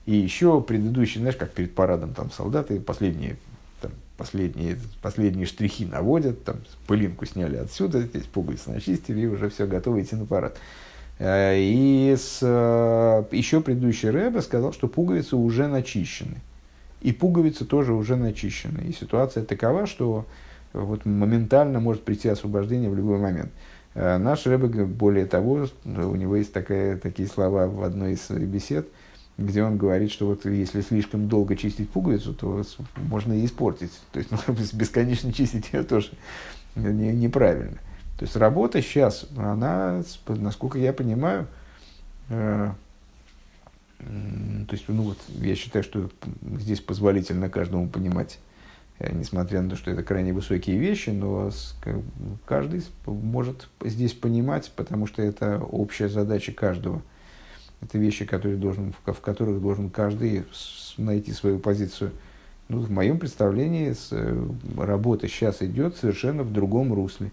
И 0.05 0.15
еще 0.15 0.61
предыдущий, 0.61 1.19
знаешь, 1.19 1.35
как 1.35 1.51
перед 1.51 1.75
парадом 1.75 2.13
там 2.13 2.31
солдаты 2.31 2.79
последние, 2.79 3.37
там, 3.81 3.91
последние, 4.17 4.77
последние 5.01 5.45
штрихи 5.45 5.85
наводят, 5.85 6.43
там 6.43 6.57
пылинку 6.87 7.25
сняли 7.25 7.57
отсюда, 7.57 8.01
здесь 8.01 8.23
пуговицы 8.23 8.71
начистили, 8.71 9.21
и 9.21 9.27
уже 9.27 9.49
все 9.49 9.67
готово 9.67 10.01
идти 10.01 10.15
на 10.15 10.25
парад. 10.25 10.57
Э, 11.19 11.55
и 11.57 12.15
с, 12.17 12.39
э, 12.41 13.23
еще 13.31 13.61
предыдущий 13.61 14.09
Рэбе 14.09 14.41
сказал, 14.41 14.73
что 14.73 14.87
пуговицы 14.87 15.35
уже 15.35 15.67
начищены. 15.67 16.37
И 17.01 17.11
пуговицы 17.11 17.65
тоже 17.65 17.93
уже 17.93 18.15
начищены. 18.15 18.87
И 18.87 18.93
ситуация 18.93 19.43
такова, 19.43 19.85
что 19.85 20.25
вот 20.73 21.05
моментально 21.05 21.79
может 21.79 22.03
прийти 22.03 22.29
освобождение 22.29 22.89
в 22.89 22.95
любой 22.95 23.19
момент. 23.19 23.51
Э, 23.93 24.17
наш 24.17 24.45
Рэбе, 24.45 24.85
более 24.85 25.25
того, 25.25 25.67
у 25.85 26.15
него 26.15 26.35
есть 26.35 26.53
такая, 26.53 26.97
такие 26.97 27.27
слова 27.27 27.67
в 27.67 27.83
одной 27.83 28.13
из 28.13 28.29
бесед– 28.29 28.87
где 29.37 29.63
он 29.63 29.77
говорит, 29.77 30.11
что 30.11 30.27
вот 30.27 30.45
если 30.45 30.81
слишком 30.81 31.27
долго 31.27 31.55
чистить 31.55 31.89
пуговицу, 31.89 32.33
то 32.33 32.63
можно 32.95 33.33
и 33.33 33.45
испортить. 33.45 33.91
То 34.11 34.19
есть 34.19 34.31
ну, 34.31 34.37
бесконечно 34.73 35.33
чистить 35.33 35.71
ее 35.73 35.83
тоже 35.83 36.11
не, 36.75 37.11
неправильно. 37.13 37.77
То 38.17 38.25
есть 38.25 38.35
работа 38.35 38.81
сейчас, 38.81 39.27
она, 39.35 40.03
насколько 40.27 40.77
я 40.77 40.93
понимаю, 40.93 41.47
э, 42.29 42.71
то 43.99 44.73
есть, 44.73 44.85
ну 44.87 45.03
вот, 45.03 45.17
я 45.39 45.55
считаю, 45.55 45.83
что 45.83 46.09
здесь 46.57 46.81
позволительно 46.81 47.49
каждому 47.49 47.87
понимать, 47.87 48.39
несмотря 49.11 49.61
на 49.61 49.69
то, 49.69 49.75
что 49.75 49.91
это 49.91 50.03
крайне 50.03 50.33
высокие 50.33 50.77
вещи, 50.77 51.09
но 51.09 51.51
каждый 52.45 52.83
может 53.05 53.69
здесь 53.83 54.13
понимать, 54.13 54.71
потому 54.75 55.07
что 55.07 55.21
это 55.21 55.59
общая 55.59 56.09
задача 56.09 56.51
каждого– 56.51 57.01
это 57.81 57.97
вещи, 57.97 58.25
которые 58.25 58.57
должен, 58.57 58.93
в 59.05 59.21
которых 59.21 59.61
должен 59.61 59.89
каждый 59.89 60.45
найти 60.97 61.33
свою 61.33 61.59
позицию. 61.59 62.11
Ну, 62.69 62.79
в 62.79 62.91
моем 62.91 63.17
представлении 63.17 63.93
э, 64.11 64.49
работа 64.77 65.27
сейчас 65.27 65.61
идет 65.61 65.97
совершенно 65.97 66.43
в 66.43 66.53
другом 66.53 66.93
русле. 66.93 67.31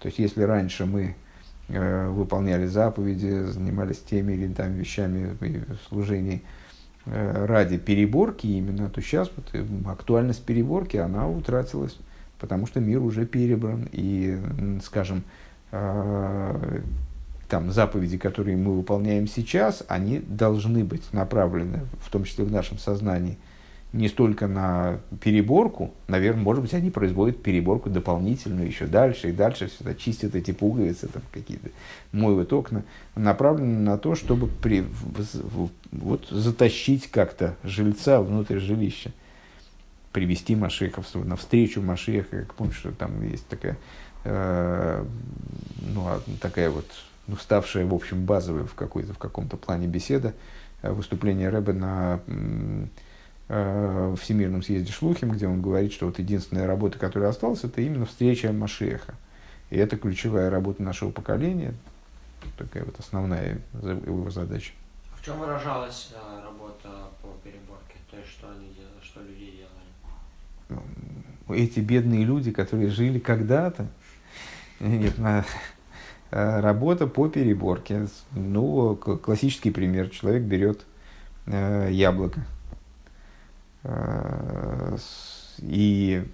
То 0.00 0.06
есть, 0.06 0.18
если 0.18 0.42
раньше 0.42 0.86
мы 0.86 1.14
э, 1.68 2.08
выполняли 2.08 2.66
заповеди, 2.66 3.44
занимались 3.44 3.98
теми 3.98 4.32
или 4.32 4.52
там 4.52 4.72
вещами 4.72 5.36
э, 5.40 6.44
ради 7.10 7.78
переборки 7.78 8.46
именно, 8.46 8.88
то 8.88 9.00
сейчас 9.00 9.30
вот 9.36 9.46
э, 9.52 9.64
актуальность 9.86 10.44
переборки, 10.44 10.96
она 10.96 11.28
утратилась, 11.28 11.96
потому 12.38 12.66
что 12.66 12.80
мир 12.80 13.02
уже 13.02 13.26
перебран. 13.26 13.88
И, 13.92 14.38
скажем, 14.84 15.24
э, 15.72 16.80
там, 17.48 17.72
заповеди, 17.72 18.16
которые 18.16 18.56
мы 18.56 18.76
выполняем 18.76 19.26
сейчас, 19.26 19.82
они 19.88 20.20
должны 20.20 20.84
быть 20.84 21.12
направлены, 21.12 21.80
в 22.00 22.10
том 22.10 22.24
числе 22.24 22.44
в 22.44 22.52
нашем 22.52 22.78
сознании, 22.78 23.38
не 23.92 24.08
столько 24.08 24.46
на 24.46 25.00
переборку, 25.20 25.92
наверное, 26.06 26.42
может 26.42 26.62
быть, 26.62 26.74
они 26.74 26.90
производят 26.90 27.42
переборку 27.42 27.90
дополнительную 27.90 28.66
еще 28.66 28.86
дальше 28.86 29.30
и 29.30 29.32
дальше, 29.32 29.68
сюда 29.68 29.94
чистят 29.94 30.36
эти 30.36 30.52
пуговицы, 30.52 31.08
там 31.08 31.22
какие-то 31.32 31.70
моют 32.12 32.52
окна, 32.52 32.84
направлены 33.16 33.80
на 33.80 33.98
то, 33.98 34.14
чтобы 34.14 34.46
при, 34.46 34.84
вот, 35.90 36.28
затащить 36.30 37.10
как-то 37.10 37.56
жильца 37.64 38.20
внутрь 38.20 38.58
жилища, 38.58 39.12
привести 40.12 40.54
Машехов 40.54 41.06
навстречу 41.14 41.82
Машеха, 41.82 42.42
как 42.42 42.54
помнишь, 42.54 42.76
что 42.76 42.92
там 42.92 43.22
есть 43.28 43.46
такая, 43.48 43.76
э, 44.24 45.04
ну, 45.82 46.02
а, 46.06 46.20
такая 46.40 46.70
вот 46.70 46.86
ну, 47.26 47.36
ставшая, 47.36 47.86
в 47.86 47.94
общем, 47.94 48.24
базовой 48.24 48.64
в, 48.64 48.74
какой-то, 48.74 49.14
в 49.14 49.18
каком-то 49.18 49.56
плане 49.56 49.88
беседа, 49.88 50.34
э, 50.82 50.92
выступление 50.92 51.48
Рэбе 51.48 51.72
на 51.72 52.20
э, 53.50 54.14
Всемирном 54.20 54.62
съезде 54.62 54.92
Шлухим, 54.92 55.32
где 55.32 55.48
он 55.48 55.60
говорит, 55.60 55.92
что 55.92 56.06
вот 56.06 56.18
единственная 56.18 56.66
работа, 56.66 56.98
которая 56.98 57.30
осталась, 57.30 57.64
это 57.64 57.80
именно 57.80 58.06
встреча 58.06 58.52
Машеха. 58.52 59.14
И 59.70 59.76
это 59.76 59.96
ключевая 59.96 60.50
работа 60.50 60.82
нашего 60.82 61.10
поколения, 61.10 61.74
такая 62.56 62.84
вот 62.84 62.98
основная 62.98 63.58
его 63.82 64.30
задача. 64.30 64.72
В 65.16 65.24
чем 65.24 65.38
выражалась 65.38 66.12
а, 66.14 66.42
работа 66.44 66.88
по 67.20 67.28
переборке? 67.44 67.96
То 68.10 68.16
есть, 68.16 68.30
что 68.30 68.48
они 68.48 68.72
делали, 68.72 69.02
что 69.02 69.20
люди 69.20 69.52
делали? 69.56 70.82
Ну, 71.48 71.54
эти 71.54 71.80
бедные 71.80 72.24
люди, 72.24 72.52
которые 72.52 72.88
жили 72.88 73.18
когда-то, 73.18 73.86
нет, 74.80 75.18
на, 75.18 75.44
э, 76.30 76.60
работа 76.60 77.06
по 77.06 77.28
переборке. 77.28 78.06
Ну, 78.32 78.96
классический 78.96 79.70
пример. 79.70 80.08
Человек 80.08 80.42
берет 80.44 80.86
э, 81.46 81.88
яблоко 81.90 82.40
э, 82.40 82.59
и 85.62 86.24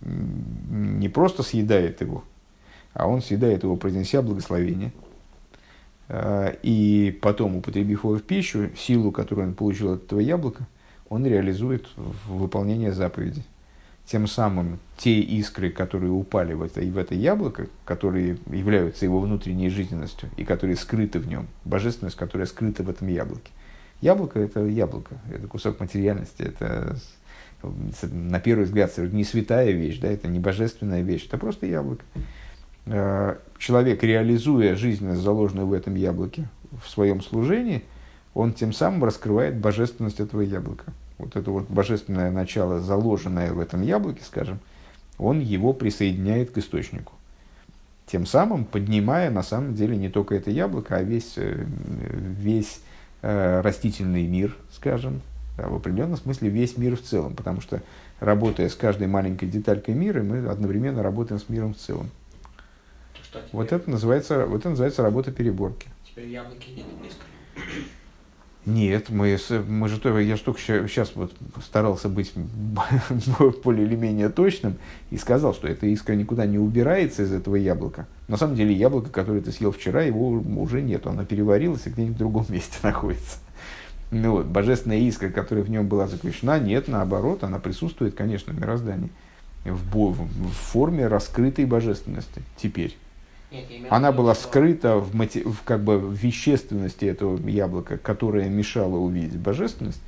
не 0.00 1.08
просто 1.08 1.42
съедает 1.42 2.00
его, 2.00 2.24
а 2.94 3.08
он 3.08 3.20
съедает 3.20 3.62
его, 3.62 3.76
произнеся 3.76 4.22
благословение. 4.22 4.92
Э, 6.08 6.54
и 6.62 7.18
потом, 7.20 7.56
употребив 7.56 8.04
его 8.04 8.16
в 8.16 8.22
пищу, 8.22 8.70
силу, 8.76 9.12
которую 9.12 9.48
он 9.48 9.54
получил 9.54 9.92
от 9.92 10.04
этого 10.04 10.20
яблока, 10.20 10.66
он 11.08 11.26
реализует 11.26 11.86
в 11.96 12.38
выполнение 12.38 12.92
заповеди 12.92 13.42
тем 14.10 14.26
самым 14.26 14.78
те 14.96 15.20
искры, 15.20 15.70
которые 15.70 16.10
упали 16.10 16.54
в 16.54 16.62
это, 16.62 16.80
в 16.80 16.96
это 16.96 17.14
яблоко, 17.14 17.66
которые 17.84 18.38
являются 18.50 19.04
его 19.04 19.20
внутренней 19.20 19.68
жизненностью 19.68 20.30
и 20.38 20.44
которые 20.44 20.76
скрыты 20.76 21.18
в 21.18 21.28
нем, 21.28 21.46
божественность, 21.66 22.16
которая 22.16 22.46
скрыта 22.46 22.82
в 22.82 22.88
этом 22.88 23.08
яблоке. 23.08 23.50
Яблоко– 24.00 24.38
это 24.40 24.64
яблоко, 24.66 25.16
это 25.32 25.46
кусок 25.46 25.80
материальности, 25.80 26.42
это 26.42 26.96
на 28.02 28.38
первый 28.38 28.64
взгляд 28.64 28.96
не 28.98 29.24
святая 29.24 29.72
вещь, 29.72 29.98
да, 29.98 30.08
это 30.08 30.28
не 30.28 30.38
божественная 30.38 31.02
вещь, 31.02 31.26
это 31.26 31.38
просто 31.38 31.66
яблоко. 31.66 32.04
Э, 32.86 33.36
человек, 33.58 34.02
реализуя 34.04 34.76
жизненность, 34.76 35.20
заложенную 35.20 35.66
в 35.66 35.72
этом 35.72 35.96
яблоке, 35.96 36.48
в 36.84 36.88
своем 36.88 37.20
служении, 37.20 37.82
он 38.34 38.52
тем 38.52 38.72
самым 38.72 39.04
раскрывает 39.04 39.56
божественность 39.56 40.20
этого 40.20 40.42
яблока 40.42 40.92
вот 41.18 41.36
это 41.36 41.50
вот 41.50 41.68
божественное 41.68 42.30
начало, 42.30 42.80
заложенное 42.80 43.52
в 43.52 43.58
этом 43.58 43.82
яблоке, 43.82 44.22
скажем, 44.24 44.60
он 45.18 45.40
его 45.40 45.72
присоединяет 45.72 46.52
к 46.52 46.58
источнику. 46.58 47.12
Тем 48.06 48.24
самым 48.24 48.64
поднимая 48.64 49.30
на 49.30 49.42
самом 49.42 49.74
деле 49.74 49.96
не 49.96 50.08
только 50.08 50.34
это 50.36 50.50
яблоко, 50.50 50.96
а 50.96 51.02
весь, 51.02 51.34
э, 51.36 51.64
весь 52.38 52.80
растительный 53.22 54.26
мир, 54.26 54.56
скажем, 54.72 55.22
в 55.56 55.74
определенном 55.74 56.16
смысле 56.16 56.50
весь 56.50 56.76
мир 56.76 56.96
в 56.96 57.02
целом, 57.02 57.34
потому 57.34 57.60
что 57.60 57.82
работая 58.20 58.68
с 58.68 58.74
каждой 58.74 59.08
маленькой 59.08 59.48
деталькой 59.48 59.94
мира, 59.94 60.22
мы 60.22 60.46
одновременно 60.48 61.02
работаем 61.02 61.40
с 61.40 61.48
миром 61.48 61.74
в 61.74 61.78
целом. 61.78 62.10
Что, 63.22 63.40
вот, 63.52 63.72
это 63.72 63.90
называется, 63.90 64.46
вот 64.46 64.60
это 64.60 64.70
называется 64.70 65.02
работа 65.02 65.32
переборки. 65.32 65.88
Теперь 66.06 66.28
яблоки 66.28 66.70
нет 66.70 66.86
близко. 67.00 67.22
Нет, 68.66 69.08
мы, 69.08 69.38
мы 69.66 69.88
же 69.88 69.98
только, 69.98 70.18
я 70.18 70.36
же 70.36 70.42
только 70.42 70.60
сейчас 70.60 71.12
вот 71.14 71.32
старался 71.64 72.08
быть 72.08 72.32
более 73.64 73.86
или 73.86 73.96
менее 73.96 74.28
точным 74.28 74.76
и 75.10 75.16
сказал, 75.16 75.54
что 75.54 75.68
эта 75.68 75.86
искра 75.86 76.14
никуда 76.14 76.44
не 76.44 76.58
убирается 76.58 77.22
из 77.22 77.32
этого 77.32 77.56
яблока. 77.56 78.06
На 78.26 78.36
самом 78.36 78.56
деле 78.56 78.74
яблоко, 78.74 79.08
которое 79.08 79.40
ты 79.40 79.52
съел 79.52 79.72
вчера, 79.72 80.02
его 80.02 80.30
уже 80.30 80.82
нет, 80.82 81.06
оно 81.06 81.24
переварилось 81.24 81.86
и 81.86 81.90
где-нибудь 81.90 82.16
в 82.16 82.18
другом 82.18 82.46
месте 82.50 82.78
находится. 82.82 83.38
Ну 84.10 84.32
вот, 84.32 84.46
божественная 84.46 84.98
искра, 84.98 85.30
которая 85.30 85.64
в 85.64 85.70
нем 85.70 85.86
была 85.86 86.06
заключена, 86.06 86.58
нет, 86.58 86.88
наоборот, 86.88 87.44
она 87.44 87.58
присутствует, 87.58 88.14
конечно, 88.14 88.52
в 88.52 88.60
мироздании 88.60 89.10
в, 89.64 90.12
в 90.12 90.50
форме 90.50 91.06
раскрытой 91.06 91.64
божественности 91.64 92.42
теперь. 92.56 92.96
Она 93.88 94.12
была 94.12 94.34
скрыта 94.34 94.96
в, 94.96 95.14
мати... 95.14 95.42
в, 95.42 95.62
как 95.64 95.82
бы, 95.82 95.98
в 95.98 96.12
вещественности 96.12 97.06
этого 97.06 97.38
яблока, 97.48 97.96
которая 97.96 98.48
мешала 98.48 98.96
увидеть 98.96 99.38
божественность. 99.38 100.02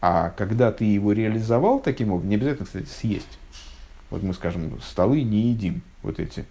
А 0.00 0.30
когда 0.30 0.72
ты 0.72 0.84
его 0.84 1.12
реализовал 1.12 1.80
таким 1.80 2.10
образом, 2.10 2.30
не 2.30 2.34
обязательно, 2.36 2.66
кстати, 2.66 2.86
съесть. 2.86 3.38
Вот 4.10 4.22
мы, 4.22 4.34
скажем, 4.34 4.78
столы 4.82 5.22
не 5.22 5.48
едим, 5.48 5.82
вот 6.02 6.20
эти. 6.20 6.44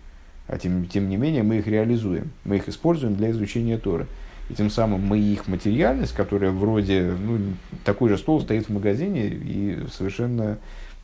А 0.48 0.58
тем, 0.58 0.88
тем 0.88 1.10
не 1.10 1.18
менее 1.18 1.44
мы 1.44 1.58
их 1.58 1.68
реализуем. 1.68 2.32
Мы 2.44 2.58
их 2.58 2.68
используем 2.68 3.16
для 3.16 3.32
изучения 3.32 3.78
Торы. 3.78 4.08
И 4.50 4.54
тем 4.54 4.70
самым 4.70 5.06
мы 5.06 5.20
их 5.20 5.48
материальность, 5.48 6.14
которая 6.14 6.52
вроде, 6.52 7.14
ну, 7.18 7.40
такой 7.86 8.10
же 8.10 8.18
стол 8.18 8.42
стоит 8.42 8.68
в 8.68 8.74
магазине 8.74 9.28
и 9.28 9.80
совершенно 9.92 10.58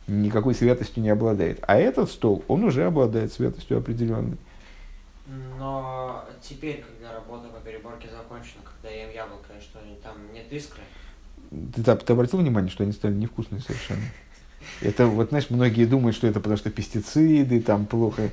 никакой 0.08 0.54
святостью 0.54 1.02
не 1.02 1.10
обладает. 1.10 1.62
А 1.66 1.76
этот 1.76 2.10
стол, 2.10 2.44
он 2.48 2.64
уже 2.64 2.84
обладает 2.84 3.32
святостью 3.32 3.78
определенной. 3.78 4.36
Но 5.58 6.24
теперь, 6.40 6.84
когда 6.84 7.12
работа 7.12 7.48
по 7.48 7.60
переборке 7.60 8.08
закончена, 8.08 8.62
когда 8.64 8.94
я 8.94 9.04
ем 9.06 9.14
яблоко, 9.14 9.48
что 9.60 9.80
там 10.02 10.32
нет 10.32 10.46
искры. 10.50 10.82
Ты, 11.74 11.82
ты, 11.82 11.96
ты 11.96 12.12
обратил 12.12 12.38
внимание, 12.38 12.70
что 12.70 12.84
они 12.84 12.92
стали 12.92 13.14
невкусные 13.14 13.60
совершенно? 13.60 14.02
Это 14.80 15.06
вот, 15.06 15.30
знаешь, 15.30 15.50
многие 15.50 15.84
думают, 15.84 16.16
что 16.16 16.26
это 16.26 16.40
потому 16.40 16.56
что 16.56 16.70
пестициды, 16.70 17.60
там 17.60 17.86
плохо. 17.86 18.30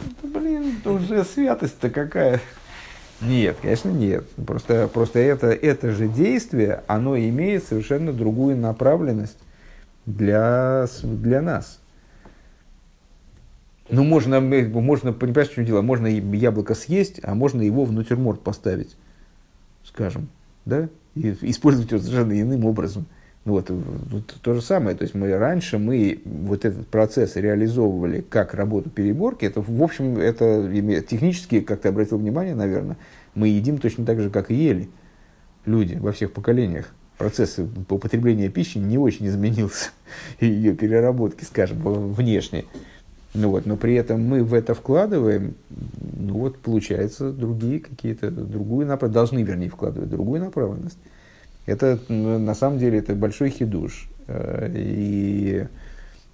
Да, 0.00 0.28
блин, 0.28 0.80
уже 0.84 1.24
святость-то 1.24 1.90
какая. 1.90 2.40
Нет, 3.20 3.56
конечно, 3.60 3.88
нет. 3.88 4.28
Просто, 4.46 4.88
просто 4.88 5.18
это, 5.18 5.48
это 5.48 5.92
же 5.92 6.08
действие, 6.08 6.82
оно 6.86 7.16
имеет 7.16 7.64
совершенно 7.64 8.12
другую 8.12 8.56
направленность 8.56 9.38
для, 10.06 10.86
для 11.02 11.40
нас. 11.40 11.80
Ну, 13.88 14.04
можно, 14.04 14.40
можно, 14.40 15.12
понимаешь, 15.12 15.50
в 15.50 15.54
чем 15.54 15.64
дело? 15.64 15.82
Можно 15.82 16.06
яблоко 16.06 16.74
съесть, 16.74 17.20
а 17.22 17.34
можно 17.34 17.62
его 17.62 17.84
в 17.84 17.92
натюрморт 17.92 18.40
поставить, 18.40 18.96
скажем, 19.84 20.28
да? 20.64 20.88
И 21.14 21.36
использовать 21.42 21.90
его 21.90 22.00
совершенно 22.00 22.40
иным 22.40 22.64
образом. 22.64 23.06
Вот, 23.44 23.70
вот 23.70 24.34
то 24.40 24.54
же 24.54 24.62
самое. 24.62 24.96
То 24.96 25.02
есть, 25.02 25.14
мы 25.14 25.36
раньше 25.36 25.78
мы 25.78 26.20
вот 26.24 26.64
этот 26.64 26.86
процесс 26.86 27.36
реализовывали 27.36 28.20
как 28.20 28.54
работу 28.54 28.88
переборки. 28.88 29.44
Это, 29.44 29.60
в 29.60 29.82
общем, 29.82 30.16
это 30.16 30.70
технически, 31.02 31.60
как 31.60 31.80
ты 31.80 31.88
обратил 31.88 32.18
внимание, 32.18 32.54
наверное, 32.54 32.96
мы 33.34 33.48
едим 33.48 33.78
точно 33.78 34.04
так 34.04 34.20
же, 34.20 34.30
как 34.30 34.50
и 34.50 34.54
ели 34.54 34.88
люди 35.66 35.96
во 35.96 36.12
всех 36.12 36.32
поколениях. 36.32 36.94
Процесс 37.18 37.58
употребления 37.88 38.48
пищи 38.48 38.78
не 38.78 38.98
очень 38.98 39.26
изменился, 39.28 39.90
ее 40.40 40.74
переработки, 40.74 41.44
скажем, 41.44 41.78
внешне. 42.12 42.64
Ну 43.34 43.48
вот, 43.48 43.64
но 43.64 43.76
при 43.76 43.94
этом 43.94 44.20
мы 44.26 44.44
в 44.44 44.52
это 44.52 44.74
вкладываем, 44.74 45.54
ну 46.18 46.34
вот, 46.34 46.58
получается, 46.58 47.32
другие 47.32 47.80
какие-то, 47.80 48.30
другую 48.30 48.86
направленность, 48.86 49.14
должны, 49.14 49.42
вернее, 49.42 49.70
вкладывать 49.70 50.10
другую 50.10 50.42
направленность. 50.42 50.98
Это, 51.64 51.98
на 52.08 52.54
самом 52.54 52.78
деле, 52.78 52.98
это 52.98 53.14
большой 53.14 53.48
хидуш. 53.48 54.08
Э, 54.26 54.70
и 54.74 55.66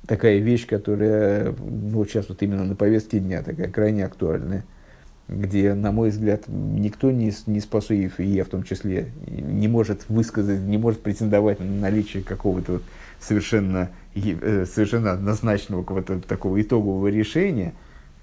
такая 0.06 0.38
вещь, 0.38 0.66
которая, 0.66 1.54
ну, 1.60 2.04
сейчас 2.04 2.28
вот 2.28 2.42
именно 2.42 2.64
на 2.64 2.74
повестке 2.74 3.20
дня, 3.20 3.42
такая 3.42 3.70
крайне 3.70 4.04
актуальная, 4.04 4.64
где, 5.28 5.74
на 5.74 5.92
мой 5.92 6.10
взгляд, 6.10 6.44
никто 6.48 7.10
не, 7.10 7.32
не 7.46 7.60
способен, 7.60 8.10
и 8.18 8.24
я 8.24 8.44
в 8.44 8.48
том 8.48 8.62
числе, 8.64 9.10
не 9.26 9.68
может 9.68 10.08
высказать, 10.08 10.60
не 10.60 10.78
может 10.78 11.02
претендовать 11.02 11.60
на 11.60 11.66
наличие 11.66 12.24
какого-то 12.24 12.72
вот 12.72 12.82
совершенно 13.20 13.90
совершенно 14.66 15.12
однозначного 15.12 15.82
какого-то 15.82 16.20
такого 16.20 16.60
итогового 16.60 17.08
решения, 17.08 17.74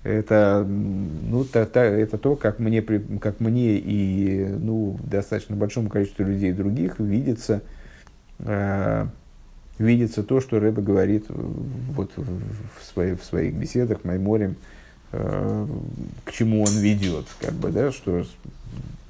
это, 0.04 0.64
ну, 0.68 1.44
та, 1.46 1.66
та, 1.66 1.84
это 1.84 2.18
то, 2.18 2.36
как 2.36 2.60
мне, 2.60 2.82
как 2.82 3.40
мне 3.40 3.78
и 3.78 4.46
ну, 4.46 5.00
достаточно 5.04 5.56
большому 5.56 5.90
количеству 5.90 6.24
людей 6.24 6.54
других 6.54 7.00
видится, 7.00 7.62
э, 8.40 9.08
видится 9.80 10.24
то, 10.24 10.42
что 10.42 10.60
Рэба 10.60 10.82
говорит 10.84 11.26
вот 11.30 12.12
в, 12.18 12.84
своей, 12.84 13.16
в 13.16 13.24
своих 13.24 13.56
беседах, 13.56 14.04
Майморем, 14.04 14.58
э, 15.12 15.68
к 16.24 16.32
чему 16.32 16.62
он 16.62 16.78
ведет, 16.78 17.26
как 17.42 17.54
бы, 17.54 17.72
да, 17.72 17.92
что 17.92 18.26
Э, 18.74 19.05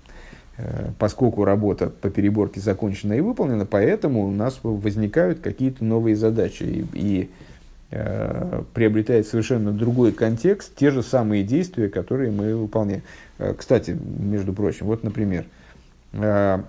поскольку 0.99 1.43
работа 1.43 1.89
по 1.89 2.10
переборке 2.10 2.60
закончена 2.60 3.14
и 3.14 3.20
выполнена, 3.20 3.66
поэтому 3.66 4.26
у 4.26 4.32
нас 4.32 4.60
возникают 4.64 5.39
какие-то 5.39 5.84
новые 5.84 6.16
задачи 6.16 6.64
и, 6.64 6.86
и 6.93 7.30
э, 7.91 8.64
приобретает 8.74 9.28
совершенно 9.28 9.72
другой 9.72 10.14
контекст 10.14 10.76
те 10.76 10.91
же 10.91 11.03
самые 11.03 11.43
действия, 11.43 11.89
которые 11.89 12.32
мы 12.32 12.56
выполняем. 12.56 13.01
Э, 13.38 13.53
кстати, 13.53 13.91
между 13.91 14.53
прочим, 14.53 14.86
вот, 14.86 15.03
например, 15.03 15.45
э, 16.14 16.60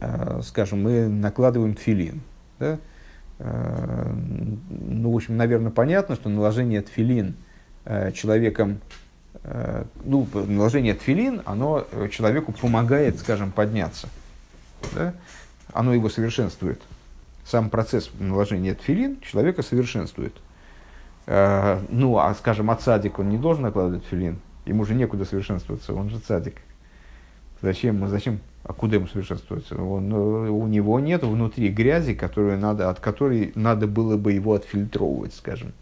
э, 0.00 0.40
скажем, 0.44 0.82
мы 0.82 1.08
накладываем 1.08 1.74
тфилин. 1.74 2.20
Да? 2.58 2.78
Э, 3.38 4.12
ну, 4.68 5.12
в 5.12 5.16
общем, 5.16 5.38
наверное, 5.38 5.70
понятно, 5.70 6.14
что 6.14 6.28
наложение 6.28 6.82
тфилин 6.82 7.36
э, 7.86 8.12
человеком 8.12 8.80
Э, 8.80 9.05
ну, 10.04 10.26
наложение 10.34 10.94
тфилин, 10.94 11.42
оно 11.44 11.86
э, 11.92 12.08
человеку 12.10 12.52
помогает, 12.52 13.18
скажем, 13.18 13.52
подняться. 13.52 14.08
Да? 14.94 15.14
Оно 15.72 15.94
его 15.94 16.08
совершенствует. 16.08 16.80
Сам 17.44 17.70
процесс 17.70 18.10
наложения 18.18 18.74
тфилин 18.74 19.20
человека 19.20 19.62
совершенствует. 19.62 20.34
Э, 21.26 21.80
ну, 21.88 22.18
а, 22.18 22.34
скажем, 22.34 22.70
от 22.70 22.82
садик 22.82 23.18
он 23.18 23.28
не 23.28 23.38
должен 23.38 23.62
накладывать 23.62 24.04
филин. 24.04 24.38
Ему 24.64 24.84
же 24.84 24.94
некуда 24.94 25.24
совершенствоваться, 25.24 25.92
он 25.94 26.10
же 26.10 26.18
садик. 26.18 26.56
Зачем, 27.62 28.06
зачем, 28.08 28.40
а 28.64 28.72
куда 28.72 28.96
ему 28.96 29.06
совершенствоваться? 29.06 29.76
Он, 29.76 30.12
э, 30.12 30.50
у 30.50 30.66
него 30.66 31.00
нет 31.00 31.22
внутри 31.22 31.68
грязи, 31.68 32.14
которую 32.14 32.58
надо, 32.58 32.90
от 32.90 33.00
которой 33.00 33.52
надо 33.54 33.86
было 33.86 34.16
бы 34.16 34.32
его 34.32 34.54
отфильтровывать, 34.54 35.34
скажем. 35.34 35.72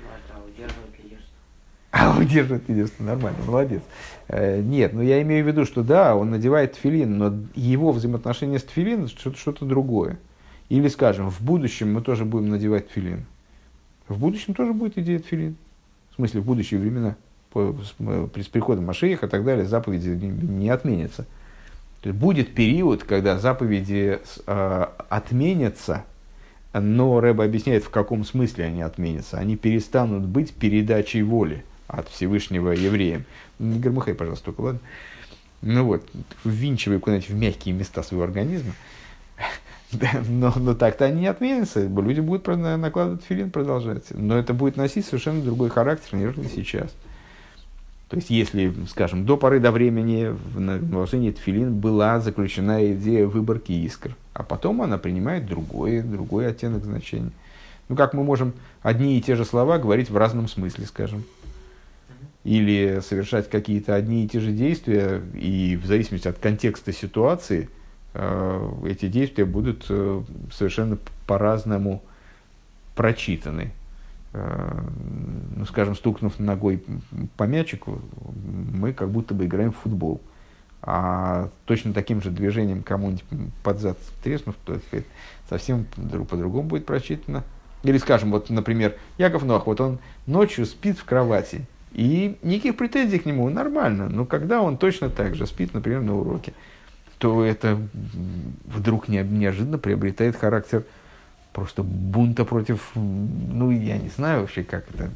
Ну, 0.00 0.06
это 0.08 0.44
удерживает 0.44 0.98
лидерство. 1.02 1.34
А 1.90 2.18
удерживает 2.18 2.68
лидерство, 2.68 3.02
нормально, 3.02 3.38
молодец. 3.46 3.82
Э, 4.28 4.60
нет, 4.60 4.92
но 4.92 5.02
я 5.02 5.22
имею 5.22 5.44
в 5.44 5.48
виду, 5.48 5.64
что 5.64 5.82
да, 5.82 6.14
он 6.16 6.30
надевает 6.30 6.74
тфилин, 6.74 7.16
но 7.16 7.34
его 7.54 7.92
взаимоотношение 7.92 8.58
с 8.58 8.64
тфилин 8.64 9.08
что-то, 9.08 9.38
что-то 9.38 9.64
другое. 9.64 10.18
Или, 10.68 10.88
скажем, 10.88 11.30
в 11.30 11.40
будущем 11.40 11.94
мы 11.94 12.02
тоже 12.02 12.26
будем 12.26 12.50
надевать 12.50 12.88
тфилин. 12.88 13.24
В 14.06 14.18
будущем 14.18 14.52
тоже 14.52 14.74
будет 14.74 14.98
идея 14.98 15.18
тфилин. 15.18 15.56
В 16.10 16.16
смысле, 16.16 16.40
в 16.40 16.44
будущие 16.44 16.78
времена 16.78 17.16
по, 17.50 17.74
с, 17.82 17.94
с 17.98 18.48
приходом 18.48 18.84
Машеиха 18.84 19.26
и 19.26 19.28
так 19.28 19.44
далее, 19.44 19.64
заповеди 19.64 20.10
не, 20.10 20.28
не 20.28 20.68
отменятся. 20.68 21.24
То 22.02 22.10
есть 22.10 22.20
будет 22.20 22.54
период, 22.54 23.02
когда 23.04 23.38
заповеди 23.38 24.20
э, 24.46 24.86
отменятся, 25.08 26.04
но 26.74 27.18
Рэба 27.20 27.44
объясняет, 27.44 27.82
в 27.82 27.90
каком 27.90 28.24
смысле 28.24 28.66
они 28.66 28.82
отменятся. 28.82 29.38
Они 29.38 29.56
перестанут 29.56 30.26
быть 30.26 30.52
передачей 30.52 31.22
воли 31.22 31.64
от 31.88 32.08
Всевышнего 32.08 32.70
евреям. 32.70 33.24
Не 33.58 33.80
громыхай, 33.80 34.14
пожалуйста, 34.14 34.46
только, 34.46 34.60
ладно? 34.60 34.80
Ну 35.62 35.84
вот, 35.84 36.08
ввинчивай 36.44 37.00
куда-нибудь 37.00 37.30
в 37.30 37.34
мягкие 37.34 37.74
места 37.74 38.02
своего 38.04 38.24
организма. 38.24 38.72
но, 40.28 40.52
но 40.54 40.74
так-то 40.74 41.06
они 41.06 41.22
не 41.22 41.26
отменятся. 41.26 41.80
Люди 41.86 42.20
будут 42.20 42.46
накладывать 42.46 43.24
филин, 43.24 43.50
продолжать. 43.50 44.04
Но 44.10 44.38
это 44.38 44.54
будет 44.54 44.76
носить 44.76 45.06
совершенно 45.06 45.42
другой 45.42 45.70
характер, 45.70 46.16
нежели 46.16 46.46
сейчас. 46.46 46.94
То 48.08 48.16
есть, 48.16 48.30
если, 48.30 48.72
скажем, 48.88 49.26
до 49.26 49.36
поры 49.36 49.60
до 49.60 49.70
времени 49.70 50.28
в 50.28 50.60
наложении 50.60 51.30
тфилин 51.30 51.78
была 51.78 52.20
заключена 52.20 52.92
идея 52.92 53.26
выборки 53.26 53.72
искр, 53.72 54.16
а 54.32 54.42
потом 54.42 54.80
она 54.80 54.96
принимает 54.96 55.46
другой, 55.46 56.00
другой 56.00 56.48
оттенок 56.48 56.84
значения. 56.84 57.32
Ну, 57.88 57.96
как 57.96 58.14
мы 58.14 58.24
можем 58.24 58.54
одни 58.82 59.18
и 59.18 59.22
те 59.22 59.34
же 59.34 59.44
слова 59.44 59.78
говорить 59.78 60.08
в 60.08 60.16
разном 60.16 60.48
смысле, 60.48 60.86
скажем. 60.86 61.24
Или 62.48 63.00
совершать 63.00 63.50
какие-то 63.50 63.94
одни 63.94 64.24
и 64.24 64.28
те 64.28 64.40
же 64.40 64.52
действия, 64.52 65.20
и 65.34 65.76
в 65.76 65.84
зависимости 65.84 66.28
от 66.28 66.38
контекста 66.38 66.94
ситуации, 66.94 67.68
э, 68.14 68.72
эти 68.86 69.06
действия 69.06 69.44
будут 69.44 69.84
э, 69.90 70.22
совершенно 70.50 70.96
по-разному 71.26 72.02
прочитаны. 72.96 73.72
Э, 74.32 74.80
ну, 75.56 75.66
скажем, 75.66 75.94
стукнув 75.94 76.38
ногой 76.38 76.82
по 77.36 77.42
мячику, 77.42 78.00
мы 78.72 78.94
как 78.94 79.10
будто 79.10 79.34
бы 79.34 79.44
играем 79.44 79.72
в 79.72 79.76
футбол. 79.76 80.22
А 80.80 81.50
точно 81.66 81.92
таким 81.92 82.22
же 82.22 82.30
движением 82.30 82.82
кому-нибудь 82.82 83.24
под 83.62 83.78
зад 83.78 83.98
треснув, 84.24 84.56
то 84.64 84.78
сказать, 84.78 85.04
совсем 85.50 85.84
по-другому 86.30 86.66
будет 86.66 86.86
прочитано. 86.86 87.44
Или, 87.82 87.98
скажем, 87.98 88.30
вот, 88.30 88.48
например, 88.48 88.96
Яков 89.18 89.44
Нох, 89.44 89.66
вот 89.66 89.82
он 89.82 89.98
ночью 90.26 90.64
спит 90.64 90.96
в 90.96 91.04
кровати, 91.04 91.66
и 91.92 92.38
никаких 92.42 92.76
претензий 92.76 93.18
к 93.18 93.26
нему, 93.26 93.48
нормально. 93.48 94.08
Но 94.08 94.24
когда 94.24 94.60
он 94.60 94.76
точно 94.76 95.10
так 95.10 95.34
же 95.34 95.46
спит, 95.46 95.74
например, 95.74 96.02
на 96.02 96.16
уроке, 96.16 96.52
то 97.18 97.44
это 97.44 97.78
вдруг 98.64 99.08
неожиданно 99.08 99.78
приобретает 99.78 100.36
характер 100.36 100.84
просто 101.52 101.82
бунта 101.82 102.44
против, 102.44 102.92
ну, 102.94 103.70
я 103.70 103.98
не 103.98 104.08
знаю 104.10 104.42
вообще, 104.42 104.62
как 104.62 104.84
это, 104.94 105.10